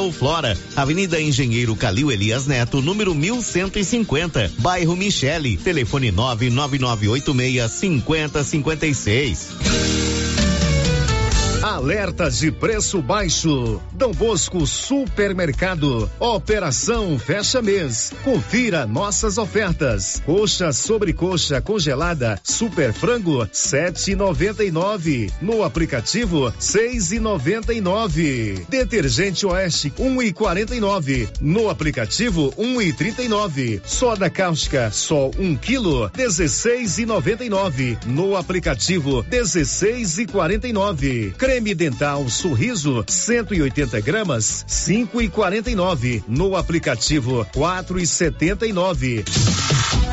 ou 0.00 0.12
Flora, 0.12 0.56
Avenida 0.74 1.20
Engenheiro 1.20 1.76
Calil 1.76 2.10
Elias 2.10 2.46
Neto, 2.46 2.80
número 2.80 3.14
1150, 3.14 4.52
bairro 4.58 4.96
Michele, 4.96 5.56
telefone 5.56 6.10
99986 6.10 7.70
5056. 7.70 10.09
Alerta 11.80 12.30
de 12.30 12.52
preço 12.52 13.00
baixo. 13.00 13.80
Dom 13.92 14.12
Bosco 14.12 14.66
Supermercado. 14.66 16.10
Operação 16.20 17.18
Fecha 17.18 17.62
Mês. 17.62 18.12
Confira 18.22 18.84
nossas 18.84 19.38
ofertas. 19.38 20.20
Coxa 20.26 20.74
sobre 20.74 21.14
coxa 21.14 21.62
congelada 21.62 22.38
Super 22.44 22.92
Frango 22.92 23.46
7,99. 23.46 25.32
No 25.40 25.64
aplicativo 25.64 26.52
6,99. 26.60 28.66
Detergente 28.68 29.46
Oeste 29.46 29.90
1,49. 29.98 31.30
No 31.40 31.70
aplicativo 31.70 32.52
1,39. 32.58 33.80
Soda 33.86 34.28
cáustica 34.28 34.90
só 34.90 35.30
1 35.30 35.56
quilo 35.56 36.10
16,99. 36.10 38.04
No 38.04 38.36
aplicativo 38.36 39.24
16,49. 39.24 41.32
Creme 41.38 41.69
dental 41.74 42.28
Sorriso 42.28 43.02
180 43.06 44.00
gramas 44.00 44.64
5,49 44.68 46.24
no 46.28 46.56
aplicativo 46.56 47.46
4,79. 47.54 49.24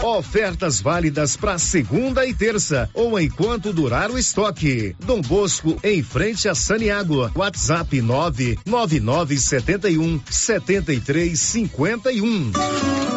Ofertas 0.04 0.80
válidas 0.80 1.36
para 1.36 1.58
segunda 1.58 2.24
e 2.26 2.34
terça 2.34 2.90
ou 2.94 3.20
enquanto 3.20 3.74
durar 3.74 4.10
o 4.12 4.18
estoque. 4.18 4.96
Dom 5.06 5.20
Bosco 5.22 5.78
em 5.84 6.02
frente 6.04 6.48
a 6.48 6.56
Saniago. 6.56 7.30
WhatsApp 7.36 8.02
99971 8.02 10.22
7351. 10.30 13.17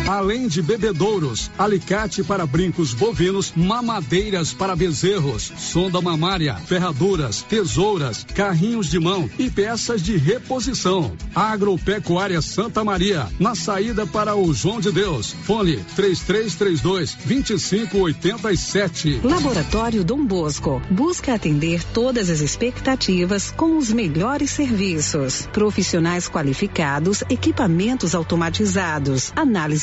Além 0.07 0.47
de 0.47 0.61
bebedouros, 0.61 1.49
alicate 1.57 2.23
para 2.23 2.45
brincos 2.45 2.93
bovinos, 2.93 3.53
mamadeiras 3.55 4.53
para 4.53 4.75
bezerros, 4.75 5.51
sonda 5.57 6.01
mamária, 6.01 6.55
ferraduras, 6.55 7.43
tesouras, 7.43 8.25
carrinhos 8.35 8.89
de 8.89 8.99
mão 8.99 9.29
e 9.39 9.49
peças 9.49 10.01
de 10.01 10.17
reposição. 10.17 11.13
Agropecuária 11.33 12.41
Santa 12.41 12.83
Maria, 12.83 13.27
na 13.39 13.55
saída 13.55 14.05
para 14.05 14.35
o 14.35 14.53
João 14.53 14.81
de 14.81 14.91
Deus. 14.91 15.33
Fone 15.43 15.77
3332 15.95 17.15
2587. 17.25 19.21
Laboratório 19.23 20.03
Dom 20.03 20.25
Bosco 20.25 20.81
busca 20.89 21.35
atender 21.35 21.83
todas 21.93 22.29
as 22.29 22.41
expectativas 22.41 23.51
com 23.51 23.77
os 23.77 23.91
melhores 23.91 24.51
serviços. 24.51 25.47
Profissionais 25.53 26.27
qualificados, 26.27 27.23
equipamentos 27.29 28.13
automatizados, 28.13 29.31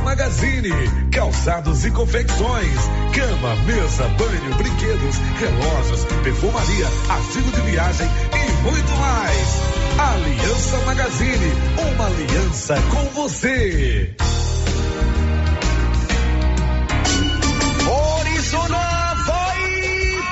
Magazine, 0.00 0.70
calçados 1.10 1.84
e 1.84 1.90
confecções, 1.90 2.78
cama, 3.14 3.56
mesa, 3.66 4.08
banho, 4.08 4.54
brinquedos, 4.56 5.16
relógios, 5.38 6.04
perfumaria, 6.22 6.86
artigo 7.08 7.50
de 7.52 7.60
viagem 7.70 8.06
e 8.06 8.62
muito 8.62 8.92
mais. 8.96 9.60
Aliança 9.98 10.78
Magazine, 10.86 11.52
uma 11.92 12.06
aliança 12.06 12.74
com 12.90 13.04
você. 13.22 14.14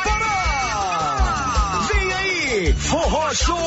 Parar! 0.05 1.89
Vem 1.93 2.13
aí, 2.13 2.73
Forró 2.73 3.35
Show 3.35 3.67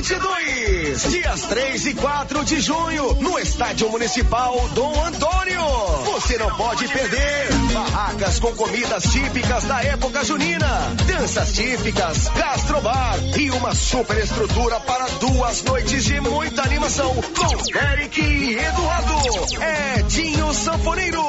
2022, 0.00 1.10
dias 1.10 1.42
3 1.42 1.86
e 1.86 1.94
4 1.94 2.44
de 2.46 2.60
junho, 2.60 3.14
no 3.20 3.38
Estádio 3.38 3.90
Municipal 3.90 4.56
Dom 4.70 5.04
Antônio. 5.04 5.60
Você 6.06 6.38
não 6.38 6.50
pode 6.56 6.88
perder. 6.88 7.48
Barracas 7.74 8.40
com 8.40 8.52
comidas 8.54 9.04
típicas 9.04 9.64
da 9.64 9.82
época 9.84 10.24
junina, 10.24 10.66
danças 11.06 11.52
típicas, 11.52 12.28
gastrobar 12.28 13.18
e 13.38 13.50
uma 13.50 13.74
super 13.74 14.16
estrutura 14.16 14.80
para 14.80 15.06
duas 15.20 15.62
noites 15.64 16.04
de 16.04 16.18
muita 16.20 16.62
animação 16.62 17.14
com 17.14 17.78
Eric 17.78 18.20
e 18.20 18.58
Eduardo, 18.58 19.14
Edinho 19.98 20.54
Sanfoneiro, 20.54 21.28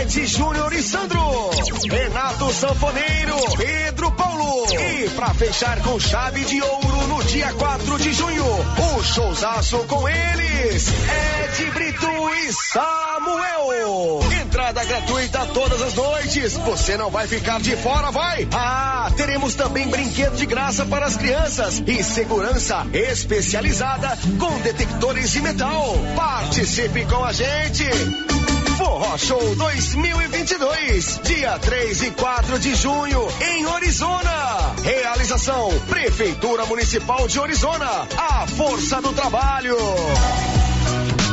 Ed 0.00 0.26
Júnior 0.26 0.72
e 0.72 0.82
Sandro, 0.82 1.50
Renato 1.90 2.52
Sanfoneiro, 2.52 3.36
Pedro 3.56 4.12
Paulo. 4.12 4.66
E 4.72 5.10
pra 5.10 5.34
fechar 5.34 5.80
com 5.82 5.98
chave 5.98 6.44
de 6.44 6.62
ouro 6.62 7.06
no 7.08 7.24
dia 7.24 7.52
4 7.52 7.95
de 7.98 8.12
junho, 8.12 8.44
o 8.44 9.02
showzaço 9.02 9.78
com 9.84 10.08
eles, 10.08 10.88
Ed 10.88 11.70
Brito 11.70 12.06
e 12.06 12.52
Samuel. 12.52 14.20
Entrada 14.42 14.84
gratuita 14.84 15.46
todas 15.46 15.80
as 15.80 15.94
noites. 15.94 16.54
Você 16.54 16.96
não 16.96 17.10
vai 17.10 17.26
ficar 17.26 17.60
de 17.60 17.74
fora, 17.76 18.10
vai? 18.10 18.46
Ah, 18.52 19.10
teremos 19.16 19.54
também 19.54 19.88
brinquedo 19.88 20.36
de 20.36 20.46
graça 20.46 20.84
para 20.84 21.06
as 21.06 21.16
crianças 21.16 21.82
e 21.86 22.02
segurança 22.02 22.86
especializada 22.92 24.16
com 24.38 24.58
detectores 24.60 25.30
de 25.30 25.40
metal. 25.40 25.94
Participe 26.14 27.06
com 27.06 27.24
a 27.24 27.32
gente. 27.32 28.35
Forró 28.72 29.16
Show 29.16 29.54
2022, 29.54 31.20
dia 31.22 31.58
3 31.58 32.02
e 32.02 32.10
4 32.10 32.58
de 32.58 32.74
junho, 32.74 33.28
em 33.40 33.66
Orizona. 33.66 34.74
Realização: 34.82 35.70
Prefeitura 35.88 36.66
Municipal 36.66 37.26
de 37.28 37.38
Orizona. 37.38 38.08
A 38.16 38.46
força 38.46 39.00
do 39.00 39.12
trabalho. 39.12 39.76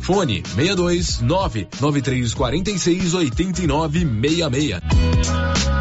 Fone 0.00 0.42
62 0.56 1.20
99346 1.22 3.14
8966. 3.14 5.77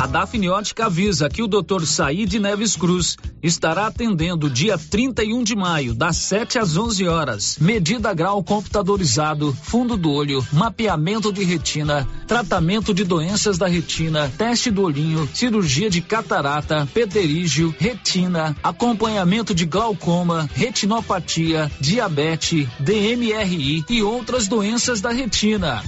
A 0.00 0.06
Dafniótica 0.06 0.86
avisa 0.86 1.28
que 1.28 1.42
o 1.42 1.46
Dr. 1.46 1.84
Said 1.84 2.32
Neves 2.38 2.74
Cruz 2.74 3.18
estará 3.42 3.86
atendendo 3.86 4.48
dia 4.48 4.78
31 4.78 5.44
de 5.44 5.54
maio, 5.54 5.94
das 5.94 6.16
7 6.16 6.58
às 6.58 6.74
11 6.74 7.06
horas. 7.06 7.58
Medida 7.60 8.14
grau 8.14 8.42
computadorizado, 8.42 9.54
fundo 9.62 9.98
do 9.98 10.10
olho, 10.10 10.42
mapeamento 10.54 11.30
de 11.30 11.44
retina, 11.44 12.08
tratamento 12.26 12.94
de 12.94 13.04
doenças 13.04 13.58
da 13.58 13.66
retina, 13.66 14.32
teste 14.38 14.70
do 14.70 14.84
olhinho, 14.84 15.28
cirurgia 15.34 15.90
de 15.90 16.00
catarata, 16.00 16.88
pterígio, 16.94 17.74
retina, 17.78 18.56
acompanhamento 18.62 19.54
de 19.54 19.66
glaucoma, 19.66 20.48
retinopatia, 20.54 21.70
diabetes, 21.78 22.66
DMRI 22.78 23.84
e 23.90 24.02
outras 24.02 24.48
doenças 24.48 25.02
da 25.02 25.10
retina. 25.10 25.82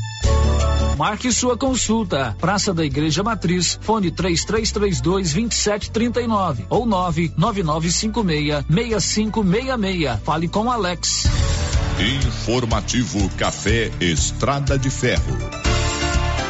Marque 1.02 1.32
sua 1.32 1.58
consulta. 1.58 2.36
Praça 2.38 2.72
da 2.72 2.84
Igreja 2.84 3.24
Matriz, 3.24 3.76
fone 3.82 4.12
3332 4.12 5.00
2739 5.00 6.66
ou 6.70 6.86
99956 6.86 8.64
6566. 8.70 10.20
Fale 10.22 10.46
com 10.46 10.70
Alex. 10.70 11.24
Informativo 11.98 13.28
Café 13.30 13.90
Estrada 14.00 14.78
de 14.78 14.90
Ferro. 14.90 15.71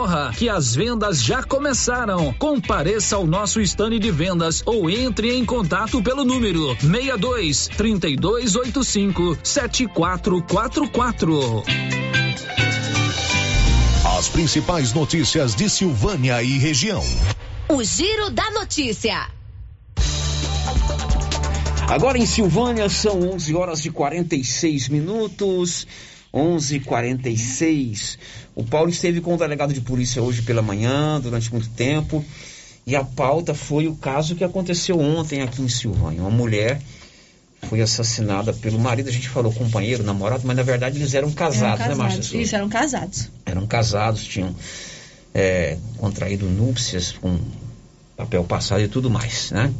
corra 0.00 0.32
que 0.34 0.48
as 0.48 0.74
vendas 0.74 1.22
já 1.22 1.42
começaram. 1.42 2.32
Compareça 2.38 3.16
ao 3.16 3.26
nosso 3.26 3.60
stand 3.60 3.98
de 3.98 4.10
vendas 4.10 4.62
ou 4.64 4.88
entre 4.88 5.36
em 5.36 5.44
contato 5.44 6.02
pelo 6.02 6.24
número 6.24 6.74
62 6.80 7.68
3285 7.76 9.36
7444. 9.42 11.62
As 14.18 14.26
principais 14.30 14.94
notícias 14.94 15.54
de 15.54 15.68
Silvânia 15.68 16.42
e 16.42 16.56
região. 16.56 17.04
O 17.68 17.84
Giro 17.84 18.30
da 18.30 18.50
Notícia. 18.52 19.28
Agora 21.86 22.16
em 22.16 22.24
Silvânia 22.24 22.88
são 22.88 23.20
11 23.34 23.54
horas 23.54 23.84
e 23.84 23.90
46 23.90 24.88
minutos. 24.88 25.86
11:46. 26.32 28.18
O 28.60 28.64
Paulo 28.64 28.90
esteve 28.90 29.22
com 29.22 29.34
o 29.34 29.38
delegado 29.38 29.72
de 29.72 29.80
polícia 29.80 30.22
hoje 30.22 30.42
pela 30.42 30.60
manhã, 30.60 31.18
durante 31.18 31.50
muito 31.50 31.70
tempo, 31.70 32.22
e 32.86 32.94
a 32.94 33.02
pauta 33.02 33.54
foi 33.54 33.88
o 33.88 33.94
caso 33.94 34.36
que 34.36 34.44
aconteceu 34.44 35.00
ontem 35.00 35.40
aqui 35.40 35.62
em 35.62 35.68
Silvânia. 35.68 36.20
Uma 36.20 36.30
mulher 36.30 36.78
foi 37.62 37.80
assassinada 37.80 38.52
pelo 38.52 38.78
marido, 38.78 39.08
a 39.08 39.12
gente 39.12 39.30
falou 39.30 39.50
companheiro, 39.50 40.02
namorado, 40.02 40.42
mas 40.44 40.54
na 40.54 40.62
verdade 40.62 40.98
eles 40.98 41.14
eram 41.14 41.32
casados, 41.32 41.86
eram 41.86 41.96
né, 41.96 42.02
Márcia? 42.02 42.18
casados. 42.20 42.46
Isso, 42.46 42.54
eram 42.54 42.68
casados. 42.68 43.30
Eram 43.46 43.66
casados, 43.66 44.24
tinham 44.24 44.54
é, 45.34 45.78
contraído 45.96 46.44
núpcias 46.44 47.12
com 47.12 47.38
papel 48.14 48.44
passado 48.44 48.82
e 48.82 48.88
tudo 48.88 49.08
mais, 49.08 49.50
né? 49.52 49.72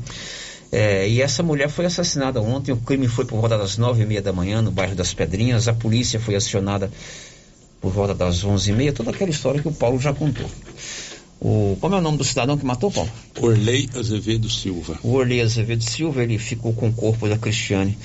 É, 0.72 1.06
e 1.06 1.20
essa 1.20 1.42
mulher 1.42 1.68
foi 1.68 1.84
assassinada 1.84 2.40
ontem. 2.40 2.72
O 2.72 2.76
crime 2.78 3.08
foi 3.08 3.26
por 3.26 3.38
volta 3.40 3.58
das 3.58 3.76
nove 3.76 4.04
e 4.04 4.06
meia 4.06 4.22
da 4.22 4.32
manhã 4.32 4.62
no 4.62 4.70
bairro 4.70 4.94
das 4.94 5.12
Pedrinhas. 5.12 5.66
A 5.68 5.74
polícia 5.74 6.18
foi 6.18 6.36
acionada 6.36 6.90
por 7.80 7.92
volta 7.92 8.14
das 8.14 8.44
onze 8.44 8.70
e 8.70 8.74
meia. 8.74 8.92
Toda 8.92 9.10
aquela 9.10 9.30
história 9.30 9.60
que 9.60 9.68
o 9.68 9.72
Paulo 9.72 9.98
já 9.98 10.12
contou. 10.12 10.48
O, 11.40 11.76
como 11.80 11.94
é 11.94 11.98
o 11.98 12.02
nome 12.02 12.18
do 12.18 12.24
cidadão 12.24 12.58
que 12.58 12.66
matou, 12.66 12.90
Paulo? 12.90 13.10
Orley 13.40 13.88
Azevedo 13.96 14.50
Silva. 14.50 14.98
O 15.02 15.14
Orley 15.14 15.40
Azevedo 15.40 15.82
Silva, 15.82 16.22
ele 16.22 16.38
ficou 16.38 16.74
com 16.74 16.88
o 16.88 16.92
corpo 16.92 17.26
da 17.28 17.38
Cristiane 17.38 17.96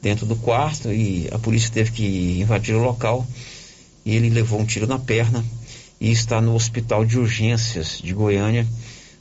dentro 0.00 0.24
do 0.26 0.36
quarto 0.36 0.92
e 0.92 1.28
a 1.32 1.38
polícia 1.38 1.70
teve 1.72 1.90
que 1.90 2.40
invadir 2.40 2.76
o 2.76 2.82
local. 2.82 3.26
E 4.06 4.14
ele 4.14 4.30
levou 4.30 4.60
um 4.60 4.64
tiro 4.64 4.86
na 4.86 4.98
perna 4.98 5.44
e 6.00 6.12
está 6.12 6.40
no 6.40 6.54
hospital 6.54 7.04
de 7.04 7.18
urgências 7.18 8.00
de 8.02 8.12
Goiânia. 8.12 8.66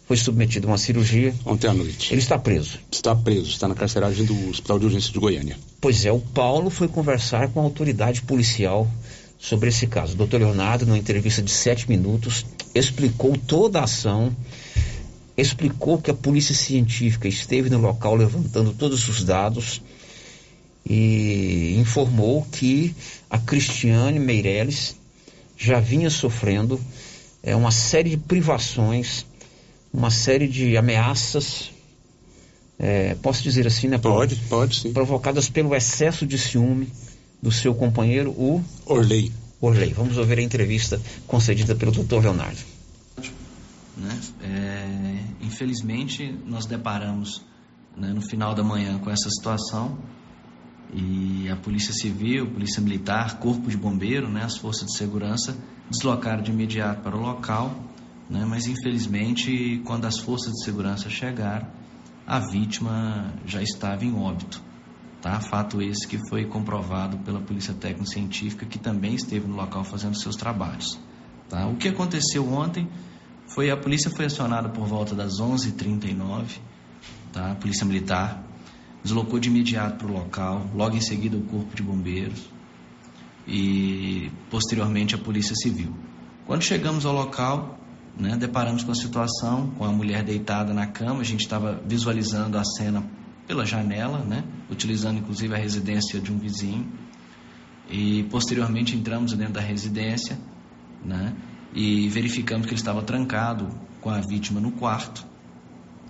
Foi 0.06 0.18
submetido 0.18 0.68
a 0.68 0.72
uma 0.72 0.78
cirurgia. 0.78 1.34
Ontem 1.46 1.68
à 1.68 1.74
noite. 1.74 2.14
Ele 2.14 2.22
está 2.22 2.38
preso. 2.38 2.78
Está 2.92 3.16
preso, 3.16 3.50
está 3.50 3.68
na 3.68 3.74
carceragem 3.74 4.26
do 4.26 4.50
Hospital 4.50 4.78
de 4.78 4.86
Urgência 4.86 5.12
de 5.12 5.18
Goiânia. 5.18 5.58
Pois 5.80 6.06
é, 6.06 6.12
o 6.12 6.20
Paulo 6.20 6.70
foi 6.70 6.90
conversar 6.90 7.48
com 7.48 7.62
a 7.62 7.64
autoridade 7.64 8.22
policial 8.22 8.88
sobre 9.44 9.68
esse 9.68 9.86
caso. 9.88 10.14
O 10.14 10.16
doutor 10.16 10.40
Leonardo, 10.40 10.86
numa 10.86 10.98
entrevista 10.98 11.42
de 11.42 11.52
sete 11.52 11.90
minutos, 11.90 12.46
explicou 12.74 13.38
toda 13.38 13.82
a 13.82 13.84
ação, 13.84 14.34
explicou 15.36 16.02
que 16.02 16.10
a 16.10 16.14
polícia 16.14 16.56
científica 16.56 17.28
esteve 17.28 17.70
no 17.70 17.78
local 17.78 18.16
levantando 18.16 18.72
todos 18.72 19.10
os 19.10 19.22
dados 19.22 19.82
e 20.90 21.76
informou 21.78 22.48
que 22.54 22.96
a 23.30 23.38
Cristiane 23.38 24.18
Meirelles 24.18 24.96
já 25.58 25.78
vinha 25.78 26.10
sofrendo 26.10 26.80
é, 27.44 27.54
uma 27.54 27.72
série 27.72 28.12
de 28.12 28.18
privações, 28.18 29.26
uma 29.94 30.10
série 30.10 30.48
de 30.48 30.78
ameaças, 30.78 31.70
é, 32.80 33.14
posso 33.16 33.44
dizer 33.44 33.68
assim, 33.68 33.90
né? 33.90 33.98
Pode, 33.98 34.38
pode 34.48 34.80
sim. 34.80 34.94
Provocadas 34.94 35.50
pelo 35.50 35.76
excesso 35.76 36.26
de 36.26 36.38
ciúme 36.38 36.88
do 37.44 37.52
seu 37.52 37.76
companheiro, 37.76 38.32
o 38.32 38.64
Orley. 38.86 39.30
Orley. 39.60 39.92
Vamos 39.92 40.18
ouvir 40.18 40.40
a 40.40 40.42
entrevista 40.42 41.00
concedida 41.28 41.76
pelo 41.76 41.92
Dr. 41.92 42.22
Leonardo. 42.22 42.60
Né? 43.98 44.20
É, 44.42 45.46
infelizmente, 45.46 46.34
nós 46.46 46.66
deparamos 46.66 47.44
né, 47.98 48.14
no 48.14 48.22
final 48.22 48.56
da 48.56 48.64
manhã 48.64 48.98
com 48.98 49.10
essa 49.12 49.30
situação 49.30 49.98
e 50.94 51.50
a 51.50 51.58
Polícia 51.58 51.94
Civil, 51.94 52.50
Polícia 52.50 52.82
Militar, 52.82 53.38
Corpo 53.40 53.70
de 53.70 53.76
Bombeiro, 53.76 54.30
né, 54.30 54.44
as 54.46 54.58
forças 54.58 54.88
de 54.88 54.98
segurança 54.98 55.58
deslocaram 55.90 56.42
de 56.42 56.50
imediato 56.50 57.02
para 57.02 57.16
o 57.16 57.20
local, 57.20 57.76
né, 58.30 58.46
mas 58.48 58.68
infelizmente, 58.68 59.82
quando 59.84 60.06
as 60.06 60.18
forças 60.18 60.54
de 60.54 60.64
segurança 60.64 61.10
chegaram, 61.10 61.68
a 62.26 62.40
vítima 62.40 63.34
já 63.46 63.62
estava 63.62 64.06
em 64.06 64.16
óbito. 64.16 64.62
Tá? 65.24 65.40
Fato 65.40 65.82
esse 65.82 66.06
que 66.06 66.20
foi 66.28 66.44
comprovado 66.44 67.18
pela 67.20 67.40
Polícia 67.40 67.74
Técnico 67.74 68.10
Científica, 68.10 68.66
que 68.66 68.78
também 68.78 69.16
esteve 69.16 69.48
no 69.48 69.56
local 69.56 69.86
fazendo 69.86 70.20
seus 70.20 70.36
trabalhos. 70.36 71.00
Tá? 71.48 71.66
O 71.66 71.78
que 71.78 71.88
aconteceu 71.88 72.46
ontem 72.52 72.90
foi 73.48 73.72
a 73.72 73.78
polícia 73.78 74.12
foi 74.12 74.26
acionada 74.26 74.68
por 74.68 74.86
volta 74.86 75.16
das 75.16 75.40
11h39, 75.40 76.60
tá? 77.32 77.52
a 77.52 77.56
Polícia 77.56 77.86
Militar 77.86 78.44
deslocou 79.02 79.40
de 79.40 79.48
imediato 79.48 79.96
para 79.96 80.08
o 80.08 80.12
local, 80.12 80.70
logo 80.76 80.98
em 80.98 81.02
seguida 81.02 81.38
o 81.38 81.44
Corpo 81.44 81.74
de 81.74 81.82
Bombeiros 81.82 82.50
e 83.48 84.30
posteriormente 84.50 85.16
a 85.16 85.18
Polícia 85.18 85.56
Civil. 85.56 85.96
Quando 86.46 86.64
chegamos 86.64 87.06
ao 87.06 87.14
local, 87.14 87.80
né, 88.18 88.36
deparamos 88.36 88.84
com 88.84 88.92
a 88.92 88.96
situação, 88.96 89.72
com 89.78 89.86
a 89.86 89.92
mulher 89.92 90.22
deitada 90.22 90.74
na 90.74 90.86
cama, 90.86 91.22
a 91.22 91.24
gente 91.24 91.42
estava 91.42 91.82
visualizando 91.86 92.58
a 92.58 92.64
cena 92.66 93.23
pela 93.48 93.66
janela, 93.66 94.20
né, 94.20 94.44
utilizando 94.70 95.20
inclusive 95.20 95.54
a 95.54 95.58
residência 95.58 96.20
de 96.20 96.32
um 96.32 96.38
vizinho. 96.38 96.92
E 97.90 98.24
posteriormente 98.24 98.96
entramos 98.96 99.34
dentro 99.34 99.54
da 99.54 99.62
residência, 99.62 100.40
né, 101.04 101.34
e 101.74 102.08
verificamos 102.10 102.66
que 102.66 102.74
ele 102.74 102.80
estava 102.80 103.02
trancado 103.02 103.68
com 104.00 104.10
a 104.10 104.20
vítima 104.20 104.60
no 104.60 104.72
quarto, 104.72 105.26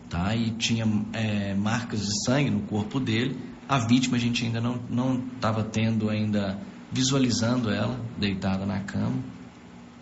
tá? 0.10 0.36
E 0.36 0.52
tinha 0.52 0.86
é, 1.14 1.54
marcas 1.56 2.02
de 2.02 2.26
sangue 2.26 2.50
no 2.50 2.62
corpo 2.62 3.00
dele. 3.00 3.38
A 3.68 3.80
vítima 3.80 4.18
a 4.18 4.20
gente 4.20 4.46
ainda 4.46 4.60
não 4.62 5.24
estava 5.36 5.64
tendo 5.64 6.10
ainda 6.10 6.60
visualizando 6.92 7.72
ela 7.72 8.00
deitada 8.20 8.66
na 8.66 8.80
cama, 8.82 9.24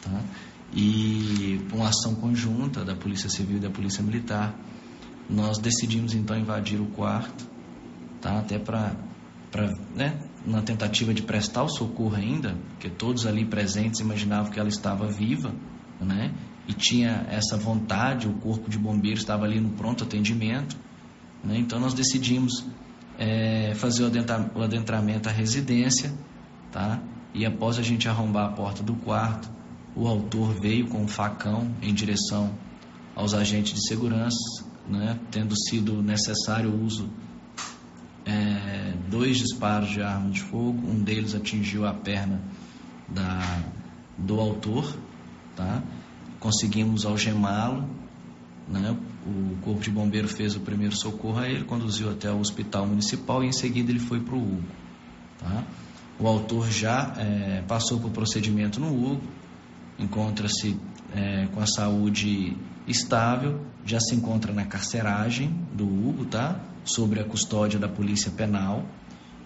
tá? 0.01 0.21
E 0.73 1.59
uma 1.71 1.89
ação 1.89 2.15
conjunta 2.15 2.83
da 2.83 2.95
Polícia 2.95 3.29
Civil 3.29 3.57
e 3.57 3.59
da 3.59 3.69
Polícia 3.69 4.01
Militar, 4.03 4.55
nós 5.31 5.57
decidimos 5.57 6.13
então 6.13 6.37
invadir 6.37 6.79
o 6.79 6.87
quarto, 6.87 7.47
tá? 8.19 8.39
Até 8.39 8.59
para 8.59 8.95
né, 9.95 10.19
uma 10.45 10.61
tentativa 10.61 11.13
de 11.13 11.21
prestar 11.21 11.63
o 11.63 11.69
socorro 11.69 12.15
ainda, 12.15 12.55
porque 12.71 12.89
todos 12.89 13.25
ali 13.25 13.45
presentes 13.45 14.01
imaginavam 14.01 14.51
que 14.51 14.59
ela 14.59 14.69
estava 14.69 15.07
viva, 15.07 15.53
né? 15.99 16.33
E 16.67 16.73
tinha 16.73 17.25
essa 17.29 17.57
vontade, 17.57 18.27
o 18.27 18.33
corpo 18.33 18.69
de 18.69 18.77
bombeiro 18.77 19.17
estava 19.17 19.45
ali 19.45 19.59
no 19.59 19.69
pronto 19.69 20.03
atendimento, 20.03 20.75
né? 21.43 21.57
Então 21.57 21.79
nós 21.79 21.93
decidimos 21.93 22.65
é, 23.17 23.73
fazer 23.75 24.03
o 24.03 24.61
adentramento 24.61 25.29
à 25.29 25.31
residência, 25.31 26.13
tá? 26.71 27.01
E 27.33 27.45
após 27.45 27.79
a 27.79 27.81
gente 27.81 28.09
arrombar 28.09 28.49
a 28.49 28.51
porta 28.51 28.83
do 28.83 28.95
quarto, 28.95 29.49
o 29.95 30.07
autor 30.07 30.53
veio 30.59 30.87
com 30.87 31.01
um 31.01 31.07
facão 31.07 31.73
em 31.81 31.93
direção 31.93 32.53
aos 33.15 33.33
agentes 33.33 33.73
de 33.73 33.87
segurança, 33.87 34.70
né? 34.87 35.19
Tendo 35.31 35.55
sido 35.55 36.01
necessário 36.01 36.69
o 36.69 36.85
uso 36.85 37.09
é, 38.25 38.93
dois 39.09 39.37
disparos 39.37 39.89
de 39.89 40.01
arma 40.01 40.29
de 40.29 40.41
fogo, 40.41 40.87
um 40.87 41.03
deles 41.03 41.35
atingiu 41.35 41.85
a 41.85 41.93
perna 41.93 42.41
da, 43.07 43.63
do 44.17 44.39
autor, 44.39 44.95
tá? 45.55 45.81
Conseguimos 46.39 47.05
algemá-lo, 47.05 47.87
né? 48.67 48.97
O 49.25 49.55
corpo 49.61 49.81
de 49.81 49.91
bombeiro 49.91 50.27
fez 50.27 50.55
o 50.55 50.59
primeiro 50.61 50.95
socorro 50.95 51.39
a 51.39 51.47
ele, 51.47 51.63
conduziu 51.63 52.09
até 52.09 52.31
o 52.31 52.39
hospital 52.39 52.87
municipal 52.87 53.43
e 53.43 53.47
em 53.47 53.51
seguida 53.51 53.91
ele 53.91 53.99
foi 53.99 54.19
para 54.19 54.33
o 54.33 54.39
Hugo, 54.39 54.63
tá? 55.39 55.63
O 56.19 56.27
autor 56.27 56.69
já 56.69 57.13
é, 57.17 57.63
passou 57.67 57.99
por 57.99 58.11
procedimento 58.11 58.79
no 58.79 58.87
Hugo, 58.87 59.21
encontra-se 59.99 60.77
é, 61.15 61.47
com 61.53 61.59
a 61.59 61.67
saúde 61.67 62.55
estável, 62.87 63.61
já 63.85 63.99
se 63.99 64.15
encontra 64.15 64.53
na 64.53 64.65
carceragem 64.65 65.55
do 65.73 65.85
Hugo, 65.85 66.25
tá? 66.25 66.59
Sobre 66.83 67.19
a 67.19 67.23
custódia 67.23 67.79
da 67.79 67.87
Polícia 67.87 68.31
Penal 68.31 68.85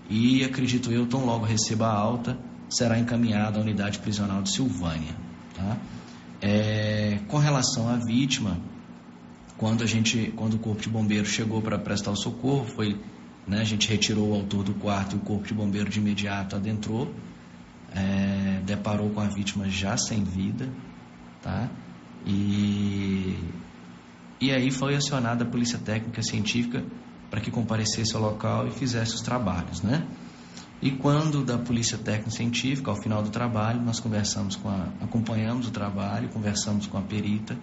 e 0.10 0.44
acredito 0.44 0.92
eu, 0.92 1.08
tão 1.08 1.26
logo 1.26 1.46
receba 1.46 1.88
a 1.88 1.94
alta, 1.94 2.38
será 2.70 3.00
encaminhado 3.00 3.60
à 3.60 3.62
unidade 3.62 4.00
prisional 4.00 4.42
de 4.42 4.52
Silvânia, 4.52 5.16
tá? 5.56 5.78
É, 6.42 7.20
com 7.28 7.38
relação 7.38 7.90
à 7.90 7.96
vítima, 7.96 8.60
quando 9.58 9.84
a 9.84 9.88
gente, 9.88 10.32
quando 10.36 10.56
o 10.56 10.60
corpo 10.60 10.82
de 10.82 10.90
bombeiro 10.90 11.26
chegou 11.26 11.62
para 11.62 11.80
prestar 11.80 12.12
o 12.12 12.16
socorro, 12.16 12.66
foi, 12.66 13.00
né, 13.48 13.62
a 13.62 13.64
gente 13.64 13.90
retirou 13.90 14.32
o 14.32 14.36
autor 14.36 14.64
do 14.64 14.74
quarto 14.76 15.16
e 15.16 15.18
o 15.18 15.22
corpo 15.22 15.48
de 15.48 15.54
bombeiro 15.54 15.90
de 15.90 16.00
imediato 16.00 16.56
adentrou, 16.56 17.12
é, 17.96 18.62
deparou 18.64 19.10
com 19.10 19.22
a 19.22 19.28
vítima 19.28 19.70
já 19.70 19.98
sem 19.98 20.24
vida, 20.24 20.70
tá? 21.42 21.70
E, 22.26 23.38
e 24.42 24.52
aí 24.52 24.72
foi 24.72 24.96
acionada 24.96 25.44
a 25.44 25.48
polícia 25.48 25.78
técnica 25.78 26.24
científica 26.24 26.84
para 27.30 27.40
que 27.40 27.52
comparecesse 27.52 28.16
ao 28.16 28.22
local 28.22 28.68
e 28.68 28.72
fizesse 28.72 29.16
os 29.16 29.22
trabalhos, 29.22 29.82
né? 29.82 30.08
E 30.82 30.92
quando 30.92 31.44
da 31.44 31.58
polícia 31.58 31.98
técnica 31.98 32.32
científica, 32.32 32.92
ao 32.92 33.02
final 33.02 33.24
do 33.24 33.30
trabalho, 33.30 33.82
nós 33.82 34.00
conversamos 34.00 34.56
com 34.56 34.70
a, 34.70 34.90
acompanhamos 35.02 35.68
o 35.68 35.72
trabalho, 35.72 36.30
conversamos 36.30 36.88
com 36.88 36.98
a 36.98 37.02
perita, 37.02 37.58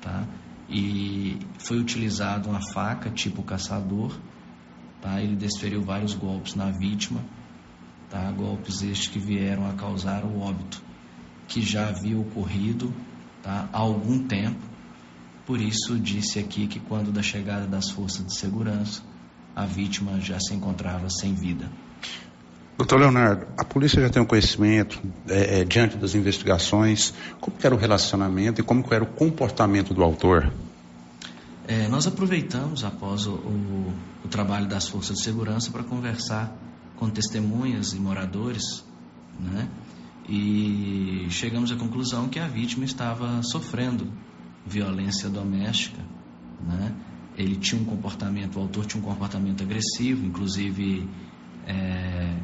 tá? 0.00 0.26
E 0.68 1.38
foi 1.58 1.78
utilizado 1.78 2.48
uma 2.48 2.60
faca 2.72 3.10
tipo 3.10 3.42
caçador, 3.42 4.16
tá? 5.00 5.20
Ele 5.20 5.36
desferiu 5.36 5.82
vários 5.82 6.14
golpes 6.14 6.54
na 6.54 6.70
vítima, 6.70 7.20
tá? 8.10 8.30
Golpes 8.32 8.82
estes 8.82 9.08
que 9.08 9.18
vieram 9.18 9.68
a 9.68 9.74
causar 9.74 10.24
o 10.24 10.40
óbito, 10.40 10.82
que 11.46 11.60
já 11.60 11.88
havia 11.88 12.18
ocorrido 12.18 12.92
tá? 13.44 13.68
há 13.72 13.78
algum 13.78 14.26
tempo. 14.26 14.58
Por 15.46 15.60
isso, 15.60 15.98
disse 15.98 16.38
aqui 16.38 16.66
que 16.66 16.80
quando 16.80 17.12
da 17.12 17.22
chegada 17.22 17.66
das 17.66 17.90
forças 17.90 18.24
de 18.24 18.34
segurança, 18.34 19.02
a 19.54 19.66
vítima 19.66 20.18
já 20.20 20.40
se 20.40 20.54
encontrava 20.54 21.08
sem 21.10 21.34
vida. 21.34 21.70
Doutor 22.76 22.98
Leonardo, 22.98 23.46
a 23.56 23.64
polícia 23.64 24.02
já 24.02 24.10
tem 24.10 24.20
um 24.20 24.26
conhecimento, 24.26 25.00
é, 25.28 25.60
é, 25.60 25.64
diante 25.64 25.96
das 25.96 26.14
investigações, 26.16 27.14
como 27.40 27.56
era 27.62 27.72
o 27.72 27.78
relacionamento 27.78 28.60
e 28.60 28.64
como 28.64 28.84
era 28.90 29.04
o 29.04 29.06
comportamento 29.06 29.94
do 29.94 30.02
autor? 30.02 30.50
É, 31.68 31.86
nós 31.88 32.06
aproveitamos, 32.06 32.82
após 32.82 33.26
o, 33.26 33.34
o, 33.34 33.94
o, 34.24 34.28
trabalho 34.28 34.66
das 34.66 34.88
forças 34.88 35.18
de 35.18 35.22
segurança, 35.22 35.70
para 35.70 35.84
conversar 35.84 36.52
com 36.96 37.08
testemunhas 37.08 37.92
e 37.92 37.96
moradores, 37.96 38.84
né? 39.38 39.68
E 40.28 41.26
chegamos 41.30 41.70
à 41.70 41.76
conclusão 41.76 42.28
que 42.28 42.38
a 42.38 42.48
vítima 42.48 42.84
estava 42.84 43.42
sofrendo 43.42 44.10
violência 44.66 45.28
doméstica, 45.28 46.02
né? 46.66 46.94
Ele 47.36 47.56
tinha 47.56 47.80
um 47.80 47.84
comportamento, 47.84 48.56
o 48.56 48.62
autor 48.62 48.86
tinha 48.86 49.02
um 49.02 49.04
comportamento 49.04 49.62
agressivo, 49.62 50.24
inclusive 50.24 51.08
é, 51.66 52.38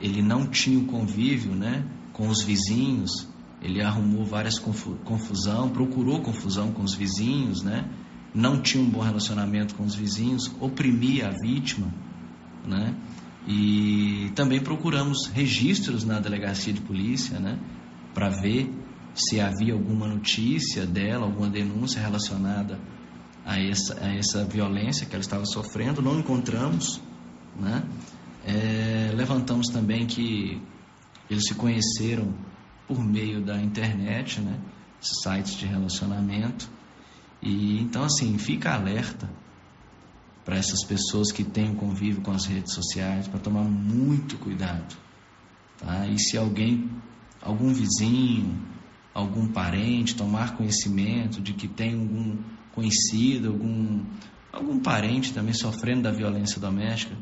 ele 0.00 0.22
não 0.22 0.46
tinha 0.46 0.78
o 0.78 0.84
convívio, 0.84 1.54
né, 1.54 1.84
com 2.12 2.28
os 2.28 2.42
vizinhos. 2.42 3.28
Ele 3.62 3.82
arrumou 3.82 4.24
várias 4.26 4.58
confu 4.58 4.96
confusão, 5.04 5.70
procurou 5.70 6.20
confusão 6.20 6.70
com 6.72 6.82
os 6.82 6.94
vizinhos, 6.94 7.62
né? 7.62 7.88
Não 8.34 8.60
tinha 8.60 8.82
um 8.82 8.90
bom 8.90 9.00
relacionamento 9.00 9.74
com 9.74 9.84
os 9.84 9.94
vizinhos, 9.94 10.50
oprimia 10.60 11.28
a 11.28 11.30
vítima, 11.30 11.86
né? 12.66 12.94
E 13.46 14.30
também 14.34 14.60
procuramos 14.60 15.26
registros 15.26 16.04
na 16.04 16.18
delegacia 16.18 16.72
de 16.72 16.80
polícia, 16.80 17.38
né, 17.38 17.58
para 18.14 18.30
ver 18.30 18.70
se 19.14 19.40
havia 19.40 19.74
alguma 19.74 20.06
notícia 20.08 20.86
dela, 20.86 21.26
alguma 21.26 21.48
denúncia 21.48 22.00
relacionada 22.00 22.80
a 23.44 23.60
essa, 23.60 24.02
a 24.02 24.14
essa 24.14 24.44
violência 24.44 25.06
que 25.06 25.14
ela 25.14 25.22
estava 25.22 25.44
sofrendo. 25.44 26.02
Não 26.02 26.18
encontramos, 26.18 27.00
né? 27.58 27.84
É, 28.46 29.12
levantamos 29.14 29.68
também 29.68 30.06
que 30.06 30.60
eles 31.30 31.44
se 31.46 31.54
conheceram 31.54 32.34
por 32.88 33.02
meio 33.02 33.42
da 33.42 33.60
internet, 33.60 34.40
né? 34.40 34.58
Sites 35.00 35.56
de 35.56 35.66
relacionamento. 35.66 36.68
E 37.42 37.78
então 37.80 38.04
assim, 38.04 38.36
fica 38.38 38.74
alerta 38.74 39.28
para 40.44 40.56
essas 40.56 40.84
pessoas 40.84 41.32
que 41.32 41.42
têm 41.42 41.74
convívio 41.74 42.20
com 42.20 42.30
as 42.30 42.44
redes 42.44 42.74
sociais, 42.74 43.26
para 43.26 43.40
tomar 43.40 43.62
muito 43.62 44.36
cuidado. 44.36 44.94
Tá? 45.78 46.06
E 46.06 46.18
se 46.18 46.36
alguém, 46.36 46.90
algum 47.40 47.72
vizinho, 47.72 48.60
algum 49.14 49.48
parente 49.48 50.14
tomar 50.14 50.56
conhecimento 50.56 51.40
de 51.40 51.54
que 51.54 51.66
tem 51.66 51.94
algum 51.94 52.36
conhecido, 52.74 53.48
algum, 53.48 54.04
algum 54.52 54.80
parente 54.80 55.32
também 55.32 55.54
sofrendo 55.54 56.02
da 56.02 56.10
violência 56.10 56.60
doméstica, 56.60 57.16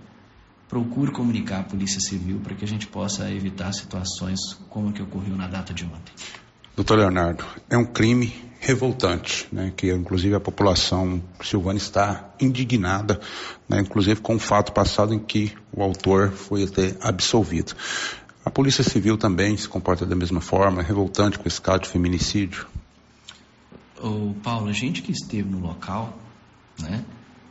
procure 0.68 1.12
comunicar 1.12 1.60
à 1.60 1.62
Polícia 1.64 2.00
Civil 2.00 2.40
para 2.40 2.54
que 2.54 2.64
a 2.64 2.68
gente 2.68 2.86
possa 2.86 3.30
evitar 3.30 3.72
situações 3.72 4.40
como 4.70 4.88
a 4.88 4.92
que 4.92 5.02
ocorreu 5.02 5.36
na 5.36 5.46
data 5.46 5.72
de 5.72 5.84
ontem. 5.84 6.12
Doutor 6.74 6.98
Leonardo, 6.98 7.44
é 7.68 7.76
um 7.76 7.84
crime 7.84 8.32
revoltante, 8.62 9.48
né, 9.50 9.72
que 9.76 9.92
inclusive 9.92 10.36
a 10.36 10.40
população 10.40 11.20
silvana 11.42 11.78
está 11.78 12.32
indignada, 12.40 13.20
né, 13.68 13.80
inclusive 13.80 14.20
com 14.20 14.36
o 14.36 14.38
fato 14.38 14.72
passado 14.72 15.12
em 15.12 15.18
que 15.18 15.52
o 15.72 15.82
autor 15.82 16.30
foi 16.30 16.62
até 16.62 16.96
absolvido. 17.00 17.74
A 18.44 18.50
Polícia 18.50 18.84
Civil 18.84 19.18
também 19.18 19.56
se 19.56 19.68
comporta 19.68 20.06
da 20.06 20.14
mesma 20.14 20.40
forma, 20.40 20.80
é 20.80 20.84
revoltante 20.84 21.40
com 21.40 21.48
esse 21.48 21.60
caso 21.60 21.80
de 21.80 21.88
feminicídio. 21.88 22.68
O 24.00 24.32
Paulo, 24.44 24.68
a 24.68 24.72
gente 24.72 25.02
que 25.02 25.10
esteve 25.10 25.48
no 25.48 25.58
local, 25.58 26.16
né, 26.80 27.04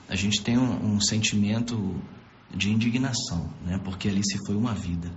a 0.07 0.15
gente 0.15 0.41
tem 0.41 0.57
um, 0.57 0.95
um 0.95 1.01
sentimento 1.01 1.93
de 2.55 2.71
indignação, 2.71 3.49
né, 3.65 3.77
porque 3.83 4.07
ali 4.07 4.21
se 4.23 4.37
foi 4.45 4.55
uma 4.55 4.73
vida. 4.73 5.11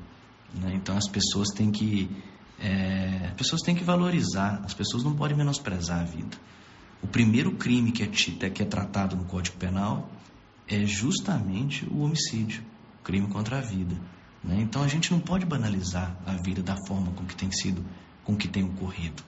Né, 0.55 0.73
então 0.75 0.97
as 0.97 1.09
pessoas 1.09 1.51
têm 1.55 1.71
que 1.71 2.11
é, 2.59 3.27
as 3.29 3.35
pessoas 3.35 3.63
têm 3.63 3.75
que 3.75 3.85
valorizar, 3.85 4.61
as 4.65 4.75
pessoas 4.75 5.03
não 5.03 5.15
podem 5.15 5.37
menosprezar 5.37 6.01
a 6.01 6.05
vida. 6.05 6.37
O 7.03 7.07
primeiro 7.07 7.53
crime 7.53 7.93
que 7.93 8.03
é, 8.03 8.51
que 8.51 8.63
é 8.63 8.67
tratado 8.67 9.17
no 9.17 9.25
Código 9.25 9.57
Penal 9.57 10.11
é 10.67 10.85
justamente 10.87 11.85
o 11.87 12.01
homicídio, 12.01 12.65
o 13.01 13.05
crime 13.05 13.29
contra 13.29 13.59
a 13.59 13.61
vida. 13.61 13.95
Né? 14.43 14.61
Então 14.61 14.83
a 14.83 14.89
gente 14.89 15.11
não 15.13 15.21
pode 15.21 15.45
banalizar 15.45 16.17
a 16.27 16.33
vida 16.35 16.63
da 16.63 16.77
forma 16.87 17.13
com 17.13 17.25
que 17.25 17.37
tem 17.37 17.51
sido, 17.51 17.85
com 18.25 18.37
que 18.37 18.49
tem 18.49 18.65
ocorrido. 18.65 19.23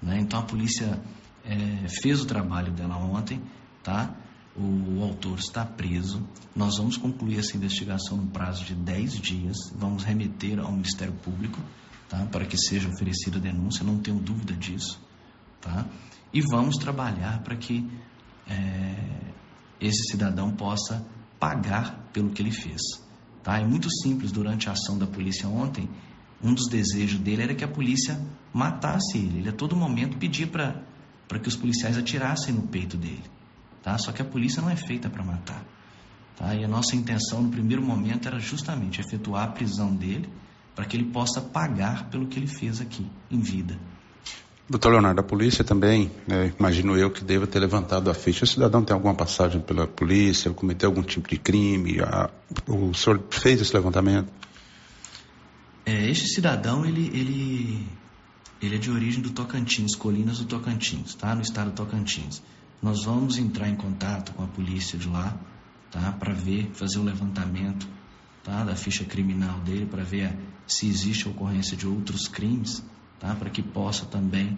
Né? 0.00 0.18
Então 0.20 0.40
a 0.40 0.42
polícia 0.42 0.98
é, 1.44 1.88
fez 2.02 2.22
o 2.22 2.26
trabalho 2.26 2.72
dela 2.72 2.96
ontem, 2.96 3.42
tá? 3.82 4.14
O 4.56 5.04
autor 5.04 5.38
está 5.38 5.64
preso. 5.64 6.26
Nós 6.54 6.78
vamos 6.78 6.96
concluir 6.96 7.38
essa 7.38 7.56
investigação 7.56 8.16
no 8.16 8.26
prazo 8.26 8.64
de 8.64 8.74
10 8.74 9.20
dias. 9.20 9.56
Vamos 9.76 10.02
remeter 10.02 10.58
ao 10.58 10.72
Ministério 10.72 11.14
Público 11.14 11.60
tá? 12.08 12.26
para 12.26 12.46
que 12.46 12.56
seja 12.56 12.88
oferecida 12.88 13.38
denúncia, 13.38 13.84
não 13.84 13.98
tenho 13.98 14.18
dúvida 14.18 14.54
disso. 14.54 15.00
Tá? 15.60 15.86
E 16.32 16.40
vamos 16.40 16.76
trabalhar 16.76 17.42
para 17.42 17.56
que 17.56 17.88
é, 18.48 18.94
esse 19.80 20.10
cidadão 20.10 20.50
possa 20.50 21.04
pagar 21.38 22.08
pelo 22.12 22.30
que 22.30 22.42
ele 22.42 22.50
fez. 22.50 22.80
Tá? 23.42 23.58
É 23.58 23.64
muito 23.64 23.88
simples, 24.02 24.32
durante 24.32 24.68
a 24.68 24.72
ação 24.72 24.98
da 24.98 25.06
polícia 25.06 25.48
ontem, 25.48 25.88
um 26.42 26.54
dos 26.54 26.68
desejos 26.68 27.18
dele 27.18 27.42
era 27.42 27.54
que 27.54 27.64
a 27.64 27.68
polícia 27.68 28.20
matasse 28.52 29.18
ele. 29.18 29.38
Ele 29.38 29.48
a 29.48 29.52
todo 29.52 29.76
momento 29.76 30.16
pedia 30.16 30.46
para 30.46 31.38
que 31.40 31.48
os 31.48 31.56
policiais 31.56 31.96
atirassem 31.96 32.54
no 32.54 32.62
peito 32.62 32.96
dele. 32.96 33.24
Tá? 33.82 33.96
Só 33.98 34.12
que 34.12 34.22
a 34.22 34.24
polícia 34.24 34.62
não 34.62 34.70
é 34.70 34.76
feita 34.76 35.10
para 35.10 35.24
matar. 35.24 35.64
Tá? 36.36 36.54
E 36.54 36.64
a 36.64 36.68
nossa 36.68 36.94
intenção 36.94 37.42
no 37.42 37.50
primeiro 37.50 37.82
momento 37.82 38.28
era 38.28 38.38
justamente 38.38 39.00
efetuar 39.00 39.44
a 39.44 39.52
prisão 39.52 39.94
dele 39.94 40.28
para 40.78 40.86
que 40.86 40.96
ele 40.96 41.06
possa 41.06 41.40
pagar 41.40 42.08
pelo 42.08 42.28
que 42.28 42.38
ele 42.38 42.46
fez 42.46 42.80
aqui, 42.80 43.04
em 43.28 43.40
vida. 43.40 43.76
Doutor 44.70 44.92
Leonardo, 44.92 45.20
a 45.20 45.24
polícia 45.24 45.64
também, 45.64 46.08
né, 46.24 46.52
imagino 46.56 46.96
eu 46.96 47.10
que 47.10 47.24
deva 47.24 47.48
ter 47.48 47.58
levantado 47.58 48.08
a 48.08 48.14
ficha. 48.14 48.44
O 48.44 48.46
cidadão 48.46 48.84
tem 48.84 48.94
alguma 48.94 49.12
passagem 49.12 49.60
pela 49.60 49.88
polícia, 49.88 50.52
cometeu 50.52 50.88
algum 50.88 51.02
tipo 51.02 51.28
de 51.28 51.36
crime? 51.36 51.98
A, 52.00 52.30
o 52.68 52.94
senhor 52.94 53.20
fez 53.28 53.60
esse 53.60 53.74
levantamento? 53.74 54.32
É, 55.84 56.08
este 56.08 56.28
cidadão, 56.28 56.86
ele, 56.86 57.10
ele, 57.12 57.88
ele 58.62 58.76
é 58.76 58.78
de 58.78 58.88
origem 58.88 59.20
do 59.20 59.30
Tocantins, 59.30 59.96
Colinas 59.96 60.38
do 60.38 60.44
Tocantins, 60.44 61.12
tá? 61.16 61.34
No 61.34 61.42
estado 61.42 61.70
do 61.70 61.74
Tocantins. 61.74 62.40
Nós 62.80 63.04
vamos 63.04 63.36
entrar 63.36 63.68
em 63.68 63.74
contato 63.74 64.32
com 64.32 64.44
a 64.44 64.46
polícia 64.46 64.96
de 64.96 65.08
lá, 65.08 65.36
tá? 65.90 66.12
Para 66.12 66.32
ver, 66.32 66.70
fazer 66.72 67.00
o 67.00 67.02
levantamento, 67.02 67.88
tá? 68.48 68.64
Da 68.64 68.74
ficha 68.74 69.04
criminal 69.04 69.60
dele, 69.60 69.84
para 69.84 70.02
ver 70.02 70.34
se 70.66 70.88
existe 70.88 71.28
ocorrência 71.28 71.76
de 71.76 71.86
outros 71.86 72.26
crimes, 72.26 72.82
tá? 73.20 73.34
Para 73.34 73.50
que 73.50 73.62
possa 73.62 74.06
também 74.06 74.56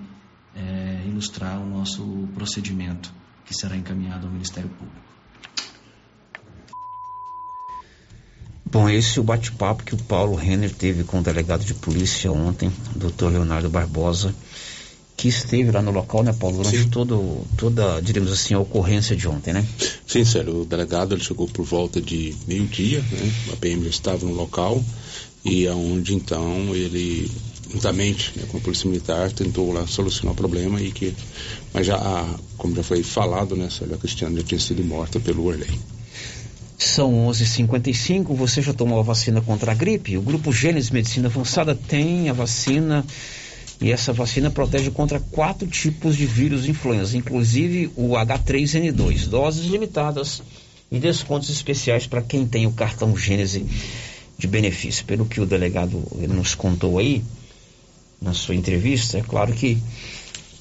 é, 0.55 1.03
ilustrar 1.07 1.61
o 1.61 1.69
nosso 1.69 2.29
procedimento, 2.33 3.13
que 3.45 3.53
será 3.53 3.77
encaminhado 3.77 4.29
ao 4.29 4.33
Ministério 4.33 4.71
Público. 4.71 5.11
Bom, 8.65 8.89
esse 8.89 9.19
é 9.19 9.21
o 9.21 9.25
bate-papo 9.25 9.83
que 9.83 9.97
o 9.97 9.99
Paulo 9.99 10.37
Renner 10.37 10.73
teve 10.73 11.03
com 11.03 11.19
o 11.19 11.23
delegado 11.23 11.65
de 11.65 11.75
polícia 11.75 12.31
ontem, 12.31 12.73
doutor 12.95 13.33
Leonardo 13.33 13.69
Barbosa, 13.69 14.33
que 15.21 15.29
esteve 15.29 15.71
lá 15.71 15.83
no 15.83 15.91
local, 15.91 16.23
né, 16.23 16.33
Paulo, 16.33 16.63
durante 16.63 16.89
todo, 16.89 17.47
toda, 17.59 18.01
diríamos 18.01 18.33
assim, 18.33 18.55
a 18.55 18.59
ocorrência 18.59 19.15
de 19.15 19.29
ontem, 19.29 19.53
né? 19.53 19.67
Sim, 20.07 20.25
sério. 20.25 20.63
O 20.63 20.65
delegado 20.65 21.15
ele 21.15 21.23
chegou 21.23 21.47
por 21.47 21.63
volta 21.63 22.01
de 22.01 22.35
meio-dia, 22.49 23.01
né? 23.01 23.33
A 23.53 23.57
PM 23.57 23.85
já 23.85 23.91
estava 23.91 24.25
no 24.25 24.33
local 24.33 24.83
e 25.45 25.67
aonde 25.67 26.15
então 26.15 26.75
ele 26.75 27.31
juntamente 27.71 28.33
né, 28.35 28.45
com 28.49 28.57
a 28.57 28.61
polícia 28.61 28.89
militar 28.89 29.31
tentou 29.31 29.71
lá 29.73 29.87
solucionar 29.87 30.33
o 30.33 30.37
problema 30.37 30.81
e 30.81 30.91
que 30.91 31.15
mas 31.73 31.87
já 31.87 32.27
como 32.59 32.75
já 32.75 32.83
foi 32.83 33.03
falado 33.03 33.57
né 33.57 33.69
a 33.81 33.97
Cristiana 33.97 34.37
já 34.41 34.43
tinha 34.43 34.61
sido 34.61 34.85
morta 34.85 35.19
pelo 35.21 35.47
Orley 35.47 35.79
são 36.77 37.27
11:55. 37.29 38.35
Você 38.35 38.61
já 38.61 38.73
tomou 38.73 38.99
a 38.99 39.03
vacina 39.03 39.41
contra 39.41 39.73
a 39.73 39.75
gripe? 39.75 40.17
O 40.17 40.23
grupo 40.23 40.53
Gênesis 40.53 40.91
Medicina 40.91 41.29
Avançada 41.29 41.75
tem 41.75 42.29
a 42.29 42.33
vacina 42.33 43.05
e 43.81 43.91
essa 43.91 44.13
vacina 44.13 44.51
protege 44.51 44.91
contra 44.91 45.19
quatro 45.19 45.67
tipos 45.67 46.15
de 46.17 46.27
vírus 46.27 46.69
influenza, 46.69 47.17
inclusive 47.17 47.91
o 47.97 48.11
H3N2. 48.11 49.27
Doses 49.27 49.65
limitadas 49.65 50.43
e 50.93 50.99
descontos 50.99 51.49
especiais 51.49 52.07
para 52.07 52.21
quem 52.21 52.47
tem 52.47 52.67
o 52.67 52.73
cartão 52.73 53.17
Gênese 53.17 53.65
de 54.37 54.47
benefício. 54.47 55.05
Pelo 55.07 55.25
que 55.25 55.41
o 55.41 55.47
delegado 55.47 56.03
nos 56.29 56.55
contou 56.55 56.99
aí 56.99 57.25
na 58.21 58.35
sua 58.35 58.55
entrevista, 58.55 59.17
é 59.17 59.23
claro 59.23 59.55
que 59.55 59.79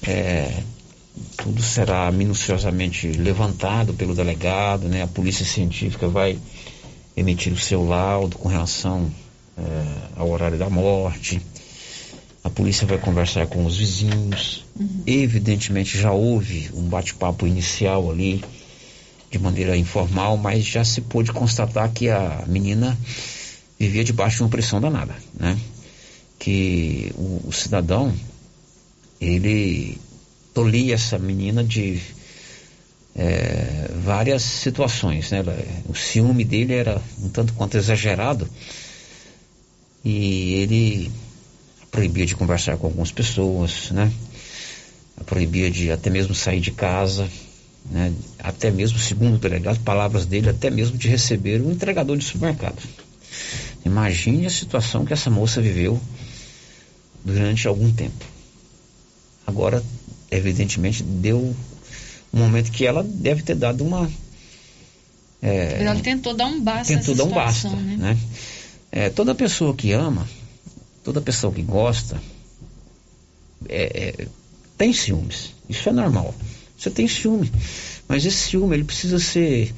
é, 0.06 0.62
tudo 1.36 1.62
será 1.62 2.10
minuciosamente 2.10 3.08
levantado 3.08 3.92
pelo 3.92 4.14
delegado, 4.14 4.88
né? 4.88 5.02
A 5.02 5.06
polícia 5.06 5.44
científica 5.44 6.08
vai 6.08 6.38
emitir 7.14 7.52
o 7.52 7.58
seu 7.58 7.86
laudo 7.86 8.38
com 8.38 8.48
relação 8.48 9.10
é, 9.58 9.62
ao 10.16 10.30
horário 10.30 10.56
da 10.56 10.70
morte. 10.70 11.40
A 12.42 12.48
polícia 12.48 12.86
vai 12.86 12.98
conversar 12.98 13.46
com 13.46 13.64
os 13.64 13.76
vizinhos. 13.76 14.64
Uhum. 14.78 15.02
Evidentemente 15.06 15.98
já 15.98 16.12
houve 16.12 16.70
um 16.74 16.82
bate-papo 16.82 17.46
inicial 17.46 18.10
ali, 18.10 18.42
de 19.30 19.38
maneira 19.38 19.76
informal, 19.76 20.36
mas 20.36 20.64
já 20.64 20.84
se 20.84 21.00
pôde 21.02 21.32
constatar 21.32 21.90
que 21.92 22.08
a 22.08 22.44
menina 22.46 22.98
vivia 23.78 24.02
debaixo 24.02 24.38
de 24.38 24.42
uma 24.42 24.48
pressão 24.48 24.80
danada, 24.80 25.14
né? 25.38 25.58
Que 26.38 27.12
o, 27.16 27.48
o 27.48 27.52
cidadão, 27.52 28.12
ele 29.20 29.98
tolia 30.52 30.94
essa 30.94 31.18
menina 31.18 31.62
de 31.62 32.00
é, 33.14 33.90
várias 34.02 34.42
situações, 34.42 35.30
né? 35.30 35.44
O 35.88 35.94
ciúme 35.94 36.44
dele 36.44 36.74
era 36.74 37.00
um 37.20 37.28
tanto 37.28 37.52
quanto 37.52 37.76
exagerado 37.76 38.48
e 40.04 40.54
ele 40.54 41.10
proibia 41.90 42.26
de 42.26 42.36
conversar 42.36 42.76
com 42.76 42.86
algumas 42.86 43.10
pessoas, 43.10 43.90
né? 43.90 44.12
Proibia 45.26 45.70
de 45.70 45.90
até 45.90 46.08
mesmo 46.08 46.34
sair 46.34 46.60
de 46.60 46.70
casa, 46.70 47.28
né? 47.90 48.12
Até 48.38 48.70
mesmo, 48.70 48.98
segundo 48.98 49.34
o 49.34 49.38
delegado, 49.38 49.78
palavras 49.80 50.26
dele, 50.26 50.48
até 50.48 50.70
mesmo 50.70 50.96
de 50.96 51.08
receber 51.08 51.60
um 51.60 51.72
entregador 51.72 52.16
de 52.16 52.24
supermercado. 52.24 52.82
Imagine 53.84 54.46
a 54.46 54.50
situação 54.50 55.04
que 55.04 55.12
essa 55.12 55.30
moça 55.30 55.60
viveu 55.60 56.00
durante 57.24 57.66
algum 57.66 57.92
tempo. 57.92 58.24
Agora 59.46 59.82
evidentemente 60.30 61.02
deu 61.02 61.54
um 62.32 62.38
momento 62.38 62.70
que 62.70 62.86
ela 62.86 63.02
deve 63.02 63.42
ter 63.42 63.56
dado 63.56 63.84
uma. 63.84 64.10
É, 65.42 65.78
ela 65.80 65.96
tentou 65.96 66.34
dar 66.34 66.46
um 66.46 66.60
basta 66.60 66.94
tentou 66.94 67.14
dar 67.14 67.24
um 67.24 67.30
basta, 67.30 67.70
né? 67.70 67.96
né? 67.98 68.18
É, 68.92 69.10
toda 69.10 69.34
pessoa 69.34 69.74
que 69.74 69.92
ama, 69.92 70.28
toda 71.02 71.20
pessoa 71.20 71.52
que 71.52 71.62
gosta, 71.62 72.20
é, 73.68 74.22
é, 74.22 74.28
tem 74.76 74.92
ciúmes. 74.92 75.54
Isso 75.68 75.88
é 75.88 75.92
normal. 75.92 76.34
Você 76.76 76.90
tem 76.90 77.06
ciúme, 77.06 77.52
mas 78.08 78.24
esse 78.24 78.38
ciúme 78.38 78.74
ele 78.74 78.84
precisa 78.84 79.18
ser 79.18 79.74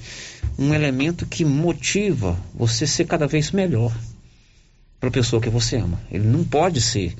um 0.58 0.72
elemento 0.72 1.26
que 1.26 1.44
motiva 1.44 2.38
você 2.54 2.86
ser 2.86 3.06
cada 3.06 3.26
vez 3.26 3.50
melhor 3.50 3.92
para 5.00 5.08
a 5.08 5.12
pessoa 5.12 5.42
que 5.42 5.50
você 5.50 5.76
ama. 5.76 6.00
Ele 6.10 6.26
não 6.26 6.44
pode 6.44 6.80
ser 6.80 7.14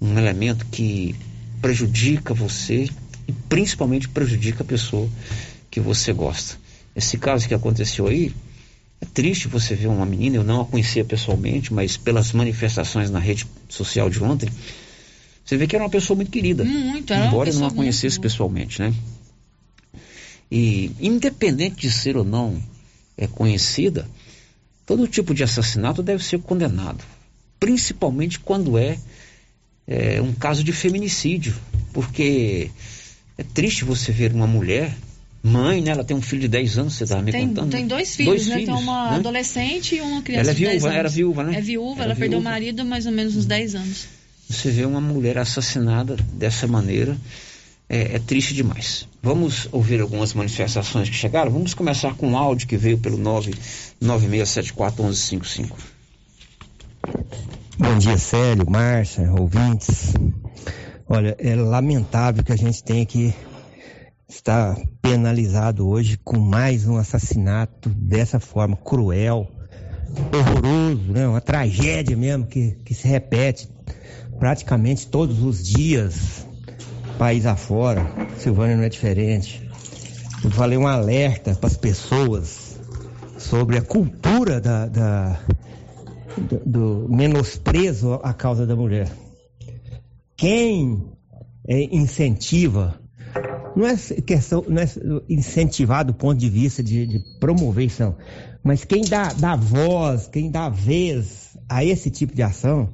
um 0.00 0.18
elemento 0.18 0.66
que 0.66 1.14
prejudica 1.62 2.34
você 2.34 2.88
e 3.28 3.32
principalmente 3.48 4.08
prejudica 4.08 4.62
a 4.62 4.66
pessoa 4.66 5.08
que 5.70 5.80
você 5.80 6.12
gosta. 6.12 6.56
Esse 6.94 7.16
caso 7.16 7.46
que 7.46 7.54
aconteceu 7.54 8.08
aí, 8.08 8.34
triste 9.06 9.48
você 9.48 9.74
ver 9.74 9.88
uma 9.88 10.06
menina, 10.06 10.36
eu 10.36 10.44
não 10.44 10.60
a 10.60 10.64
conhecia 10.64 11.04
pessoalmente, 11.04 11.72
mas 11.72 11.96
pelas 11.96 12.32
manifestações 12.32 13.10
na 13.10 13.18
rede 13.18 13.46
social 13.68 14.10
de 14.10 14.22
ontem, 14.22 14.48
você 15.44 15.56
vê 15.56 15.66
que 15.66 15.76
era 15.76 15.84
uma 15.84 15.90
pessoa 15.90 16.16
muito 16.16 16.30
querida. 16.30 16.64
Muito, 16.64 17.12
embora 17.12 17.50
eu 17.50 17.54
não 17.54 17.66
a 17.66 17.70
conhecesse 17.70 18.18
pessoalmente, 18.18 18.80
né? 18.80 18.92
E 20.50 20.90
independente 21.00 21.76
de 21.76 21.90
ser 21.90 22.16
ou 22.16 22.24
não 22.24 22.60
é 23.16 23.26
conhecida, 23.26 24.08
todo 24.84 25.08
tipo 25.08 25.34
de 25.34 25.42
assassinato 25.42 26.02
deve 26.02 26.22
ser 26.22 26.38
condenado, 26.40 27.02
principalmente 27.58 28.38
quando 28.38 28.76
é 28.78 28.98
é, 29.86 30.20
um 30.20 30.32
caso 30.32 30.64
de 30.64 30.72
feminicídio, 30.72 31.54
porque 31.92 32.70
é 33.38 33.42
triste 33.42 33.84
você 33.84 34.10
ver 34.10 34.32
uma 34.32 34.46
mulher, 34.46 34.96
mãe, 35.46 35.80
né? 35.80 35.92
Ela 35.92 36.04
tem 36.04 36.16
um 36.16 36.20
filho 36.20 36.42
de 36.42 36.48
10 36.48 36.78
anos, 36.78 36.94
você 36.94 37.04
estava 37.04 37.22
me 37.22 37.32
tem, 37.32 37.48
contando. 37.48 37.70
Tem 37.70 37.86
dois 37.86 38.14
filhos, 38.16 38.34
dois 38.34 38.46
né? 38.48 38.56
filhos, 38.56 38.74
tem 38.74 38.82
uma 38.82 39.10
né? 39.10 39.16
adolescente 39.16 39.94
e 39.96 40.00
uma 40.00 40.20
criança 40.22 40.42
Ela 40.42 40.50
é 40.50 40.54
de 40.54 40.64
10 40.64 40.72
viúva, 40.72 40.88
anos. 40.88 40.98
era 40.98 41.08
viúva, 41.08 41.44
né? 41.44 41.56
É 41.56 41.60
viúva, 41.60 42.02
Era 42.02 42.10
ela 42.10 42.18
perdeu 42.18 42.38
o 42.38 42.42
marido 42.42 42.80
há 42.80 42.84
mais 42.84 43.06
ou 43.06 43.12
menos 43.12 43.36
uns 43.36 43.46
10 43.46 43.74
anos. 43.76 44.08
Você 44.48 44.70
vê 44.70 44.84
uma 44.84 45.00
mulher 45.00 45.38
assassinada 45.38 46.16
dessa 46.32 46.66
maneira, 46.66 47.16
é, 47.88 48.16
é 48.16 48.18
triste 48.18 48.52
demais. 48.54 49.08
Vamos 49.22 49.68
ouvir 49.72 50.00
algumas 50.00 50.34
manifestações 50.34 51.08
que 51.08 51.16
chegaram? 51.16 51.50
Vamos 51.50 51.74
começar 51.74 52.14
com 52.14 52.28
um 52.28 52.36
áudio 52.36 52.68
que 52.68 52.76
veio 52.76 52.98
pelo 52.98 53.18
996741155. 54.02 55.70
Bom 57.78 57.98
dia, 57.98 58.18
Célio, 58.18 58.68
Márcia, 58.68 59.30
ouvintes. 59.32 60.12
Olha, 61.08 61.36
é 61.38 61.54
lamentável 61.54 62.42
que 62.42 62.52
a 62.52 62.56
gente 62.56 62.82
tenha 62.82 63.06
que 63.06 63.32
estar 64.28 64.76
penalizado 65.00 65.88
hoje 65.88 66.16
com 66.16 66.38
mais 66.38 66.86
um 66.86 66.96
assassinato 66.96 67.88
dessa 67.88 68.40
forma 68.40 68.76
cruel, 68.76 69.48
horroroso, 70.32 71.12
né? 71.12 71.28
Uma 71.28 71.40
tragédia 71.40 72.16
mesmo 72.16 72.46
que, 72.46 72.72
que 72.84 72.92
se 72.92 73.06
repete 73.06 73.68
praticamente 74.38 75.06
todos 75.06 75.42
os 75.42 75.64
dias, 75.64 76.46
país 77.18 77.46
afora. 77.46 78.04
Silvânia 78.36 78.76
não 78.76 78.84
é 78.84 78.88
diferente. 78.88 79.70
Eu 80.42 80.50
falei 80.50 80.76
um 80.76 80.86
alerta 80.86 81.54
para 81.54 81.68
as 81.68 81.76
pessoas 81.76 82.80
sobre 83.38 83.78
a 83.78 83.82
cultura 83.82 84.60
da, 84.60 84.86
da 84.86 85.40
do, 86.36 86.62
do 86.66 87.08
menosprezo 87.08 88.14
à 88.22 88.34
causa 88.34 88.66
da 88.66 88.74
mulher. 88.74 89.08
Quem 90.36 91.12
é, 91.66 91.84
incentiva 91.94 93.05
Não 93.76 93.86
é 93.86 93.94
questão, 93.94 94.64
não 94.66 94.80
é 94.80 94.86
incentivar 95.28 96.02
do 96.02 96.14
ponto 96.14 96.38
de 96.38 96.48
vista 96.48 96.82
de, 96.82 97.06
de 97.06 97.18
promover 97.38 97.84
isso, 97.84 98.02
não. 98.02 98.16
Mas 98.64 98.84
quem 98.86 99.02
dá, 99.02 99.34
dá 99.34 99.54
voz, 99.54 100.26
quem 100.26 100.50
dá 100.50 100.70
vez 100.70 101.56
a 101.68 101.84
esse 101.84 102.10
tipo 102.10 102.34
de 102.34 102.42
ação, 102.42 102.88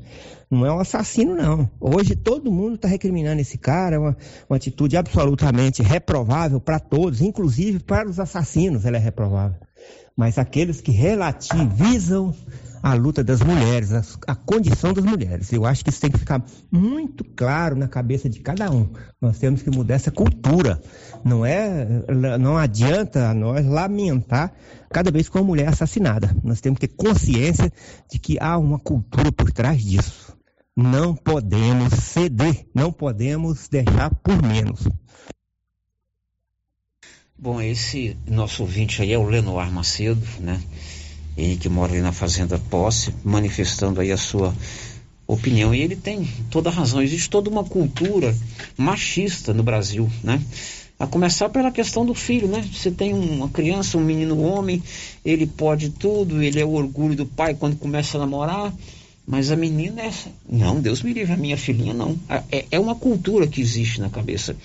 não 0.51 0.67
é 0.67 0.73
um 0.73 0.81
assassino, 0.81 1.37
não. 1.37 1.71
Hoje 1.81 2.17
todo 2.17 2.51
mundo 2.51 2.75
está 2.75 2.89
recriminando 2.89 3.41
esse 3.41 3.57
cara, 3.57 3.95
é 3.95 3.99
uma, 3.99 4.17
uma 4.51 4.57
atitude 4.57 4.97
absolutamente 4.97 5.83
reprovável 5.83 6.61
para 6.61 6.81
todos, 6.81 7.21
inclusive 7.21 7.79
para 7.79 8.09
os 8.09 8.19
assassinos 8.19 8.85
ela 8.85 8.97
é 8.97 9.01
reprovável. 9.01 9.59
Mas 10.17 10.37
aqueles 10.37 10.81
que 10.81 10.91
relativizam 10.91 12.35
a 12.83 12.95
luta 12.95 13.23
das 13.23 13.41
mulheres, 13.41 13.93
a, 13.93 14.03
a, 14.27 14.35
condição 14.35 14.93
das 14.93 15.05
mulheres. 15.05 15.53
Eu 15.53 15.65
acho 15.65 15.85
que 15.85 15.91
isso 15.91 16.01
tem 16.01 16.11
que 16.11 16.19
ficar 16.19 16.45
muito 16.71 17.25
claro 17.25 17.77
na 17.77 17.87
cabeça 17.87 18.29
de 18.29 18.41
cada 18.41 18.71
um. 18.71 18.91
Nós 19.21 19.39
temos 19.39 19.63
que 19.63 19.71
mudar 19.71 19.95
essa 19.95 20.11
cultura. 20.11 20.83
Não 21.25 21.47
é, 21.47 21.87
não 22.41 22.57
adianta 22.57 23.33
nós 23.33 23.65
lamentar 23.65 24.53
cada 24.91 25.13
vez 25.13 25.29
que 25.29 25.39
uma 25.39 25.45
mulher 25.45 25.67
é 25.67 25.69
assassinada. 25.69 26.35
Nós 26.43 26.61
temos 26.61 26.81
que 26.81 26.89
ter 26.89 26.97
consciência 26.97 27.73
de 28.11 28.19
que 28.19 28.37
há 28.41 28.59
uma 28.59 28.81
cultura 28.81 29.31
por 29.31 29.53
trás 29.53 29.81
disso. 29.81 30.37
Não 30.77 31.15
podemos 31.15 31.93
ceder, 31.95 32.67
não 32.75 32.91
podemos 32.91 33.69
deixar 33.69 34.11
por 34.23 34.43
menos. 34.43 34.89
Bom, 37.39 37.61
esse 37.61 38.17
nosso 38.27 38.63
ouvinte 38.63 39.03
aí 39.03 39.13
é 39.13 39.19
o 39.19 39.29
Lenoir 39.29 39.71
Macedo, 39.71 40.25
né? 40.41 40.61
Ele 41.37 41.57
que 41.57 41.69
mora 41.69 41.93
ali 41.93 42.03
na 42.03 42.13
Fazenda 42.13 42.59
Posse, 42.59 43.15
manifestando 43.25 44.01
aí 44.01 44.13
a 44.13 44.17
sua 44.17 44.55
opinião. 45.27 45.75
E 45.75 45.81
ele 45.81 45.97
tem 45.97 46.29
toda 46.51 46.69
a 46.69 46.73
razão. 46.73 47.03
Existe 47.03 47.31
toda 47.31 47.49
uma 47.49 47.65
cultura 47.65 48.37
machista 48.77 49.55
no 49.55 49.63
Brasil, 49.63 50.11
né? 50.23 50.41
A 50.99 51.07
começar 51.07 51.49
pela 51.49 51.73
questão 51.73 52.07
do 52.07 52.15
filho, 52.15 52.47
né? 52.47 52.65
Você 52.73 52.91
tem 52.91 53.13
uma 53.13 53.49
criança, 53.49 53.99
um 53.99 54.05
menino 54.05 54.41
homem, 54.41 54.83
ele 55.25 55.47
pode 55.47 55.91
tudo, 55.91 56.43
ele 56.43 56.61
é 56.61 56.65
o 56.65 56.73
orgulho 56.73 57.17
do 57.17 57.27
pai 57.27 57.55
quando 57.55 57.77
começa 57.77 58.17
a 58.17 58.21
namorar, 58.21 58.73
mas 59.27 59.51
a 59.51 59.57
menina 59.57 60.03
é. 60.03 60.13
Não, 60.49 60.81
Deus 60.81 61.03
me 61.03 61.13
livre, 61.13 61.33
a 61.33 61.37
minha 61.37 61.57
filhinha 61.57 61.93
não. 61.93 62.17
É, 62.51 62.67
é 62.71 62.79
uma 62.79 62.95
cultura 62.95 63.49
que 63.49 63.61
existe 63.61 64.01
na 64.01 64.11
cabeça 64.11 64.57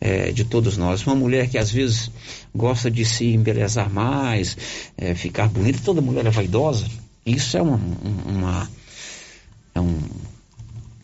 é, 0.00 0.32
de 0.32 0.44
todos 0.44 0.76
nós. 0.76 1.06
Uma 1.06 1.14
mulher 1.14 1.48
que 1.48 1.58
às 1.58 1.70
vezes 1.70 2.10
gosta 2.54 2.90
de 2.90 3.04
se 3.04 3.26
embelezar 3.26 3.92
mais, 3.92 4.56
é, 4.96 5.14
ficar 5.14 5.48
bonita, 5.48 5.80
toda 5.84 6.00
mulher 6.00 6.26
é 6.26 6.30
vaidosa. 6.30 6.86
Isso 7.24 7.56
é 7.56 7.62
uma, 7.62 7.78
uma, 8.26 8.70
é 9.74 9.80
um, 9.80 9.98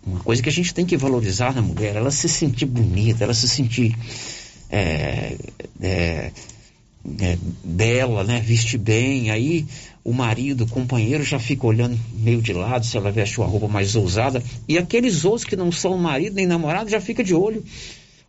uma 0.06 0.20
coisa 0.20 0.42
que 0.42 0.48
a 0.48 0.52
gente 0.52 0.72
tem 0.72 0.86
que 0.86 0.96
valorizar 0.96 1.54
na 1.54 1.60
mulher, 1.60 1.96
ela 1.96 2.10
se 2.10 2.28
sentir 2.28 2.66
bonita, 2.66 3.24
ela 3.24 3.34
se 3.34 3.48
sentir 3.48 3.94
é, 4.70 5.36
é, 5.80 6.32
é, 7.20 7.38
dela, 7.62 8.24
né, 8.24 8.40
vestir 8.40 8.78
bem, 8.78 9.30
aí 9.30 9.66
o 10.02 10.12
marido, 10.12 10.64
o 10.64 10.68
companheiro 10.68 11.24
já 11.24 11.38
fica 11.38 11.66
olhando 11.66 11.98
meio 12.14 12.40
de 12.40 12.52
lado 12.52 12.86
se 12.86 12.96
ela 12.96 13.10
veste 13.10 13.38
uma 13.38 13.46
roupa 13.46 13.68
mais 13.68 13.96
ousada, 13.96 14.42
e 14.68 14.78
aqueles 14.78 15.24
outros 15.24 15.44
que 15.44 15.56
não 15.56 15.70
são 15.72 15.98
marido 15.98 16.34
nem 16.34 16.46
namorado 16.46 16.88
já 16.88 17.00
fica 17.00 17.24
de 17.24 17.34
olho. 17.34 17.62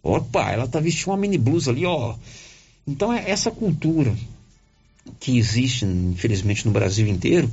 Opa, 0.07 0.51
ela 0.51 0.67
tá 0.67 0.79
vestindo 0.79 1.09
uma 1.09 1.17
mini 1.17 1.37
blusa 1.37 1.71
ali, 1.71 1.85
ó. 1.85 2.15
Então 2.87 3.11
é 3.11 3.29
essa 3.29 3.51
cultura 3.51 4.15
que 5.19 5.37
existe, 5.37 5.83
infelizmente, 5.85 6.65
no 6.65 6.71
Brasil 6.71 7.05
inteiro, 7.07 7.51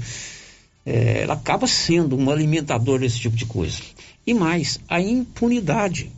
é, 0.86 1.22
ela 1.22 1.34
acaba 1.34 1.66
sendo 1.66 2.16
um 2.16 2.30
alimentador 2.30 3.00
desse 3.00 3.18
tipo 3.18 3.34
de 3.34 3.44
coisa. 3.44 3.78
E 4.24 4.32
mais, 4.32 4.78
a 4.88 5.00
impunidade. 5.00 6.12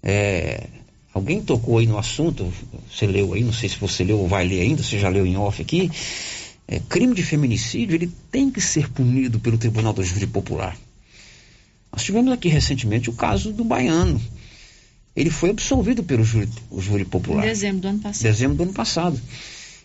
É, 0.00 0.68
alguém 1.12 1.42
tocou 1.42 1.78
aí 1.78 1.86
no 1.86 1.98
assunto, 1.98 2.52
você 2.88 3.06
leu 3.06 3.34
aí, 3.34 3.42
não 3.42 3.52
sei 3.52 3.68
se 3.68 3.78
você 3.78 4.04
leu 4.04 4.20
ou 4.20 4.28
vai 4.28 4.46
ler 4.46 4.60
ainda, 4.60 4.82
você 4.82 4.98
já 4.98 5.08
leu 5.08 5.26
em 5.26 5.36
off 5.36 5.60
aqui. 5.60 5.90
É, 6.68 6.78
crime 6.88 7.14
de 7.14 7.22
feminicídio, 7.24 7.96
ele 7.96 8.12
tem 8.30 8.48
que 8.48 8.60
ser 8.60 8.88
punido 8.90 9.40
pelo 9.40 9.58
Tribunal 9.58 9.92
do 9.92 10.04
Júri 10.04 10.28
Popular. 10.28 10.76
Nós 11.92 12.04
tivemos 12.04 12.32
aqui 12.32 12.48
recentemente 12.48 13.10
o 13.10 13.12
caso 13.12 13.52
do 13.52 13.64
baiano 13.64 14.20
ele 15.14 15.30
foi 15.30 15.50
absolvido 15.50 16.02
pelo 16.02 16.24
júri, 16.24 16.48
júri 16.78 17.04
popular. 17.04 17.44
Em 17.44 17.48
dezembro 17.48 17.80
do 17.80 17.88
ano 17.88 17.98
passado. 17.98 18.22
Dezembro 18.22 18.56
do 18.56 18.62
ano 18.62 18.72
passado. 18.72 19.20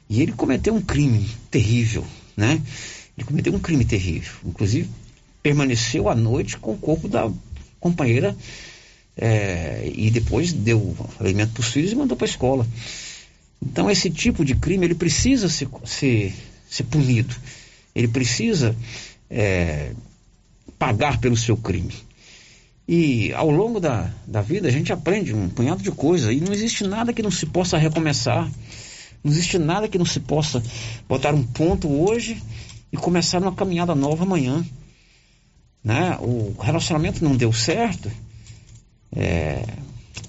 E 0.09 0.21
ele 0.21 0.32
cometeu 0.32 0.73
um 0.73 0.82
crime 0.82 1.30
terrível, 1.51 2.05
né? 2.36 2.61
Ele 3.17 3.25
cometeu 3.25 3.53
um 3.53 3.59
crime 3.59 3.84
terrível. 3.84 4.34
Inclusive, 4.45 4.89
permaneceu 5.43 6.07
à 6.07 6.15
noite 6.15 6.57
com 6.57 6.73
o 6.73 6.78
corpo 6.78 7.07
da 7.07 7.30
companheira 7.80 8.36
é, 9.17 9.91
e 9.93 10.09
depois 10.09 10.53
deu 10.53 10.95
alimento 11.19 11.53
para 11.53 11.61
os 11.61 11.67
filhos 11.67 11.91
e 11.91 11.95
mandou 11.95 12.15
para 12.15 12.25
a 12.25 12.30
escola. 12.30 12.65
Então, 13.61 13.89
esse 13.89 14.09
tipo 14.09 14.45
de 14.45 14.55
crime, 14.55 14.86
ele 14.86 14.95
precisa 14.95 15.49
ser, 15.49 15.67
ser, 15.84 16.34
ser 16.69 16.84
punido. 16.84 17.36
Ele 17.93 18.07
precisa 18.07 18.75
é, 19.30 19.91
pagar 20.78 21.19
pelo 21.19 21.36
seu 21.36 21.57
crime. 21.57 21.93
E 22.88 23.33
ao 23.33 23.49
longo 23.51 23.81
da, 23.81 24.09
da 24.25 24.41
vida 24.41 24.69
a 24.69 24.71
gente 24.71 24.93
aprende 24.93 25.33
um 25.33 25.49
punhado 25.49 25.83
de 25.83 25.91
coisa 25.91 26.31
e 26.31 26.39
não 26.39 26.53
existe 26.53 26.85
nada 26.85 27.11
que 27.11 27.21
não 27.21 27.29
se 27.29 27.45
possa 27.45 27.77
recomeçar. 27.77 28.49
Não 29.21 29.31
existe 29.31 29.57
nada 29.57 29.89
que 29.89 29.97
não 29.97 30.05
se 30.05 30.21
possa 30.21 30.63
botar 31.07 31.35
um 31.35 31.43
ponto 31.43 31.89
hoje 31.89 32.41
e 32.91 32.95
começar 32.95 33.41
uma 33.41 33.51
caminhada 33.51 33.93
nova 33.93 34.23
amanhã. 34.23 34.65
Né? 35.83 36.17
O 36.21 36.55
relacionamento 36.61 37.21
não 37.23 37.35
deu 37.35 37.51
certo. 37.51 38.09
É... 39.13 39.65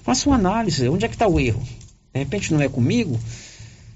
Faça 0.03 0.27
uma 0.27 0.35
análise. 0.35 0.89
Onde 0.89 1.05
é 1.05 1.07
que 1.07 1.15
está 1.15 1.29
o 1.29 1.39
erro? 1.39 1.61
De 2.13 2.19
repente 2.19 2.51
não 2.53 2.61
é 2.61 2.67
comigo? 2.67 3.17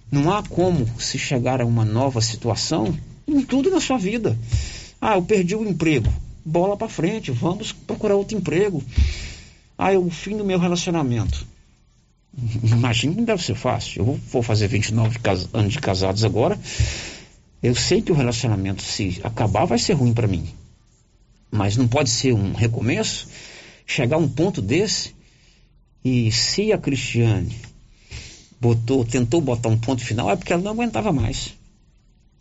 Não 0.10 0.32
há 0.32 0.42
como 0.42 0.88
se 1.00 1.20
chegar 1.20 1.60
a 1.62 1.66
uma 1.66 1.84
nova 1.84 2.22
situação 2.22 2.98
em 3.28 3.42
tudo 3.42 3.70
na 3.70 3.82
sua 3.82 3.98
vida. 3.98 4.38
Ah, 5.02 5.16
eu 5.16 5.24
perdi 5.24 5.54
o 5.54 5.68
emprego 5.68 6.10
bola 6.46 6.76
para 6.76 6.90
frente, 6.90 7.32
vamos 7.32 7.72
procurar 7.72 8.16
outro 8.16 8.38
emprego. 8.38 8.84
Ah, 9.78 9.94
é 9.94 9.98
o 9.98 10.10
fim 10.10 10.38
do 10.38 10.46
meu 10.46 10.60
relacionamento. 10.60 11.46
Imagina 12.64 13.14
que 13.14 13.20
não 13.20 13.26
deve 13.26 13.44
ser 13.44 13.56
fácil. 13.56 14.02
Eu 14.02 14.20
vou 14.32 14.42
fazer 14.42 14.68
29 14.68 15.20
anos 15.54 15.74
de 15.74 15.80
casados 15.80 16.24
agora. 16.24 16.60
Eu 17.62 17.76
sei 17.76 18.02
que 18.02 18.12
o 18.12 18.16
relacionamento, 18.16 18.82
se 18.82 19.22
acabar, 19.24 19.66
vai 19.66 19.78
ser 19.78 19.94
ruim 19.94 20.14
para 20.14 20.28
mim. 20.28 20.48
Mas 21.52 21.78
não 21.78 21.88
pode 21.88 22.10
ser 22.10 22.34
um 22.34 22.54
recomeço. 22.54 23.28
Chegar 23.86 24.18
a 24.18 24.20
um 24.20 24.28
ponto 24.28 24.62
desse. 24.62 25.14
E 26.04 26.32
se 26.32 26.74
a 26.74 26.78
Cristiane 26.78 27.56
botou, 28.60 29.06
tentou 29.06 29.40
botar 29.40 29.70
um 29.70 29.78
ponto 29.78 30.04
final, 30.04 30.30
é 30.30 30.36
porque 30.36 30.52
ela 30.52 30.62
não 30.62 30.72
aguentava 30.72 31.14
mais. 31.14 31.54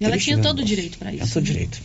Ela 0.01 0.19
tinha 0.19 0.39
todo 0.39 0.61
o 0.61 0.65
direito 0.65 0.99
para 0.99 1.11
isso. 1.13 1.25
Tinha 1.25 1.35
todo 1.35 1.45
né? 1.45 1.51
direito. 1.51 1.83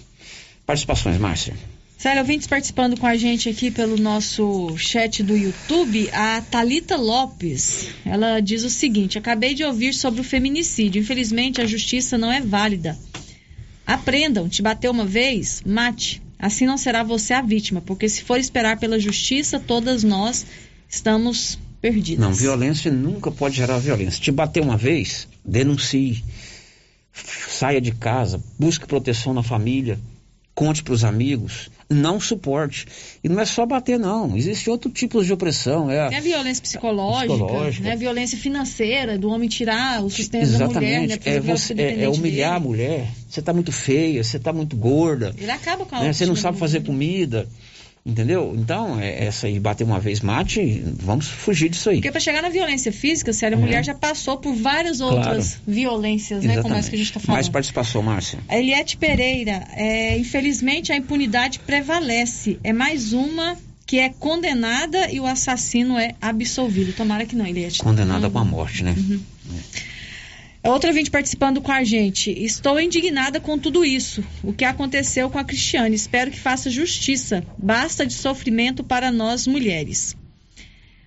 Participações, 0.65 1.17
Márcia. 1.17 1.55
Sério, 1.97 2.21
ouvintes 2.21 2.45
participando 2.45 2.95
com 2.99 3.07
a 3.07 3.17
gente 3.17 3.49
aqui 3.49 3.71
pelo 3.71 3.97
nosso 3.97 4.77
chat 4.77 5.23
do 5.23 5.35
YouTube, 5.35 6.07
a 6.13 6.41
Talita 6.41 6.95
Lopes, 6.95 7.87
ela 8.05 8.39
diz 8.39 8.63
o 8.63 8.69
seguinte: 8.69 9.17
acabei 9.17 9.55
de 9.55 9.63
ouvir 9.63 9.95
sobre 9.95 10.21
o 10.21 10.23
feminicídio. 10.23 11.01
Infelizmente, 11.01 11.59
a 11.59 11.65
justiça 11.65 12.15
não 12.15 12.31
é 12.31 12.39
válida. 12.39 12.95
Aprendam, 13.83 14.47
te 14.47 14.61
bateu 14.61 14.91
uma 14.91 15.05
vez, 15.05 15.63
mate. 15.65 16.21
Assim 16.37 16.67
não 16.67 16.77
será 16.77 17.01
você 17.01 17.33
a 17.33 17.41
vítima, 17.41 17.81
porque 17.81 18.07
se 18.07 18.21
for 18.21 18.39
esperar 18.39 18.77
pela 18.77 18.99
justiça, 18.99 19.59
todas 19.59 20.03
nós 20.03 20.45
estamos 20.87 21.57
perdidas. 21.81 22.23
Não, 22.23 22.31
violência 22.31 22.91
nunca 22.91 23.31
pode 23.31 23.55
gerar 23.55 23.79
violência. 23.79 24.21
Te 24.21 24.31
bateu 24.31 24.61
uma 24.61 24.77
vez, 24.77 25.27
denuncie. 25.43 26.23
Saia 27.49 27.81
de 27.81 27.91
casa, 27.91 28.39
busque 28.59 28.85
proteção 28.85 29.33
na 29.33 29.41
família, 29.41 29.97
conte 30.57 30.81
para 30.81 30.93
os 30.95 31.03
amigos 31.03 31.69
não 31.89 32.19
suporte. 32.19 32.85
E 33.23 33.29
não 33.29 33.39
é 33.39 33.45
só 33.45 33.65
bater, 33.65 33.97
não. 33.97 34.35
Existe 34.35 34.69
outro 34.69 34.91
tipo 34.91 35.23
de 35.23 35.31
opressão. 35.31 35.89
É, 35.89 36.13
é 36.13 36.17
a 36.17 36.19
violência 36.19 36.61
psicológica, 36.61 37.33
psicológica. 37.33 37.83
Né? 37.83 37.93
a 37.93 37.95
violência 37.95 38.37
financeira, 38.37 39.17
do 39.17 39.29
homem 39.29 39.47
tirar 39.47 40.03
o 40.03 40.09
sustento 40.09 40.43
Exatamente. 40.43 40.73
da 40.73 40.79
mulher. 40.81 41.07
Né? 41.07 41.17
É, 41.23 41.39
você, 41.39 41.73
é, 41.73 42.03
é, 42.03 42.09
humilhar 42.09 42.53
dele. 42.53 42.57
a 42.57 42.59
mulher. 42.59 43.07
Você 43.29 43.39
está 43.39 43.53
muito 43.53 43.71
feia, 43.71 44.23
você 44.23 44.37
está 44.37 44.51
muito 44.51 44.75
gorda. 44.75 45.33
Ele 45.37 45.51
acaba 45.51 45.85
com 45.85 45.95
a 45.95 46.03
né? 46.03 46.13
Você 46.13 46.25
não 46.25 46.35
sabe 46.35 46.57
fazer 46.57 46.83
comida. 46.83 47.47
Entendeu? 48.07 48.55
Então, 48.57 48.97
é, 49.01 49.25
essa 49.25 49.47
aí, 49.47 49.59
bater 49.59 49.83
uma 49.83 49.99
vez 49.99 50.21
mate, 50.21 50.81
vamos 50.95 51.27
fugir 51.27 51.67
disso 51.67 51.89
aí. 51.89 51.97
Porque 51.97 52.09
para 52.09 52.21
chegar 52.21 52.41
na 52.41 52.47
violência 52.47 52.89
física, 52.89 53.33
sério, 53.33 53.57
a 53.57 53.59
mulher 53.59 53.83
já 53.83 53.93
passou 53.93 54.37
por 54.37 54.55
várias 54.55 55.01
outras 55.01 55.55
claro. 55.55 55.61
violências, 55.67 56.41
né? 56.41 56.61
Como 56.61 56.73
essa 56.73 56.89
que 56.89 56.95
a 56.95 56.97
gente 56.97 57.09
está 57.09 57.19
falando. 57.19 57.35
Mais 57.35 57.49
participação, 57.49 58.01
Márcia. 58.01 58.39
A 58.47 58.57
Eliette 58.57 58.95
Pereira, 58.95 59.67
é, 59.73 60.17
infelizmente 60.17 60.93
a 60.93 60.95
impunidade 60.95 61.59
prevalece. 61.59 62.57
É 62.63 62.71
mais 62.71 63.11
uma 63.11 63.57
que 63.85 63.99
é 63.99 64.07
condenada 64.07 65.11
e 65.11 65.19
o 65.19 65.25
assassino 65.25 65.99
é 65.99 66.15
absolvido. 66.21 66.93
Tomara 66.93 67.25
que 67.25 67.35
não, 67.35 67.45
Eliette. 67.45 67.79
Condenada 67.79 68.27
uhum. 68.27 68.33
com 68.33 68.39
a 68.39 68.45
morte, 68.45 68.85
né? 68.85 68.95
Uhum. 68.97 69.19
É. 69.53 69.96
Outra 70.63 70.91
vinte 70.91 71.09
participando 71.09 71.61
com 71.61 71.71
a 71.71 71.83
gente. 71.83 72.31
Estou 72.31 72.79
indignada 72.79 73.39
com 73.39 73.57
tudo 73.57 73.85
isso. 73.85 74.23
O 74.43 74.51
que 74.51 74.65
aconteceu 74.65 75.29
com 75.29 75.37
a 75.37 75.43
Cristiane. 75.43 75.95
Espero 75.95 76.31
que 76.31 76.39
faça 76.39 76.69
justiça. 76.69 77.43
Basta 77.57 78.05
de 78.05 78.13
sofrimento 78.13 78.83
para 78.83 79.11
nós 79.11 79.47
mulheres. 79.47 80.15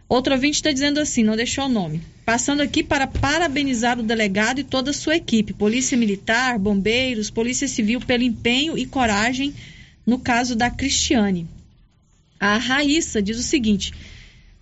Outro 0.09 0.35
ouvinte 0.35 0.57
está 0.57 0.73
dizendo 0.73 0.99
assim, 0.99 1.23
não 1.23 1.37
deixou 1.37 1.67
o 1.67 1.69
nome. 1.69 2.01
Passando 2.25 2.63
aqui 2.63 2.83
para 2.83 3.07
parabenizar 3.07 3.99
o 3.99 4.03
delegado 4.03 4.61
e 4.61 4.65
toda 4.65 4.91
a 4.91 4.95
sua 4.95 5.17
equipe, 5.17 5.53
Polícia 5.53 5.97
Militar, 5.97 6.59
Bombeiros, 6.59 7.31
Polícia 7.31 7.69
Civil, 7.69 8.01
pelo 8.01 8.25
empenho 8.25 8.77
e 8.77 8.87
coragem 8.87 9.55
no 10.05 10.19
caso 10.19 10.57
da 10.57 10.69
Cristiane. 10.69 11.47
A 12.41 12.57
Raíssa 12.57 13.23
diz 13.23 13.39
o 13.39 13.43
seguinte: 13.43 13.93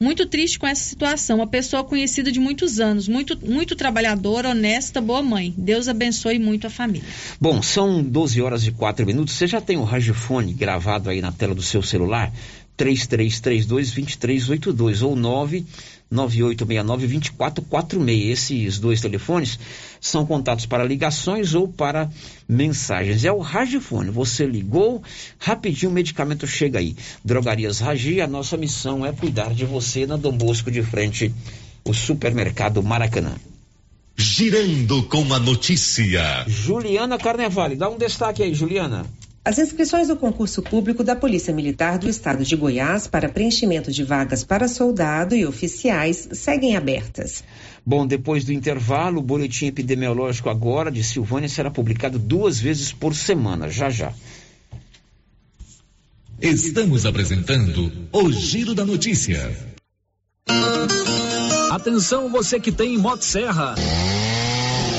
muito 0.01 0.27
triste 0.27 0.59
com 0.59 0.67
essa 0.67 0.83
situação. 0.83 1.39
Uma 1.39 1.47
pessoa 1.47 1.85
conhecida 1.85 2.31
de 2.31 2.41
muitos 2.41 2.81
anos, 2.81 3.09
muito, 3.09 3.39
muito 3.45 3.75
trabalhadora, 3.75 4.51
honesta, 4.51 5.01
boa 5.01 5.23
mãe. 5.23 5.53
Deus 5.57 5.89
abençoe 5.89 6.39
muito 6.39 6.67
a 6.67 6.71
família. 6.71 7.09
Bom, 7.41 7.63
são 7.63 8.03
12 8.03 8.41
horas 8.41 8.67
e 8.67 8.73
4 8.73 9.05
minutos. 9.05 9.35
Você 9.35 9.47
já 9.47 9.61
tem 9.61 9.77
o 9.77 9.85
radiofone 9.85 10.53
gravado 10.53 11.11
aí 11.11 11.21
na 11.21 11.33
tela 11.33 11.55
do 11.55 11.63
seu 11.63 11.83
celular? 11.83 12.33
3332-2382 12.79 15.03
ou 15.03 15.17
99869-2446. 16.13 18.31
Esses 18.31 18.79
dois 18.79 19.01
telefones 19.01 19.59
são 20.01 20.25
contatos 20.25 20.67
para 20.67 20.85
ligações 20.85 21.55
ou 21.55 21.67
para 21.67 22.09
mensagens. 22.49 23.25
É 23.25 23.33
o 23.33 23.41
Ragifone. 23.41 24.11
Você 24.11 24.47
ligou, 24.47 25.03
rapidinho 25.39 25.91
o 25.91 25.95
medicamento 25.95 26.47
chega 26.47 26.79
aí. 26.79 26.95
Drogarias 27.25 27.81
Ragi, 27.81 28.21
a 28.21 28.29
nossa 28.29 28.57
missão 28.57 29.05
é 29.05 29.11
cuidar 29.13 29.53
de 29.53 29.65
você 29.65 30.07
na 30.07 30.17
Dom 30.17 30.37
Bosco 30.37 30.71
de 30.71 30.83
frente, 30.83 31.35
o 31.85 31.93
supermercado 31.93 32.81
Maracanã. 32.83 33.35
Girando 34.17 35.03
com 35.05 35.33
a 35.33 35.39
notícia. 35.39 36.45
Juliana 36.49 37.19
Carnevale, 37.19 37.77
dá 37.77 37.89
um 37.89 37.97
destaque 37.97 38.43
aí, 38.43 38.53
Juliana. 38.53 39.07
As 39.49 39.59
inscrições 39.59 40.09
do 40.09 40.15
concurso 40.15 40.61
público 40.61 41.03
da 41.03 41.17
Polícia 41.17 41.55
Militar 41.55 41.97
do 41.97 42.07
Estado 42.07 42.45
de 42.45 42.55
Goiás 42.55 43.07
para 43.07 43.31
preenchimento 43.31 43.91
de 43.91 44.05
vagas 44.05 44.45
para 44.45 44.69
soldado 44.69 45.35
e 45.35 45.47
oficiais 45.47 46.29
seguem 46.33 46.77
abertas. 46.77 47.43
Bom, 47.85 48.07
depois 48.07 48.45
do 48.45 48.53
intervalo, 48.53 49.21
o 49.21 49.23
boletim 49.23 49.65
epidemiológico 49.65 50.51
agora 50.51 50.91
de 50.91 51.03
Silvânia 51.03 51.49
será 51.49 51.71
publicado 51.71 52.19
duas 52.19 52.61
vezes 52.61 52.93
por 52.93 53.15
semana, 53.15 53.71
já 53.71 53.89
já. 53.89 54.13
Estamos 56.43 57.07
apresentando 57.07 57.91
o 58.13 58.31
Giro 58.31 58.75
da 58.75 58.85
Notícia. 58.85 59.51
Atenção 61.71 62.29
você 62.29 62.61
que 62.61 62.71
tem 62.71 62.99
Motosserra. 62.99 63.77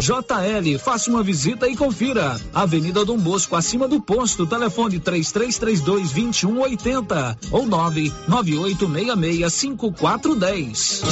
JL, 0.00 0.78
faça 0.78 1.10
uma 1.10 1.22
visita 1.22 1.66
e 1.68 1.76
confira. 1.76 2.40
Avenida 2.54 3.04
Dom 3.04 3.18
Bosco, 3.18 3.56
acima 3.56 3.88
do 3.88 4.00
posto, 4.00 4.46
telefone 4.46 4.98
3332 5.00 6.12
2180 6.12 7.38
ou 7.50 7.66
99866 7.66 9.52
5410. 9.52 11.02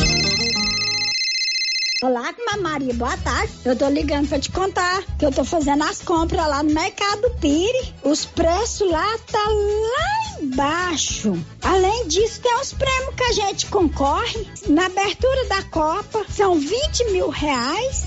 Olá, 2.02 2.32
Maria, 2.60 2.94
boa 2.94 3.16
tarde. 3.18 3.52
Eu 3.64 3.76
tô 3.76 3.88
ligando 3.88 4.28
pra 4.28 4.38
te 4.38 4.50
contar 4.50 5.02
que 5.18 5.24
eu 5.24 5.32
tô 5.32 5.44
fazendo 5.44 5.82
as 5.82 6.00
compras 6.00 6.46
lá 6.46 6.62
no 6.62 6.72
Mercado 6.72 7.30
Pire. 7.40 7.94
Os 8.02 8.24
preços 8.24 8.90
lá 8.90 9.18
tá 9.30 9.44
lá 9.48 10.40
embaixo. 10.42 11.38
Além 11.62 12.08
disso, 12.08 12.40
tem 12.40 12.54
os 12.60 12.72
prêmios 12.72 13.14
que 13.14 13.22
a 13.22 13.32
gente 13.32 13.66
concorre. 13.66 14.46
Na 14.68 14.86
abertura 14.86 15.44
da 15.46 15.62
Copa, 15.64 16.24
são 16.28 16.58
20 16.58 17.12
mil 17.12 17.28
reais. 17.28 18.06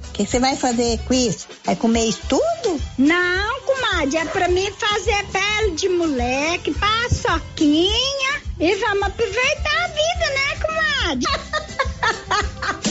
O 0.11 0.13
que 0.13 0.25
você 0.25 0.39
vai 0.41 0.57
fazer 0.57 0.99
com 1.07 1.13
isso? 1.13 1.47
Vai 1.63 1.73
comer 1.77 2.03
isso 2.03 2.19
tudo? 2.27 2.81
Não, 2.97 3.61
comadre, 3.61 4.17
é 4.17 4.25
pra 4.25 4.49
mim 4.49 4.69
fazer 4.71 5.25
pele 5.27 5.71
de 5.71 5.87
moleque, 5.87 6.73
paçoquinha 6.73 8.41
e 8.59 8.75
vamos 8.75 9.03
aproveitar 9.03 9.85
a 9.85 9.87
vida, 9.87 10.29
né, 10.35 10.55
comadre? 10.61 11.27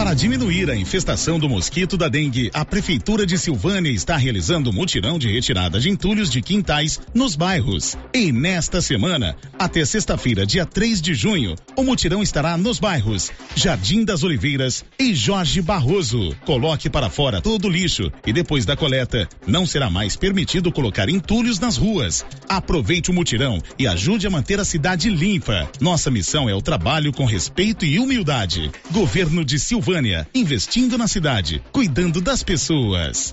Para 0.00 0.14
diminuir 0.14 0.70
a 0.70 0.74
infestação 0.74 1.38
do 1.38 1.46
mosquito 1.46 1.94
da 1.94 2.08
dengue, 2.08 2.50
a 2.54 2.64
Prefeitura 2.64 3.26
de 3.26 3.36
Silvânia 3.36 3.90
está 3.90 4.16
realizando 4.16 4.72
mutirão 4.72 5.18
de 5.18 5.30
retirada 5.30 5.78
de 5.78 5.90
entulhos 5.90 6.30
de 6.30 6.40
quintais 6.40 6.98
nos 7.12 7.36
bairros. 7.36 7.98
E 8.14 8.32
nesta 8.32 8.80
semana, 8.80 9.36
até 9.58 9.84
sexta-feira, 9.84 10.46
dia 10.46 10.64
3 10.64 11.02
de 11.02 11.12
junho, 11.12 11.54
o 11.76 11.82
mutirão 11.82 12.22
estará 12.22 12.56
nos 12.56 12.78
bairros 12.78 13.30
Jardim 13.54 14.02
das 14.02 14.22
Oliveiras 14.22 14.82
e 14.98 15.14
Jorge 15.14 15.60
Barroso. 15.60 16.34
Coloque 16.46 16.88
para 16.88 17.10
fora 17.10 17.42
todo 17.42 17.66
o 17.66 17.70
lixo 17.70 18.10
e 18.26 18.32
depois 18.32 18.64
da 18.64 18.74
coleta, 18.74 19.28
não 19.46 19.66
será 19.66 19.90
mais 19.90 20.16
permitido 20.16 20.72
colocar 20.72 21.10
entulhos 21.10 21.60
nas 21.60 21.76
ruas. 21.76 22.24
Aproveite 22.48 23.10
o 23.10 23.14
mutirão 23.14 23.60
e 23.78 23.86
ajude 23.86 24.26
a 24.26 24.30
manter 24.30 24.58
a 24.58 24.64
cidade 24.64 25.10
limpa. 25.10 25.68
Nossa 25.78 26.10
missão 26.10 26.48
é 26.48 26.54
o 26.54 26.62
trabalho 26.62 27.12
com 27.12 27.26
respeito 27.26 27.84
e 27.84 27.98
humildade. 27.98 28.70
Governo 28.90 29.44
de 29.44 29.58
Silvânia, 29.58 29.89
investindo 30.34 30.96
na 30.96 31.08
cidade, 31.08 31.62
cuidando 31.72 32.20
das 32.20 32.42
pessoas. 32.42 33.32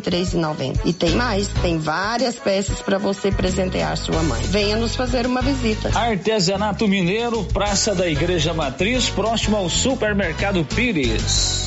63,90. 0.00 0.80
E 0.84 0.92
tem 0.92 1.10
mais, 1.10 1.48
tem 1.60 1.78
várias 1.78 2.36
peças 2.36 2.80
para 2.80 2.98
você 2.98 3.30
presentear 3.30 3.96
sua 3.96 4.22
mãe. 4.22 4.42
Venha 4.44 4.76
nos 4.76 4.94
fazer 4.94 5.26
uma 5.26 5.42
visita. 5.42 5.90
Artesanato 5.96 6.86
Mineiro, 6.88 7.44
Praça 7.44 7.94
da 7.94 8.08
Igreja 8.08 8.54
Matriz, 8.54 9.08
próximo 9.08 9.56
ao 9.56 9.68
Supermercado 9.68 10.64
Pires. 10.64 11.66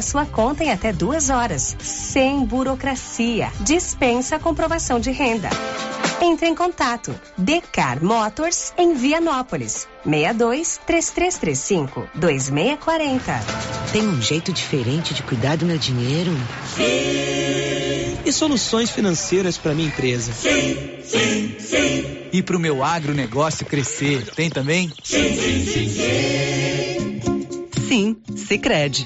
sua 0.01 0.25
conta 0.25 0.63
em 0.63 0.71
até 0.71 0.91
duas 0.91 1.29
horas, 1.29 1.75
sem 1.81 2.43
burocracia. 2.45 3.51
Dispensa 3.61 4.35
a 4.35 4.39
comprovação 4.39 4.99
de 4.99 5.11
renda. 5.11 5.49
Entre 6.21 6.47
em 6.47 6.55
contato. 6.55 7.13
Decar 7.37 8.03
Motors 8.03 8.73
em 8.77 8.93
Vianópolis. 8.93 9.87
62 10.03 10.79
3335 10.85 12.09
2640. 12.15 13.39
Tem 13.91 14.07
um 14.07 14.21
jeito 14.21 14.53
diferente 14.53 15.13
de 15.13 15.23
cuidar 15.23 15.57
do 15.57 15.65
meu 15.65 15.77
dinheiro? 15.77 16.31
Sim. 16.75 18.19
E 18.23 18.31
soluções 18.31 18.91
financeiras 18.91 19.57
para 19.57 19.73
minha 19.73 19.87
empresa? 19.87 20.31
Sim, 20.31 20.77
sim, 21.03 21.55
sim. 21.59 22.17
E 22.31 22.43
para 22.43 22.55
o 22.55 22.59
meu 22.59 22.83
agronegócio 22.83 23.65
crescer? 23.65 24.23
Tem 24.35 24.49
também? 24.49 24.91
Sim, 25.03 25.35
sim, 25.35 25.65
sim, 25.65 25.89
sim. 25.89 27.21
Sim, 27.87 28.15
Sicredi. 28.35 29.05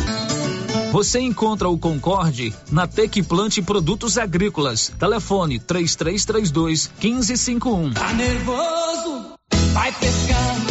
Você 0.91 1.19
encontra 1.19 1.69
o 1.69 1.77
Concorde 1.77 2.53
na 2.71 2.87
Tec 2.87 3.21
Plante 3.23 3.61
Produtos 3.61 4.17
Agrícolas. 4.17 4.91
Telefone 4.99 5.59
3332 5.59 6.91
1551. 7.01 7.93
Tá 7.93 8.13
nervoso? 8.13 9.33
Vai 9.73 9.91
pescando. 9.93 10.70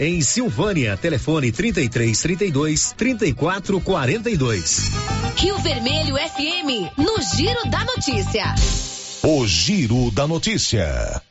em 0.00 0.20
Silvânia. 0.20 0.96
Telefone 0.96 1.52
33 1.52 2.20
32 2.20 2.92
34 2.96 3.80
42. 3.80 4.90
Rio 5.36 5.58
Vermelho 5.58 6.16
FM, 6.16 6.98
no 6.98 7.16
Giro 7.36 7.70
da 7.70 7.84
Notícia. 7.84 8.54
O 9.22 9.46
Giro 9.46 10.10
da 10.10 10.26
Notícia. 10.26 11.22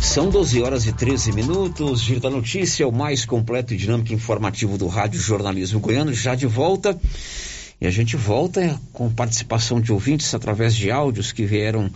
São 0.00 0.30
12 0.30 0.62
horas 0.62 0.86
e 0.86 0.92
13 0.92 1.32
minutos. 1.32 2.00
Giro 2.00 2.20
da 2.20 2.30
Notícia, 2.30 2.86
o 2.86 2.92
mais 2.92 3.24
completo 3.24 3.74
e 3.74 3.76
dinâmico 3.76 4.12
informativo 4.12 4.76
do 4.76 4.86
Rádio 4.86 5.20
Jornalismo 5.20 5.80
Goiano, 5.80 6.12
já 6.12 6.34
de 6.34 6.46
volta. 6.46 6.98
E 7.80 7.86
a 7.86 7.90
gente 7.90 8.16
volta 8.16 8.80
com 8.92 9.10
participação 9.10 9.80
de 9.80 9.92
ouvintes 9.92 10.34
através 10.34 10.74
de 10.74 10.90
áudios 10.90 11.30
que 11.30 11.44
vieram 11.44 11.90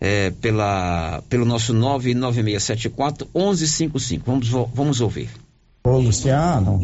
é, 0.00 0.30
pela, 0.30 1.22
pelo 1.28 1.44
nosso 1.44 1.72
99674 1.72 3.28
1155. 3.34 4.24
Vamos, 4.26 4.48
vamos 4.74 5.00
ouvir. 5.00 5.30
Ô 5.84 5.98
Luciano, 5.98 6.80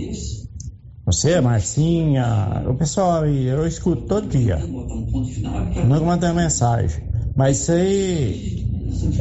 você, 1.05 1.41
Marcinha, 1.41 2.65
o 2.67 2.75
pessoal 2.75 3.27
eu 3.27 3.67
escuto 3.67 4.03
todo 4.03 4.29
dia. 4.29 4.57
Nunca 4.57 6.05
mandei 6.05 6.33
mensagem. 6.33 7.05
Mas 7.37 7.61
isso 7.61 7.73
aí, 7.73 8.67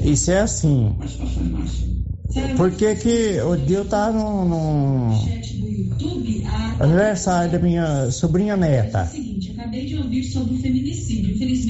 isso 0.03 0.31
é 0.31 0.39
assim. 0.39 0.95
Por 2.57 2.71
que 2.71 2.95
que 2.95 3.41
o 3.41 3.55
dia 3.55 3.77
eu 3.77 3.85
tava 3.85 4.13
no, 4.13 4.45
no 4.45 5.11
aniversário 6.79 7.51
da 7.51 7.59
minha 7.59 8.11
sobrinha 8.11 8.57
neta. 8.57 9.09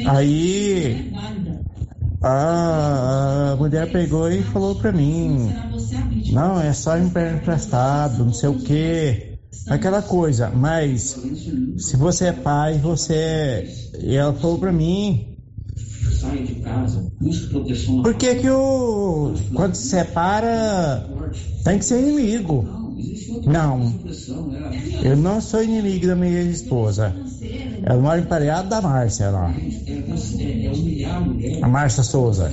Aí 0.08 1.12
a 2.22 3.56
mulher 3.60 3.92
pegou 3.92 4.32
e 4.32 4.42
falou 4.44 4.76
pra 4.76 4.92
mim, 4.92 5.52
não, 6.32 6.60
é 6.60 6.74
só 6.74 6.98
emprestado, 6.98 8.26
não 8.26 8.34
sei 8.34 8.50
o 8.50 8.60
que. 8.60 9.36
Aquela 9.70 10.02
coisa, 10.02 10.50
mas 10.50 11.18
se 11.78 11.98
você 11.98 12.26
é 12.26 12.32
pai, 12.32 12.78
você. 12.78 13.68
E 14.00 14.16
ela 14.16 14.34
falou 14.34 14.58
pra 14.60 14.72
mim. 14.72 15.35
Por 18.04 18.14
que 18.16 18.36
que 18.36 18.50
o. 18.50 19.34
Quando 19.54 19.76
se 19.76 19.90
separa, 19.90 21.08
tem 21.64 21.80
que 21.80 21.86
ser 21.86 22.02
inimigo? 22.02 22.86
Não. 23.46 23.94
Eu 25.04 25.18
não 25.18 25.42
sou 25.42 25.64
inimigo 25.64 26.08
da 26.08 26.16
minha 26.16 26.42
esposa. 26.44 27.14
Ela 27.84 28.02
mora 28.02 28.20
em 28.20 28.26
Pareado 28.26 28.70
da 28.70 28.82
Márcia 28.82 29.30
lá. 29.30 29.54
A 31.62 31.68
Márcia 31.68 32.04
Souza. 32.04 32.52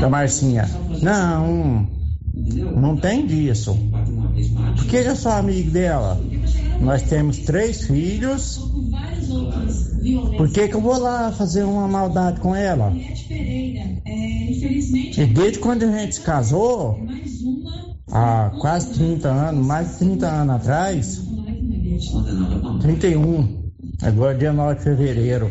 Da 0.00 0.08
Marcinha. 0.08 0.68
Não. 1.02 1.86
Não 2.34 2.96
tem 2.96 3.26
disso. 3.26 3.76
Por 4.76 4.86
que 4.86 4.96
eu 4.96 5.16
sou 5.16 5.32
amigo 5.32 5.70
dela? 5.70 6.18
Nós 6.80 7.02
temos 7.02 7.38
três 7.38 7.82
filhos. 7.86 8.60
Por 10.36 10.50
que, 10.50 10.68
que 10.68 10.74
eu 10.74 10.80
vou 10.80 10.98
lá 10.98 11.32
fazer 11.32 11.62
uma 11.62 11.86
maldade 11.86 12.40
com 12.40 12.54
ela? 12.54 12.92
E 12.94 15.26
desde 15.32 15.58
quando 15.58 15.84
a 15.84 15.98
gente 15.98 16.16
se 16.16 16.20
casou, 16.20 16.98
há 18.10 18.50
quase 18.60 18.92
30 18.94 19.28
anos, 19.28 19.66
mais 19.66 19.92
de 19.92 19.98
30 19.98 20.28
anos 20.28 20.56
atrás, 20.56 21.22
31, 22.80 23.70
agora 24.02 24.36
dia 24.36 24.52
9 24.52 24.76
de 24.76 24.82
fevereiro, 24.82 25.50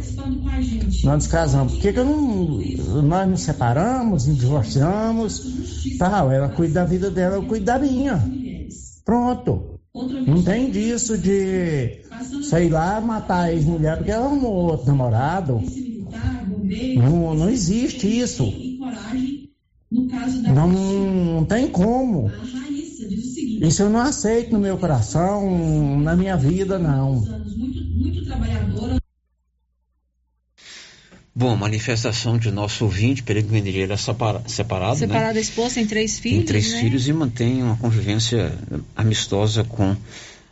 nós 1.03 1.03
nos 1.03 1.27
casamos. 1.27 1.73
Por 1.73 1.81
que, 1.81 1.93
que 1.93 1.99
eu 1.99 2.05
não, 2.05 2.59
nós 3.03 3.29
nos 3.29 3.41
separamos, 3.41 4.27
nos 4.27 4.37
divorciamos, 4.37 5.97
tal, 5.97 6.31
ela 6.31 6.49
cuida 6.49 6.73
da 6.75 6.85
vida 6.85 7.09
dela, 7.09 7.35
eu 7.35 7.43
cuido 7.43 7.65
da 7.65 7.79
minha. 7.79 8.21
Pronto. 9.05 9.80
Não 9.93 10.41
tem 10.41 10.71
disso 10.71 11.17
de, 11.17 12.01
sei 12.43 12.69
lá, 12.69 13.01
matar 13.01 13.41
a 13.41 13.53
ex-mulher 13.53 13.97
porque 13.97 14.11
ela 14.11 14.25
arrumou 14.25 14.71
outro 14.71 14.87
namorado. 14.87 15.61
Não, 16.95 17.35
não 17.35 17.49
existe 17.49 18.07
isso. 18.07 18.45
Não, 20.53 20.67
não 20.67 21.45
tem 21.45 21.67
como. 21.67 22.31
Isso 23.61 23.83
eu 23.83 23.89
não 23.89 23.99
aceito 23.99 24.53
no 24.53 24.59
meu 24.59 24.77
coração, 24.77 25.99
na 25.99 26.15
minha 26.15 26.37
vida, 26.37 26.79
não. 26.79 27.21
Bom, 31.41 31.55
manifestação 31.55 32.37
de 32.37 32.51
nosso 32.51 32.85
ouvinte, 32.85 33.23
Perigo 33.23 33.51
Mendeira 33.51 33.97
separado, 33.97 34.47
separado, 34.47 34.99
separado 34.99 35.33
né? 35.33 35.41
esposa, 35.41 35.73
tem 35.73 35.87
três 35.87 36.19
filhos, 36.19 36.37
Tem 36.37 36.45
três 36.45 36.71
né? 36.71 36.79
filhos 36.81 37.07
e 37.07 37.13
mantém 37.13 37.63
uma 37.63 37.75
convivência 37.77 38.53
amistosa 38.95 39.63
com 39.63 39.97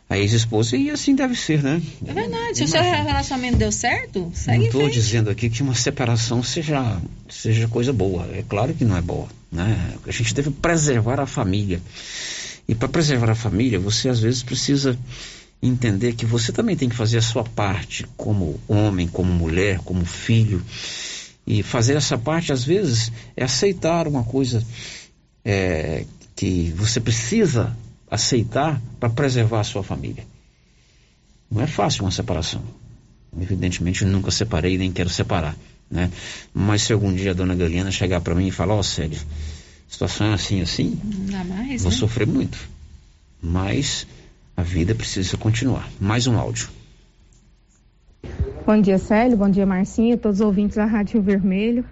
a 0.08 0.18
ex-esposa 0.18 0.76
e 0.76 0.90
assim 0.90 1.14
deve 1.14 1.36
ser, 1.36 1.62
né? 1.62 1.80
É 2.04 2.12
verdade, 2.12 2.58
se 2.58 2.64
o 2.64 2.66
seu 2.66 2.82
relacionamento 2.82 3.56
deu 3.56 3.70
certo, 3.70 4.32
segue 4.34 4.58
Não 4.58 4.64
em 4.64 4.66
estou 4.66 4.90
dizendo 4.90 5.30
aqui 5.30 5.48
que 5.48 5.62
uma 5.62 5.76
separação 5.76 6.42
seja, 6.42 7.00
seja 7.28 7.68
coisa 7.68 7.92
boa, 7.92 8.28
é 8.32 8.42
claro 8.48 8.74
que 8.74 8.84
não 8.84 8.96
é 8.96 9.00
boa, 9.00 9.28
né? 9.52 9.94
A 10.04 10.10
gente 10.10 10.34
deve 10.34 10.50
preservar 10.50 11.20
a 11.20 11.26
família. 11.26 11.80
E 12.66 12.74
para 12.74 12.88
preservar 12.88 13.30
a 13.30 13.36
família, 13.36 13.78
você 13.78 14.08
às 14.08 14.18
vezes 14.18 14.42
precisa 14.42 14.98
entender 15.62 16.14
que 16.14 16.24
você 16.24 16.52
também 16.52 16.76
tem 16.76 16.88
que 16.88 16.96
fazer 16.96 17.18
a 17.18 17.22
sua 17.22 17.44
parte 17.44 18.06
como 18.16 18.58
homem, 18.66 19.06
como 19.06 19.32
mulher, 19.32 19.78
como 19.80 20.04
filho. 20.04 20.62
E 21.46 21.62
fazer 21.62 21.96
essa 21.96 22.16
parte, 22.16 22.52
às 22.52 22.64
vezes, 22.64 23.12
é 23.36 23.44
aceitar 23.44 24.06
uma 24.06 24.24
coisa 24.24 24.64
é, 25.44 26.04
que 26.34 26.72
você 26.76 27.00
precisa 27.00 27.76
aceitar 28.10 28.80
para 28.98 29.10
preservar 29.10 29.60
a 29.60 29.64
sua 29.64 29.82
família. 29.82 30.24
Não 31.50 31.60
é 31.60 31.66
fácil 31.66 32.04
uma 32.04 32.10
separação. 32.10 32.62
Evidentemente, 33.40 34.02
eu 34.02 34.08
nunca 34.08 34.30
separei 34.30 34.78
nem 34.78 34.92
quero 34.92 35.10
separar. 35.10 35.56
Né? 35.90 36.10
Mas 36.54 36.82
se 36.82 36.92
algum 36.92 37.12
dia 37.12 37.32
a 37.32 37.34
dona 37.34 37.54
Galiana 37.54 37.90
chegar 37.90 38.20
para 38.20 38.34
mim 38.34 38.46
e 38.46 38.50
falar: 38.50 38.74
Ó, 38.74 38.78
oh, 38.78 38.82
situação 38.82 40.28
é 40.28 40.34
assim, 40.34 40.60
assim, 40.60 40.98
mais, 41.48 41.82
vou 41.82 41.90
né? 41.90 41.98
sofrer 41.98 42.26
muito. 42.26 42.58
Mas 43.42 44.06
a 44.60 44.62
vida 44.62 44.94
precisa 44.94 45.38
continuar. 45.38 45.88
Mais 45.98 46.26
um 46.26 46.38
áudio. 46.38 46.68
Bom 48.66 48.78
dia, 48.78 48.98
Célio. 48.98 49.34
Bom 49.34 49.48
dia, 49.48 49.64
Marcinha. 49.64 50.18
Todos 50.18 50.40
os 50.40 50.46
ouvintes 50.46 50.76
da 50.76 50.84
Rádio 50.84 51.14
Rio 51.14 51.22
Vermelho. 51.22 51.84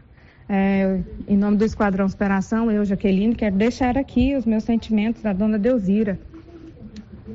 É, 0.47 1.01
em 1.27 1.36
nome 1.36 1.57
do 1.57 1.65
Esquadrão 1.65 2.07
Operação, 2.07 2.70
eu, 2.70 2.85
Jaqueline, 2.85 3.35
quero 3.35 3.57
deixar 3.57 3.97
aqui 3.97 4.36
os 4.36 4.45
meus 4.45 4.65
sentimentos 4.65 5.23
da 5.23 5.32
dona 5.32 5.59
Deusira 5.59 6.19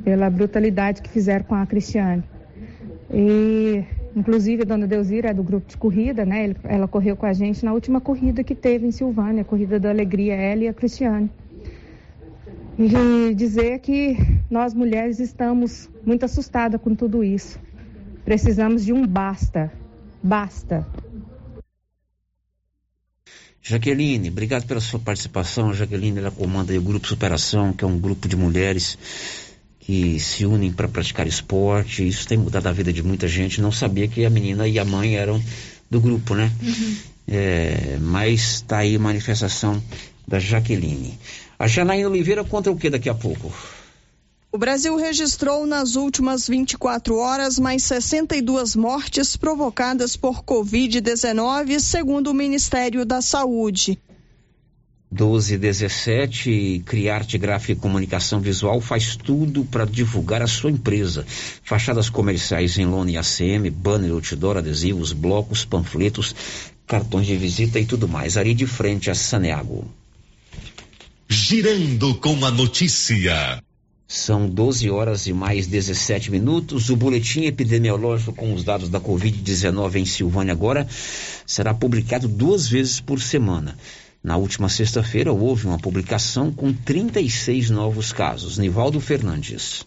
pela 0.03 0.29
brutalidade 0.29 1.01
que 1.01 1.09
fizeram 1.09 1.45
com 1.45 1.55
a 1.55 1.65
Cristiane. 1.65 2.23
E, 3.11 3.83
inclusive, 4.15 4.61
a 4.61 4.65
dona 4.65 4.85
Deusira 4.85 5.29
é 5.29 5.33
do 5.33 5.43
grupo 5.43 5.67
de 5.67 5.77
corrida, 5.77 6.25
né? 6.25 6.55
Ela 6.63 6.87
correu 6.87 7.15
com 7.15 7.25
a 7.25 7.33
gente 7.33 7.65
na 7.65 7.73
última 7.73 7.99
corrida 7.99 8.43
que 8.43 8.53
teve 8.53 8.85
em 8.85 8.91
Silvânia, 8.91 9.41
a 9.41 9.45
Corrida 9.45 9.79
da 9.79 9.89
Alegria, 9.89 10.35
ela 10.35 10.63
e 10.63 10.67
a 10.67 10.73
Cristiane. 10.73 11.29
E 12.77 13.35
dizer 13.35 13.79
que 13.79 14.17
nós 14.49 14.73
mulheres 14.73 15.19
estamos 15.19 15.89
muito 16.05 16.25
assustadas 16.25 16.81
com 16.81 16.95
tudo 16.95 17.23
isso. 17.23 17.59
Precisamos 18.25 18.83
de 18.83 18.91
um 18.91 19.05
basta. 19.05 19.71
Basta. 20.23 20.87
Jaqueline, 23.61 24.29
obrigado 24.29 24.65
pela 24.65 24.81
sua 24.81 24.99
participação. 24.99 25.69
A 25.69 25.73
Jaqueline 25.73 26.17
ela 26.17 26.31
comanda 26.31 26.77
o 26.77 26.81
Grupo 26.81 27.07
Superação, 27.07 27.71
que 27.71 27.83
é 27.83 27.87
um 27.87 27.99
grupo 27.99 28.27
de 28.27 28.35
mulheres 28.35 28.97
que 29.79 30.19
se 30.19 30.45
unem 30.45 30.71
para 30.71 30.87
praticar 30.87 31.27
esporte. 31.27 32.07
Isso 32.07 32.27
tem 32.27 32.37
mudado 32.37 32.67
a 32.67 32.71
vida 32.71 32.91
de 32.91 33.03
muita 33.03 33.27
gente. 33.27 33.61
Não 33.61 33.71
sabia 33.71 34.07
que 34.07 34.25
a 34.25 34.29
menina 34.29 34.67
e 34.67 34.79
a 34.79 34.85
mãe 34.85 35.15
eram 35.15 35.41
do 35.89 36.01
grupo, 36.01 36.33
né? 36.33 36.51
É, 37.27 37.97
mas 38.01 38.55
está 38.55 38.79
aí 38.79 38.95
a 38.95 38.99
manifestação 38.99 39.81
da 40.27 40.39
Jaqueline. 40.39 41.17
A 41.63 41.67
Janaína 41.67 42.09
Oliveira 42.09 42.43
conta 42.43 42.69
o 42.69 42.75
que 42.75 42.89
daqui 42.89 43.07
a 43.07 43.15
pouco? 43.15 43.49
O 44.51 44.57
Brasil 44.57 44.97
registrou 44.97 45.65
nas 45.65 45.95
últimas 45.95 46.45
24 46.45 47.15
horas 47.15 47.57
mais 47.57 47.83
62 47.83 48.75
mortes 48.75 49.37
provocadas 49.37 50.17
por 50.17 50.43
Covid-19, 50.43 51.79
segundo 51.79 52.31
o 52.31 52.33
Ministério 52.33 53.05
da 53.05 53.21
Saúde. 53.21 53.97
12 55.09 55.53
e 55.53 55.57
17, 55.57 56.83
Criarte 56.85 57.37
Gráfica 57.37 57.71
e 57.71 57.75
Comunicação 57.77 58.41
Visual 58.41 58.81
faz 58.81 59.15
tudo 59.15 59.63
para 59.63 59.85
divulgar 59.85 60.41
a 60.41 60.47
sua 60.47 60.69
empresa. 60.69 61.25
Fachadas 61.63 62.09
comerciais 62.09 62.77
em 62.77 62.85
lona 62.85 63.11
e 63.11 63.17
ACM, 63.17 63.69
banner, 63.69 64.11
outdoor, 64.11 64.57
adesivos, 64.57 65.13
blocos, 65.13 65.63
panfletos, 65.63 66.35
cartões 66.85 67.25
de 67.25 67.37
visita 67.37 67.79
e 67.79 67.85
tudo 67.85 68.05
mais. 68.05 68.35
Ali 68.35 68.53
de 68.53 68.67
frente 68.67 69.09
a 69.09 69.15
Saneago. 69.15 69.87
Girando 71.29 72.15
com 72.15 72.45
a 72.45 72.51
notícia. 72.51 73.63
São 74.07 74.47
12 74.47 74.89
horas 74.89 75.25
e 75.25 75.33
mais 75.33 75.65
17 75.65 76.29
minutos. 76.29 76.89
O 76.89 76.95
boletim 76.95 77.45
epidemiológico 77.45 78.33
com 78.33 78.53
os 78.53 78.63
dados 78.63 78.89
da 78.89 78.99
Covid-19 78.99 79.95
em 79.95 80.05
Silvânia 80.05 80.53
agora 80.53 80.87
será 81.45 81.73
publicado 81.73 82.27
duas 82.27 82.67
vezes 82.67 82.99
por 82.99 83.19
semana. 83.19 83.77
Na 84.23 84.37
última 84.37 84.69
sexta-feira 84.69 85.33
houve 85.33 85.65
uma 85.65 85.79
publicação 85.79 86.51
com 86.51 86.71
36 86.71 87.69
novos 87.69 88.11
casos. 88.11 88.57
Nivaldo 88.57 88.99
Fernandes. 88.99 89.85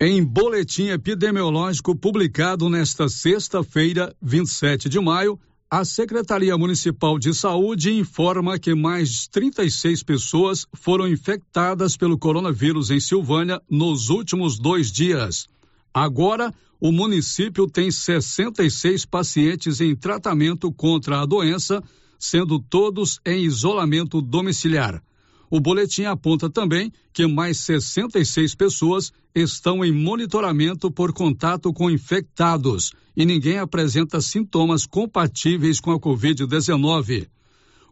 Em 0.00 0.22
boletim 0.22 0.88
epidemiológico 0.88 1.94
publicado 1.94 2.68
nesta 2.68 3.08
sexta-feira, 3.08 4.14
27 4.22 4.88
de 4.88 5.00
maio, 5.00 5.38
a 5.70 5.84
Secretaria 5.84 6.56
Municipal 6.56 7.18
de 7.18 7.34
Saúde 7.34 7.92
informa 7.92 8.58
que 8.58 8.74
mais 8.74 9.28
36 9.28 10.02
pessoas 10.02 10.66
foram 10.72 11.06
infectadas 11.06 11.94
pelo 11.94 12.16
coronavírus 12.16 12.90
em 12.90 12.98
Silvânia 12.98 13.60
nos 13.70 14.08
últimos 14.08 14.58
dois 14.58 14.90
dias. 14.90 15.46
Agora, 15.92 16.54
o 16.80 16.90
município 16.90 17.66
tem 17.66 17.90
66 17.90 19.04
pacientes 19.04 19.80
em 19.82 19.94
tratamento 19.94 20.72
contra 20.72 21.20
a 21.20 21.26
doença, 21.26 21.82
sendo 22.18 22.58
todos 22.58 23.20
em 23.26 23.44
isolamento 23.44 24.22
domiciliar. 24.22 25.02
O 25.50 25.60
boletim 25.60 26.04
aponta 26.04 26.50
também 26.50 26.92
que 27.12 27.26
mais 27.26 27.58
66 27.58 28.54
pessoas 28.54 29.12
estão 29.34 29.84
em 29.84 29.90
monitoramento 29.90 30.88
por 30.90 31.12
contato 31.12 31.72
com 31.72 31.90
infectados 31.90 32.92
e 33.16 33.24
ninguém 33.24 33.58
apresenta 33.58 34.20
sintomas 34.20 34.84
compatíveis 34.84 35.80
com 35.80 35.90
a 35.90 35.98
Covid-19. 35.98 37.26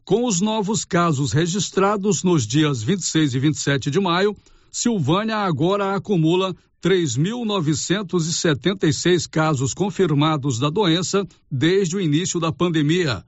Com 0.05 0.27
os 0.27 0.39
novos 0.41 0.85
casos 0.85 1.33
registrados 1.33 2.23
nos 2.23 2.47
dias 2.47 2.83
26 2.83 3.35
e 3.35 3.39
27 3.39 3.91
de 3.91 3.99
maio, 3.99 4.37
Silvânia 4.71 5.39
agora 5.39 5.95
acumula 5.95 6.55
3.976 6.83 9.27
casos 9.29 9.73
confirmados 9.73 10.59
da 10.59 10.69
doença 10.69 11.27
desde 11.51 11.97
o 11.97 12.01
início 12.01 12.39
da 12.39 12.53
pandemia. 12.53 13.25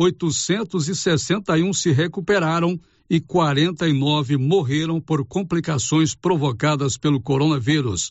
3.861 0.00 1.74
se 1.74 1.92
recuperaram 1.92 2.80
e 3.08 3.20
49 3.20 4.38
morreram 4.38 4.98
por 5.00 5.24
complicações 5.26 6.14
provocadas 6.14 6.96
pelo 6.96 7.20
coronavírus. 7.20 8.10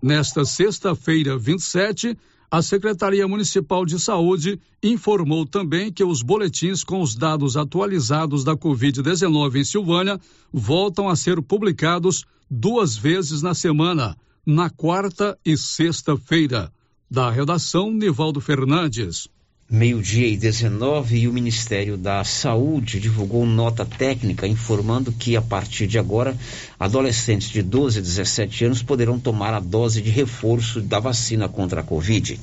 Nesta 0.00 0.44
sexta-feira, 0.44 1.36
27, 1.36 2.16
a 2.48 2.62
Secretaria 2.62 3.26
Municipal 3.26 3.84
de 3.84 3.98
Saúde 3.98 4.60
informou 4.80 5.44
também 5.44 5.92
que 5.92 6.04
os 6.04 6.22
boletins 6.22 6.84
com 6.84 7.00
os 7.00 7.16
dados 7.16 7.56
atualizados 7.56 8.44
da 8.44 8.54
Covid-19 8.54 9.56
em 9.56 9.64
Silvânia 9.64 10.20
voltam 10.52 11.08
a 11.08 11.16
ser 11.16 11.42
publicados 11.42 12.24
duas 12.48 12.96
vezes 12.96 13.42
na 13.42 13.54
semana, 13.54 14.16
na 14.44 14.70
quarta 14.70 15.36
e 15.44 15.56
sexta-feira. 15.56 16.70
Da 17.10 17.30
redação, 17.30 17.90
Nivaldo 17.90 18.40
Fernandes. 18.40 19.28
Meio-dia 19.68 20.28
e 20.28 20.36
19 20.36 21.16
e 21.16 21.26
o 21.26 21.32
Ministério 21.32 21.96
da 21.96 22.22
Saúde 22.22 23.00
divulgou 23.00 23.44
nota 23.44 23.84
técnica 23.84 24.46
informando 24.46 25.10
que 25.10 25.36
a 25.36 25.42
partir 25.42 25.88
de 25.88 25.98
agora 25.98 26.36
adolescentes 26.78 27.48
de 27.48 27.62
12 27.62 27.98
a 27.98 28.02
17 28.02 28.64
anos 28.64 28.82
poderão 28.84 29.18
tomar 29.18 29.52
a 29.52 29.58
dose 29.58 30.00
de 30.00 30.08
reforço 30.08 30.80
da 30.80 31.00
vacina 31.00 31.48
contra 31.48 31.80
a 31.80 31.84
Covid. 31.84 32.38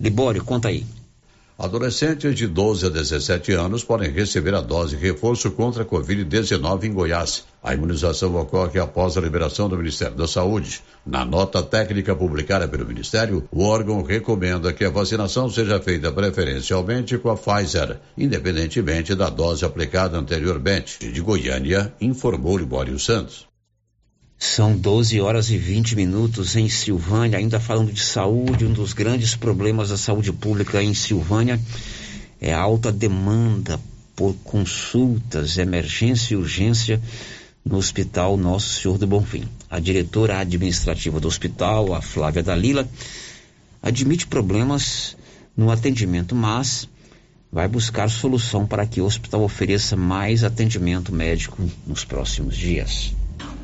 Libório, 0.00 0.42
conta 0.42 0.68
aí. 0.68 0.86
Adolescentes 1.58 2.34
de 2.34 2.46
12 2.46 2.86
a 2.86 2.88
17 2.88 3.52
anos 3.52 3.84
podem 3.84 4.10
receber 4.10 4.54
a 4.54 4.60
dose 4.62 4.96
reforço 4.96 5.50
contra 5.50 5.82
a 5.82 5.86
Covid-19 5.86 6.84
em 6.84 6.92
Goiás. 6.92 7.44
A 7.62 7.74
imunização 7.74 8.34
ocorre 8.36 8.80
após 8.80 9.16
a 9.16 9.20
liberação 9.20 9.68
do 9.68 9.76
Ministério 9.76 10.16
da 10.16 10.26
Saúde. 10.26 10.80
Na 11.04 11.24
nota 11.24 11.62
técnica 11.62 12.16
publicada 12.16 12.66
pelo 12.66 12.86
Ministério, 12.86 13.46
o 13.52 13.64
órgão 13.64 14.02
recomenda 14.02 14.72
que 14.72 14.84
a 14.84 14.90
vacinação 14.90 15.48
seja 15.50 15.78
feita 15.78 16.10
preferencialmente 16.10 17.18
com 17.18 17.30
a 17.30 17.36
Pfizer, 17.36 18.00
independentemente 18.16 19.14
da 19.14 19.28
dose 19.28 19.64
aplicada 19.64 20.18
anteriormente. 20.18 20.98
De 21.12 21.20
Goiânia, 21.20 21.92
informou 22.00 22.56
Libório 22.56 22.98
Santos. 22.98 23.51
São 24.44 24.76
12 24.76 25.20
horas 25.20 25.50
e 25.50 25.56
20 25.56 25.94
minutos 25.94 26.56
em 26.56 26.68
Silvânia, 26.68 27.38
ainda 27.38 27.60
falando 27.60 27.92
de 27.92 28.02
saúde, 28.02 28.66
um 28.66 28.72
dos 28.72 28.92
grandes 28.92 29.36
problemas 29.36 29.90
da 29.90 29.96
saúde 29.96 30.32
pública 30.32 30.82
em 30.82 30.92
Silvânia 30.94 31.60
é 32.40 32.52
a 32.52 32.58
alta 32.58 32.90
demanda 32.90 33.78
por 34.16 34.34
consultas, 34.42 35.58
emergência 35.58 36.34
e 36.34 36.36
urgência 36.36 37.00
no 37.64 37.76
Hospital 37.76 38.36
Nosso 38.36 38.80
Senhor 38.80 38.98
do 38.98 39.06
Bonfim. 39.06 39.44
A 39.70 39.78
diretora 39.78 40.40
administrativa 40.40 41.20
do 41.20 41.28
hospital, 41.28 41.94
a 41.94 42.02
Flávia 42.02 42.42
Dalila, 42.42 42.88
admite 43.80 44.26
problemas 44.26 45.16
no 45.56 45.70
atendimento, 45.70 46.34
mas 46.34 46.88
vai 47.50 47.68
buscar 47.68 48.10
solução 48.10 48.66
para 48.66 48.88
que 48.88 49.00
o 49.00 49.04
hospital 49.04 49.44
ofereça 49.44 49.96
mais 49.96 50.42
atendimento 50.42 51.14
médico 51.14 51.62
nos 51.86 52.04
próximos 52.04 52.56
dias. 52.56 53.14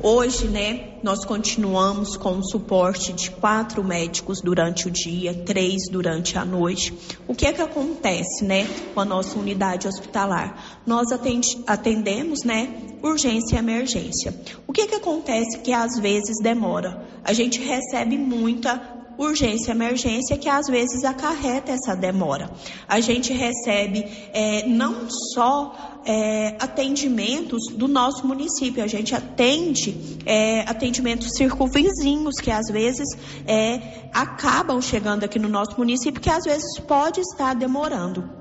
Hoje, 0.01 0.47
né, 0.47 0.93
nós 1.03 1.25
continuamos 1.25 2.15
com 2.15 2.37
o 2.37 2.43
suporte 2.43 3.11
de 3.11 3.29
quatro 3.31 3.83
médicos 3.83 4.39
durante 4.41 4.87
o 4.87 4.91
dia, 4.91 5.33
três 5.33 5.89
durante 5.91 6.37
a 6.37 6.45
noite. 6.45 6.93
O 7.27 7.35
que 7.35 7.45
é 7.45 7.51
que 7.51 7.61
acontece, 7.61 8.45
né, 8.45 8.65
com 8.93 9.01
a 9.01 9.05
nossa 9.05 9.37
unidade 9.37 9.89
hospitalar? 9.89 10.79
Nós 10.85 11.11
atende, 11.11 11.61
atendemos, 11.67 12.45
né, 12.45 12.81
urgência 13.03 13.57
e 13.57 13.59
emergência. 13.59 14.33
O 14.65 14.71
que 14.71 14.81
é 14.81 14.87
que 14.87 14.95
acontece 14.95 15.59
que 15.59 15.73
às 15.73 15.99
vezes 15.99 16.37
demora? 16.41 17.05
A 17.21 17.33
gente 17.33 17.59
recebe 17.59 18.17
muita 18.17 18.98
urgência 19.19 19.71
emergência 19.71 20.37
que 20.37 20.47
às 20.47 20.67
vezes 20.67 21.03
acarreta 21.03 21.73
essa 21.73 21.93
demora. 21.93 22.49
A 22.87 23.01
gente 23.01 23.33
recebe 23.33 24.05
é, 24.33 24.65
não 24.65 25.09
só 25.09 25.99
é, 26.05 26.55
atendimentos 26.59 27.67
do 27.67 27.87
nosso 27.87 28.25
município, 28.25 28.81
a 28.81 28.87
gente 28.87 29.13
atende 29.13 30.19
é, 30.25 30.61
atendimentos 30.61 31.31
circunvizinhos 31.35 32.35
que 32.35 32.49
às 32.49 32.71
vezes 32.71 33.07
é, 33.45 34.09
acabam 34.13 34.81
chegando 34.81 35.25
aqui 35.25 35.37
no 35.37 35.49
nosso 35.49 35.77
município, 35.77 36.21
que 36.21 36.29
às 36.29 36.45
vezes 36.45 36.79
pode 36.79 37.19
estar 37.19 37.53
demorando 37.53 38.38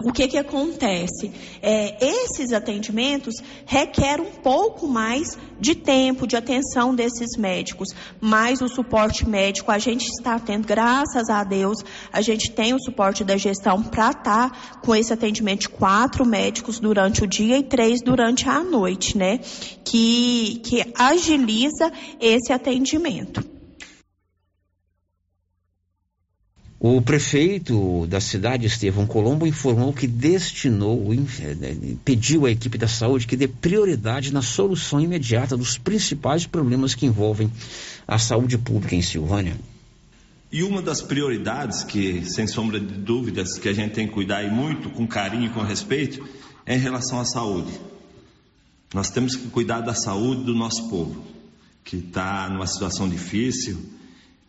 o 0.00 0.12
que 0.12 0.26
que 0.26 0.38
acontece? 0.38 1.30
É, 1.60 1.96
esses 2.04 2.52
atendimentos 2.52 3.34
requerem 3.66 4.24
um 4.26 4.30
pouco 4.30 4.88
mais 4.88 5.36
de 5.60 5.74
tempo, 5.74 6.26
de 6.26 6.34
atenção 6.34 6.94
desses 6.94 7.36
médicos, 7.36 7.88
mas 8.20 8.62
o 8.62 8.68
suporte 8.68 9.28
médico 9.28 9.70
a 9.70 9.78
gente 9.78 10.06
está 10.06 10.38
tendo, 10.38 10.66
graças 10.66 11.28
a 11.28 11.44
Deus, 11.44 11.78
a 12.10 12.22
gente 12.22 12.50
tem 12.50 12.72
o 12.72 12.82
suporte 12.82 13.22
da 13.22 13.36
gestão 13.36 13.82
para 13.82 14.10
estar 14.10 14.50
tá 14.50 14.80
com 14.80 14.94
esse 14.94 15.12
atendimento 15.12 15.62
de 15.62 15.68
quatro 15.68 16.24
médicos 16.24 16.80
durante 16.80 17.22
o 17.22 17.26
dia 17.26 17.58
e 17.58 17.62
três 17.62 18.00
durante 18.02 18.48
a 18.48 18.62
noite, 18.62 19.18
né? 19.18 19.38
Que, 19.84 20.60
que 20.64 20.84
agiliza 20.96 21.92
esse 22.18 22.52
atendimento. 22.52 23.52
O 26.84 27.00
prefeito 27.00 28.08
da 28.08 28.20
cidade, 28.20 28.66
Estevão 28.66 29.06
Colombo, 29.06 29.46
informou 29.46 29.92
que 29.92 30.04
destinou, 30.04 31.14
eh, 31.14 31.94
pediu 32.04 32.44
à 32.44 32.50
equipe 32.50 32.76
da 32.76 32.88
saúde 32.88 33.24
que 33.24 33.36
dê 33.36 33.46
prioridade 33.46 34.32
na 34.32 34.42
solução 34.42 35.00
imediata 35.00 35.56
dos 35.56 35.78
principais 35.78 36.44
problemas 36.44 36.92
que 36.92 37.06
envolvem 37.06 37.48
a 38.04 38.18
saúde 38.18 38.58
pública 38.58 38.96
em 38.96 39.00
Silvânia. 39.00 39.56
E 40.50 40.64
uma 40.64 40.82
das 40.82 41.00
prioridades 41.00 41.84
que, 41.84 42.24
sem 42.24 42.48
sombra 42.48 42.80
de 42.80 42.94
dúvidas, 42.94 43.56
que 43.60 43.68
a 43.68 43.72
gente 43.72 43.92
tem 43.92 44.08
que 44.08 44.14
cuidar 44.14 44.42
e 44.42 44.50
muito 44.50 44.90
com 44.90 45.06
carinho 45.06 45.46
e 45.46 45.50
com 45.50 45.60
respeito, 45.60 46.28
é 46.66 46.74
em 46.74 46.80
relação 46.80 47.20
à 47.20 47.24
saúde. 47.24 47.70
Nós 48.92 49.08
temos 49.08 49.36
que 49.36 49.46
cuidar 49.50 49.82
da 49.82 49.94
saúde 49.94 50.42
do 50.42 50.52
nosso 50.52 50.88
povo, 50.88 51.24
que 51.84 51.98
está 51.98 52.48
numa 52.50 52.66
situação 52.66 53.08
difícil, 53.08 53.78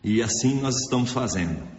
e 0.02 0.20
assim 0.20 0.60
nós 0.60 0.74
estamos 0.80 1.12
fazendo. 1.12 1.73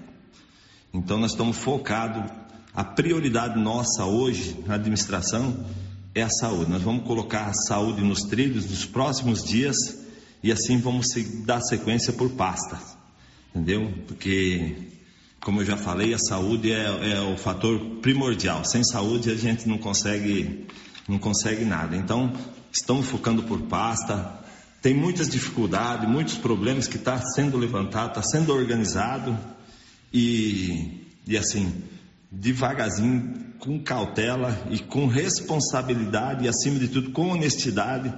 Então 0.96 1.18
nós 1.18 1.32
estamos 1.32 1.58
focados, 1.58 2.32
a 2.74 2.82
prioridade 2.82 3.60
nossa 3.60 4.06
hoje 4.06 4.58
na 4.66 4.76
administração 4.76 5.66
é 6.14 6.22
a 6.22 6.30
saúde. 6.30 6.72
Nós 6.72 6.82
vamos 6.82 7.06
colocar 7.06 7.48
a 7.48 7.54
saúde 7.54 8.02
nos 8.02 8.22
trilhos 8.22 8.64
dos 8.64 8.86
próximos 8.86 9.44
dias 9.44 9.76
e 10.42 10.54
assim 10.54 10.78
vamos 10.78 11.08
dar 11.46 11.60
sequência 11.60 12.14
por 12.14 12.30
pasta, 12.30 12.80
entendeu? 13.54 13.94
Porque, 14.08 14.74
como 15.42 15.60
eu 15.60 15.66
já 15.66 15.76
falei, 15.76 16.14
a 16.14 16.18
saúde 16.18 16.72
é, 16.72 17.12
é 17.12 17.22
o 17.22 17.36
fator 17.36 17.78
primordial. 18.02 18.64
Sem 18.64 18.82
saúde 18.82 19.30
a 19.30 19.36
gente 19.36 19.68
não 19.68 19.78
consegue, 19.78 20.66
não 21.10 21.20
consegue 21.20 21.66
nada. 21.66 21.98
Então, 21.98 22.32
estamos 22.72 23.06
focando 23.08 23.44
por 23.44 23.64
pasta. 23.64 24.40
Tem 24.82 24.94
muitas 24.94 25.28
dificuldades, 25.28 26.08
muitos 26.08 26.36
problemas 26.36 26.88
que 26.88 26.96
está 26.96 27.20
sendo 27.36 27.58
levantado, 27.58 28.18
está 28.18 28.22
sendo 28.22 28.54
organizado 28.54 29.38
e, 30.16 31.12
e 31.28 31.38
assim, 31.38 31.74
devagarzinho, 32.32 33.54
com 33.60 33.78
cautela 33.84 34.58
e 34.72 34.80
com 34.80 35.08
responsabilidade 35.08 36.46
e, 36.46 36.48
acima 36.48 36.80
de 36.80 36.88
tudo, 36.88 37.12
com 37.12 37.32
honestidade, 37.32 38.14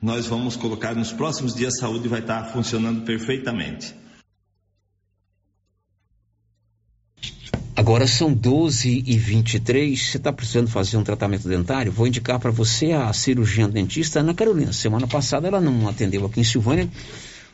nós 0.00 0.26
vamos 0.26 0.54
colocar 0.54 0.94
nos 0.94 1.12
próximos 1.12 1.54
dias 1.54 1.74
a 1.74 1.80
saúde 1.80 2.06
vai 2.06 2.20
estar 2.20 2.44
funcionando 2.44 3.02
perfeitamente. 3.02 3.92
Agora 7.74 8.06
são 8.06 8.32
12 8.32 9.02
e 9.04 9.16
23 9.16 9.98
Você 9.98 10.18
está 10.18 10.32
precisando 10.32 10.68
fazer 10.68 10.96
um 10.96 11.02
tratamento 11.02 11.48
dentário? 11.48 11.90
Vou 11.90 12.06
indicar 12.06 12.38
para 12.38 12.52
você 12.52 12.92
a 12.92 13.12
cirurgiã 13.12 13.68
dentista 13.68 14.20
Ana 14.20 14.34
Carolina. 14.34 14.72
Semana 14.72 15.08
passada 15.08 15.48
ela 15.48 15.60
não 15.60 15.88
atendeu 15.88 16.24
aqui 16.24 16.40
em 16.40 16.44
Silvânia 16.44 16.88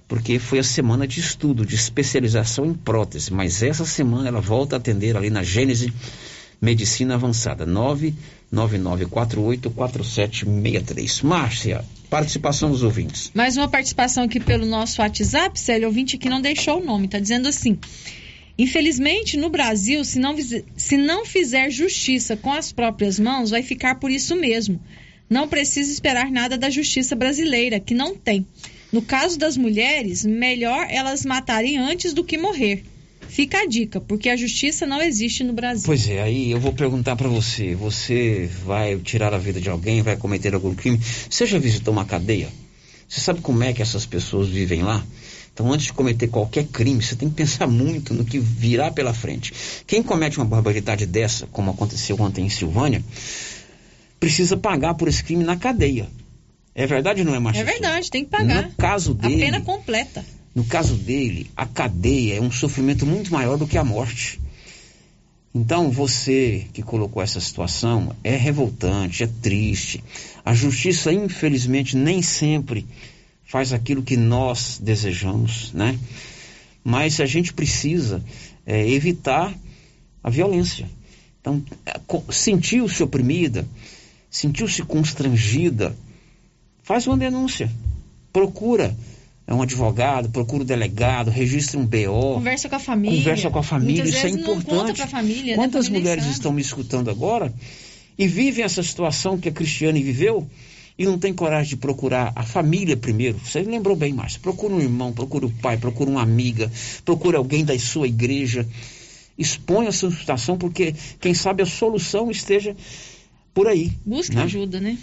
porque 0.08 0.38
foi 0.38 0.58
a 0.58 0.64
semana 0.64 1.06
de 1.06 1.20
estudo, 1.20 1.64
de 1.64 1.74
especialização 1.74 2.66
em 2.66 2.74
prótese, 2.74 3.32
mas 3.32 3.62
essa 3.62 3.84
semana 3.84 4.26
ela 4.26 4.40
volta 4.40 4.74
a 4.74 4.78
atender 4.78 5.16
ali 5.16 5.30
na 5.30 5.42
Gênese 5.42 5.92
Medicina 6.60 7.14
Avançada, 7.14 7.64
9 7.64 8.14
99484763. 8.52 11.22
Márcia, 11.22 11.84
participação 12.08 12.70
dos 12.70 12.82
ouvintes. 12.82 13.30
Mais 13.34 13.58
uma 13.58 13.68
participação 13.68 14.24
aqui 14.24 14.40
pelo 14.40 14.66
nosso 14.66 15.02
WhatsApp, 15.02 15.60
Célio, 15.60 15.88
ouvinte 15.88 16.16
que 16.16 16.30
não 16.30 16.40
deixou 16.40 16.80
o 16.80 16.84
nome, 16.84 17.04
está 17.06 17.18
dizendo 17.18 17.48
assim. 17.48 17.78
Infelizmente, 18.58 19.36
no 19.36 19.50
Brasil, 19.50 20.04
se 20.04 20.18
não, 20.18 20.34
se 20.76 20.96
não 20.96 21.24
fizer 21.24 21.70
justiça 21.70 22.36
com 22.36 22.52
as 22.52 22.72
próprias 22.72 23.20
mãos, 23.20 23.50
vai 23.50 23.62
ficar 23.62 23.94
por 23.96 24.10
isso 24.10 24.34
mesmo. 24.34 24.80
Não 25.30 25.46
precisa 25.46 25.92
esperar 25.92 26.30
nada 26.30 26.56
da 26.56 26.70
justiça 26.70 27.14
brasileira, 27.14 27.78
que 27.78 27.94
não 27.94 28.16
tem. 28.16 28.46
No 28.90 29.02
caso 29.02 29.38
das 29.38 29.56
mulheres, 29.56 30.24
melhor 30.24 30.86
elas 30.88 31.24
matarem 31.24 31.76
antes 31.76 32.14
do 32.14 32.24
que 32.24 32.38
morrer. 32.38 32.84
Fica 33.28 33.58
a 33.60 33.66
dica, 33.66 34.00
porque 34.00 34.30
a 34.30 34.36
justiça 34.36 34.86
não 34.86 35.02
existe 35.02 35.44
no 35.44 35.52
Brasil. 35.52 35.84
Pois 35.84 36.08
é, 36.08 36.22
aí 36.22 36.50
eu 36.50 36.58
vou 36.58 36.72
perguntar 36.72 37.14
para 37.14 37.28
você: 37.28 37.74
você 37.74 38.48
vai 38.64 38.96
tirar 38.96 39.34
a 39.34 39.38
vida 39.38 39.60
de 39.60 39.68
alguém, 39.68 40.00
vai 40.00 40.16
cometer 40.16 40.54
algum 40.54 40.74
crime? 40.74 40.98
Você 41.28 41.44
já 41.44 41.58
visitou 41.58 41.92
uma 41.92 42.06
cadeia? 42.06 42.48
Você 43.06 43.20
sabe 43.20 43.40
como 43.40 43.62
é 43.62 43.72
que 43.72 43.82
essas 43.82 44.06
pessoas 44.06 44.48
vivem 44.48 44.82
lá? 44.82 45.04
Então, 45.52 45.70
antes 45.72 45.86
de 45.86 45.92
cometer 45.92 46.28
qualquer 46.28 46.66
crime, 46.66 47.02
você 47.02 47.16
tem 47.16 47.28
que 47.28 47.34
pensar 47.34 47.66
muito 47.66 48.14
no 48.14 48.24
que 48.24 48.38
virá 48.38 48.90
pela 48.90 49.12
frente. 49.12 49.52
Quem 49.86 50.02
comete 50.02 50.38
uma 50.38 50.46
barbaridade 50.46 51.04
dessa, 51.04 51.46
como 51.48 51.70
aconteceu 51.70 52.16
ontem 52.20 52.46
em 52.46 52.48
Silvânia, 52.48 53.02
precisa 54.20 54.56
pagar 54.56 54.94
por 54.94 55.08
esse 55.08 55.22
crime 55.22 55.44
na 55.44 55.56
cadeia. 55.56 56.08
É 56.74 56.86
verdade 56.86 57.20
ou 57.20 57.26
não 57.26 57.34
é, 57.34 57.38
Márcia? 57.38 57.62
É 57.62 57.64
verdade, 57.64 58.10
tem 58.10 58.24
que 58.24 58.30
pagar. 58.30 58.68
No 58.68 58.72
caso 58.74 59.14
dele. 59.14 59.34
A 59.34 59.46
pena 59.46 59.60
completa. 59.60 60.24
No 60.54 60.64
caso 60.64 60.94
dele, 60.94 61.50
a 61.56 61.66
cadeia 61.66 62.38
é 62.38 62.40
um 62.40 62.50
sofrimento 62.50 63.06
muito 63.06 63.32
maior 63.32 63.56
do 63.56 63.66
que 63.66 63.78
a 63.78 63.84
morte. 63.84 64.40
Então, 65.54 65.90
você 65.90 66.66
que 66.72 66.82
colocou 66.82 67.22
essa 67.22 67.40
situação 67.40 68.14
é 68.22 68.36
revoltante, 68.36 69.24
é 69.24 69.26
triste. 69.26 70.02
A 70.44 70.54
justiça, 70.54 71.12
infelizmente, 71.12 71.96
nem 71.96 72.22
sempre 72.22 72.86
faz 73.44 73.72
aquilo 73.72 74.02
que 74.02 74.16
nós 74.16 74.78
desejamos, 74.80 75.72
né? 75.72 75.98
Mas 76.84 77.18
a 77.20 77.26
gente 77.26 77.52
precisa 77.52 78.22
é, 78.66 78.88
evitar 78.90 79.54
a 80.22 80.30
violência. 80.30 80.88
Então, 81.40 81.62
é, 81.86 81.98
sentiu-se 82.30 83.02
oprimida, 83.02 83.66
sentiu-se 84.30 84.82
constrangida, 84.82 85.96
faz 86.88 87.06
uma 87.06 87.18
denúncia. 87.18 87.70
Procura 88.32 88.96
é 89.46 89.52
um 89.52 89.60
advogado, 89.60 90.30
procura 90.30 90.62
um 90.62 90.66
delegado, 90.66 91.30
registre 91.30 91.76
um 91.76 91.84
BO. 91.84 92.36
Conversa 92.36 92.66
com 92.66 92.76
a 92.76 92.78
família. 92.78 93.18
Conversa 93.18 93.50
com 93.50 93.58
a 93.58 93.62
família, 93.62 94.02
Muitas 94.04 94.16
isso 94.16 94.26
é 94.26 94.30
importante. 94.30 95.06
Família, 95.06 95.54
né, 95.54 95.54
Quantas 95.54 95.88
mulheres 95.90 96.24
estão 96.24 96.50
me 96.50 96.62
escutando 96.62 97.10
agora 97.10 97.52
e 98.18 98.26
vivem 98.26 98.64
essa 98.64 98.82
situação 98.82 99.36
que 99.36 99.50
a 99.50 99.52
Cristiane 99.52 100.02
viveu 100.02 100.48
e 100.98 101.04
não 101.04 101.18
tem 101.18 101.34
coragem 101.34 101.68
de 101.68 101.76
procurar 101.76 102.32
a 102.34 102.42
família 102.42 102.96
primeiro? 102.96 103.38
Você 103.38 103.60
lembrou 103.60 103.94
bem, 103.94 104.14
Márcio. 104.14 104.40
Procura 104.40 104.74
um 104.74 104.80
irmão, 104.80 105.12
procura 105.12 105.44
o 105.44 105.50
pai, 105.50 105.76
procura 105.76 106.08
uma 106.08 106.22
amiga, 106.22 106.72
procura 107.04 107.36
alguém 107.36 107.66
da 107.66 107.78
sua 107.78 108.08
igreja. 108.08 108.66
Expõe 109.36 109.86
a 109.88 109.92
sua 109.92 110.10
situação, 110.10 110.56
porque 110.56 110.94
quem 111.20 111.34
sabe 111.34 111.62
a 111.62 111.66
solução 111.66 112.30
esteja 112.30 112.74
por 113.52 113.66
aí. 113.66 113.92
Busque 114.06 114.36
né? 114.36 114.42
ajuda, 114.42 114.80
né? 114.80 114.96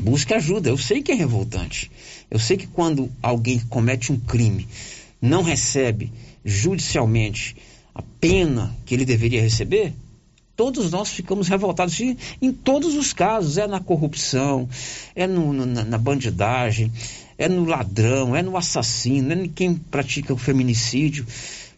Busque 0.00 0.34
ajuda. 0.34 0.70
Eu 0.70 0.78
sei 0.78 1.02
que 1.02 1.12
é 1.12 1.14
revoltante. 1.14 1.90
Eu 2.30 2.38
sei 2.38 2.56
que 2.56 2.66
quando 2.66 3.10
alguém 3.22 3.58
comete 3.60 4.12
um 4.12 4.18
crime, 4.18 4.66
não 5.20 5.42
recebe 5.42 6.12
judicialmente 6.44 7.56
a 7.94 8.02
pena 8.20 8.74
que 8.86 8.94
ele 8.94 9.04
deveria 9.04 9.42
receber, 9.42 9.92
todos 10.56 10.90
nós 10.90 11.10
ficamos 11.10 11.48
revoltados. 11.48 11.98
E, 12.00 12.16
em 12.40 12.52
todos 12.52 12.94
os 12.94 13.12
casos, 13.12 13.58
é 13.58 13.66
na 13.66 13.80
corrupção, 13.80 14.68
é 15.14 15.26
no, 15.26 15.52
na, 15.52 15.84
na 15.84 15.98
bandidagem, 15.98 16.90
é 17.36 17.48
no 17.48 17.64
ladrão, 17.64 18.34
é 18.34 18.42
no 18.42 18.56
assassino, 18.56 19.32
é 19.32 19.36
em 19.36 19.48
quem 19.48 19.74
pratica 19.74 20.32
o 20.32 20.38
feminicídio. 20.38 21.26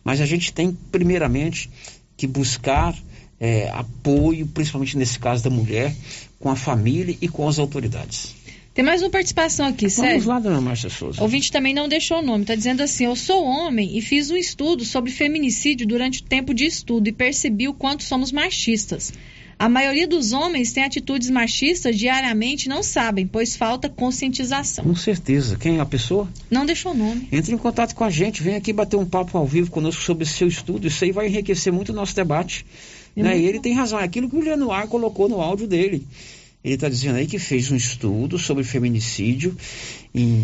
Mas 0.05 0.21
a 0.21 0.27
gente 0.27 0.53
tem, 0.53 0.77
primeiramente, 0.93 1.71
que 2.17 2.27
buscar 2.27 2.95
é, 3.41 3.69
apoio, 3.71 4.47
principalmente 4.47 4.97
nesse 4.97 5.19
caso 5.19 5.43
da 5.43 5.51
mulher, 5.51 5.95
com 6.45 6.51
a 6.51 6.57
família 6.57 7.17
e 7.23 7.27
com 7.27 7.49
as 7.49 7.59
autoridades. 7.59 8.35
Tem 8.75 8.85
mais 8.85 9.01
uma 9.01 9.09
participação 9.09 9.67
aqui, 9.67 9.87
Vamos 9.87 10.11
Vamos 10.11 10.25
lá, 10.27 10.39
dona 10.39 10.61
Márcia 10.61 10.91
Souza. 10.91 11.21
O 11.21 11.23
ouvinte 11.23 11.51
também 11.51 11.73
não 11.73 11.89
deixou 11.89 12.19
o 12.19 12.23
nome. 12.23 12.43
Está 12.43 12.55
dizendo 12.55 12.83
assim: 12.83 13.07
Eu 13.07 13.17
sou 13.17 13.43
homem 13.47 13.97
e 13.97 14.03
fiz 14.03 14.31
um 14.31 14.37
estudo 14.37 14.85
sobre 14.85 15.11
feminicídio 15.11 15.87
durante 15.87 16.21
o 16.21 16.25
tempo 16.25 16.53
de 16.53 16.67
estudo 16.67 17.09
e 17.09 17.13
percebi 17.13 17.67
o 17.67 17.73
quanto 17.73 18.03
somos 18.03 18.31
machistas. 18.31 19.11
A 19.59 19.69
maioria 19.71 20.07
dos 20.07 20.33
homens 20.33 20.73
tem 20.73 20.85
atitudes 20.85 21.31
machistas 21.31 21.97
diariamente 21.97 22.69
não 22.69 22.83
sabem, 22.83 23.27
pois 23.27 23.57
falta 23.57 23.89
conscientização. 23.89 24.85
Com 24.85 24.97
certeza. 24.97 25.57
Quem 25.57 25.79
é 25.79 25.81
a 25.81 25.87
pessoa? 25.87 26.29
Não 26.51 26.67
deixou 26.67 26.93
o 26.93 26.95
nome. 26.95 27.27
Entre 27.33 27.55
em 27.55 27.59
contato 27.59 27.95
com 27.95 28.05
a 28.05 28.11
gente, 28.11 28.43
vem 28.43 28.57
aqui 28.57 28.73
bater 28.73 28.97
um 28.97 29.07
papo 29.07 29.39
ao 29.39 29.47
vivo 29.47 29.71
conosco 29.71 30.03
sobre 30.03 30.27
seu 30.27 30.49
estudo. 30.49 30.89
Isso 30.89 31.05
aí 31.05 31.13
vai 31.13 31.29
enriquecer 31.29 31.73
muito 31.73 31.91
o 31.91 31.95
nosso 31.95 32.15
debate. 32.15 32.67
É 33.17 33.23
né? 33.23 33.39
E 33.39 33.47
ele 33.47 33.61
tem 33.61 33.73
razão, 33.73 33.99
é 33.99 34.05
aquilo 34.05 34.29
que 34.29 34.37
o 34.37 34.41
Leonor 34.41 34.89
colocou 34.89 35.29
no 35.29 35.41
áudio 35.41 35.67
dele. 35.67 36.07
Ele 36.65 36.75
está 36.75 36.89
dizendo 36.89 37.17
aí 37.17 37.27
que 37.27 37.39
fez 37.39 37.71
um 37.71 37.77
estudo 37.77 38.39
sobre 38.39 38.65
feminicídio 38.65 39.55
em, 40.15 40.43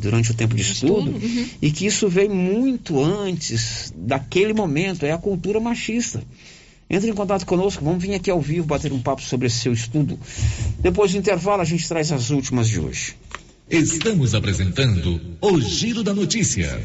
durante 0.00 0.32
o 0.32 0.34
tempo 0.34 0.56
de 0.56 0.62
estudo, 0.62 1.12
estudo 1.12 1.24
uhum. 1.24 1.46
e 1.62 1.70
que 1.70 1.86
isso 1.86 2.08
veio 2.08 2.34
muito 2.34 3.00
antes 3.00 3.92
daquele 3.96 4.52
momento, 4.52 5.06
é 5.06 5.12
a 5.12 5.18
cultura 5.18 5.60
machista. 5.60 6.20
Entre 6.90 7.08
em 7.08 7.14
contato 7.14 7.46
conosco, 7.46 7.84
vamos 7.84 8.02
vir 8.02 8.14
aqui 8.14 8.28
ao 8.28 8.40
vivo 8.40 8.66
bater 8.66 8.92
um 8.92 9.00
papo 9.00 9.22
sobre 9.22 9.46
esse 9.46 9.58
seu 9.58 9.72
estudo. 9.72 10.18
Depois 10.80 11.12
do 11.12 11.18
intervalo, 11.18 11.62
a 11.62 11.64
gente 11.64 11.86
traz 11.86 12.10
as 12.10 12.30
últimas 12.30 12.68
de 12.68 12.80
hoje. 12.80 13.14
Estamos 13.70 14.34
apresentando 14.34 15.20
o 15.40 15.60
Giro 15.60 16.02
da 16.02 16.12
Notícia. 16.12 16.84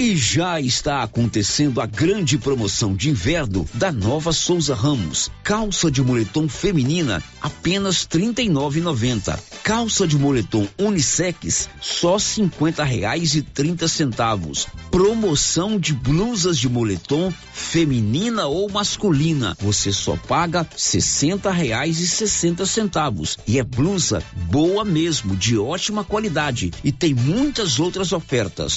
E 0.00 0.16
já 0.16 0.60
está 0.60 1.02
acontecendo 1.02 1.80
a 1.80 1.86
grande 1.86 2.36
promoção 2.36 2.94
de 2.94 3.10
inverno 3.10 3.66
da 3.74 3.92
Nova 3.92 4.32
Souza 4.32 4.74
Ramos. 4.74 5.30
Calça 5.42 5.90
de 5.90 6.02
moletom 6.02 6.48
feminina 6.48 7.22
apenas 7.40 8.02
R$ 8.02 8.20
39,90. 8.20 9.38
Calça 9.62 10.06
de 10.06 10.18
moletom 10.18 10.66
unissex 10.78 11.68
só 11.80 12.18
50 12.18 12.82
reais 12.82 13.34
e 13.34 13.42
30 13.42 13.86
centavos. 13.86 14.66
Promoção 14.90 15.78
de 15.78 15.92
blusas 15.92 16.58
de 16.58 16.68
moletom 16.68 17.32
feminina 17.52 18.46
ou 18.46 18.68
masculina. 18.68 19.56
Você 19.60 19.92
só 19.92 20.16
paga 20.16 20.66
60 20.76 21.50
reais 21.50 22.00
e 22.00 22.08
60 22.08 22.66
centavos. 22.66 23.38
E 23.46 23.58
é 23.58 23.62
blusa 23.62 24.22
boa 24.50 24.84
mesmo, 24.84 25.36
de 25.36 25.56
ótima 25.56 26.02
qualidade. 26.02 26.72
E 26.82 26.90
tem 26.90 27.14
muitas 27.14 27.78
outras 27.78 28.12
ofertas. 28.12 28.76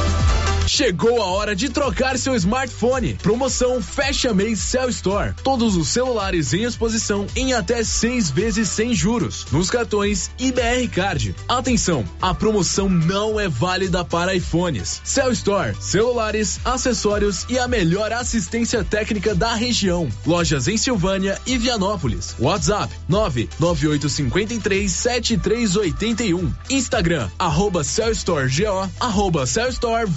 Chegou 0.73 1.21
a 1.21 1.25
hora 1.25 1.53
de 1.53 1.67
trocar 1.67 2.17
seu 2.17 2.33
smartphone. 2.33 3.15
Promoção 3.15 3.81
Fecha 3.81 4.33
Mês 4.33 4.57
Cell 4.57 4.87
Store. 4.87 5.33
Todos 5.43 5.75
os 5.75 5.89
celulares 5.89 6.53
em 6.53 6.63
exposição 6.63 7.27
em 7.35 7.51
até 7.51 7.83
seis 7.83 8.31
vezes 8.31 8.69
sem 8.69 8.93
juros. 8.93 9.45
Nos 9.51 9.69
cartões 9.69 10.31
IBR 10.39 10.87
Card. 10.87 11.35
Atenção, 11.45 12.05
a 12.21 12.33
promoção 12.33 12.87
não 12.87 13.37
é 13.37 13.49
válida 13.49 14.05
para 14.05 14.33
iPhones. 14.33 15.01
Cell 15.03 15.33
Store, 15.33 15.75
celulares, 15.77 16.61
acessórios 16.63 17.45
e 17.49 17.59
a 17.59 17.67
melhor 17.67 18.13
assistência 18.13 18.81
técnica 18.81 19.35
da 19.35 19.53
região. 19.53 20.07
Lojas 20.25 20.69
em 20.69 20.77
Silvânia 20.77 21.37
e 21.45 21.57
Vianópolis. 21.57 22.33
WhatsApp 22.39 22.95
99853 23.09 24.89
7381. 24.89 26.49
Instagram, 26.69 27.29
arroba 27.37 27.83
Cell 27.83 28.11
Store 28.13 28.47
GO, 28.47 28.89
arroba 29.01 29.45
Cell 29.45 29.67
Store 29.67 30.09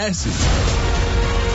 merece. 0.00 0.30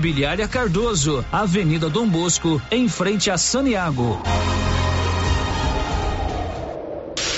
Imobiliária 0.00 0.48
Cardoso, 0.48 1.22
Avenida 1.30 1.90
Dom 1.90 2.08
Bosco, 2.08 2.60
em 2.70 2.88
frente 2.88 3.30
a 3.30 3.36
Saniago. 3.36 4.18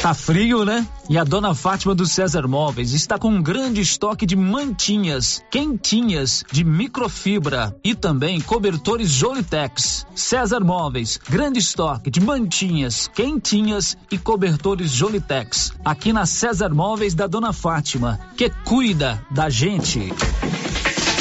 Tá 0.01 0.15
frio, 0.15 0.65
né? 0.65 0.87
E 1.11 1.19
a 1.19 1.25
dona 1.25 1.57
Fátima 1.57 1.93
do 1.93 2.07
César 2.07 2.47
Móveis 2.47 2.93
está 2.93 3.19
com 3.19 3.31
um 3.31 3.43
grande 3.43 3.81
estoque 3.81 4.25
de 4.25 4.37
mantinhas, 4.37 5.43
quentinhas, 5.51 6.45
de 6.53 6.63
microfibra 6.63 7.77
e 7.83 7.97
também 7.97 8.41
cobertores 8.41 9.11
Jolitex. 9.11 10.07
César 10.15 10.61
Móveis, 10.61 11.19
grande 11.29 11.59
estoque 11.59 12.13
de 12.13 12.21
mantinhas, 12.21 13.09
quentinhas 13.09 13.97
e 14.09 14.17
cobertores 14.17 14.93
Jolitex. 14.93 15.73
Aqui 15.85 16.13
na 16.13 16.27
César 16.27 16.73
Móveis 16.73 17.13
da 17.13 17.27
dona 17.27 17.53
Fátima, 17.53 18.21
que 18.37 18.49
cuida 18.65 19.21
da 19.33 19.51
gente. 19.51 20.13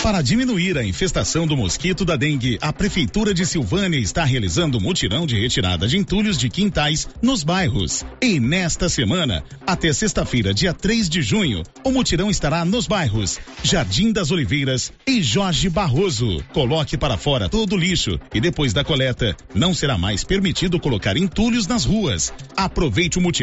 Para 0.03 0.23
diminuir 0.23 0.79
a 0.79 0.83
infestação 0.83 1.45
do 1.45 1.55
mosquito 1.55 2.03
da 2.03 2.15
dengue, 2.15 2.57
a 2.59 2.73
Prefeitura 2.73 3.35
de 3.35 3.45
Silvânia 3.45 3.99
está 3.99 4.23
realizando 4.23 4.81
mutirão 4.81 5.27
de 5.27 5.39
retirada 5.39 5.87
de 5.87 5.95
entulhos 5.95 6.39
de 6.39 6.49
quintais 6.49 7.07
nos 7.21 7.43
bairros. 7.43 8.03
E 8.19 8.39
nesta 8.39 8.89
semana, 8.89 9.43
até 9.65 9.93
sexta-feira, 9.93 10.55
dia 10.55 10.73
3 10.73 11.07
de 11.07 11.21
junho, 11.21 11.61
o 11.83 11.91
mutirão 11.91 12.31
estará 12.31 12.65
nos 12.65 12.87
bairros 12.87 13.39
Jardim 13.61 14.11
das 14.11 14.31
Oliveiras 14.31 14.91
e 15.05 15.21
Jorge 15.21 15.69
Barroso. 15.69 16.43
Coloque 16.51 16.97
para 16.97 17.15
fora 17.15 17.47
todo 17.47 17.75
o 17.75 17.77
lixo 17.77 18.19
e 18.33 18.41
depois 18.41 18.73
da 18.73 18.83
coleta, 18.83 19.37
não 19.53 19.71
será 19.71 19.99
mais 19.99 20.23
permitido 20.23 20.79
colocar 20.79 21.15
entulhos 21.15 21.67
nas 21.67 21.85
ruas. 21.85 22.33
Aproveite 22.57 23.19
o 23.19 23.21
mutirão 23.21 23.31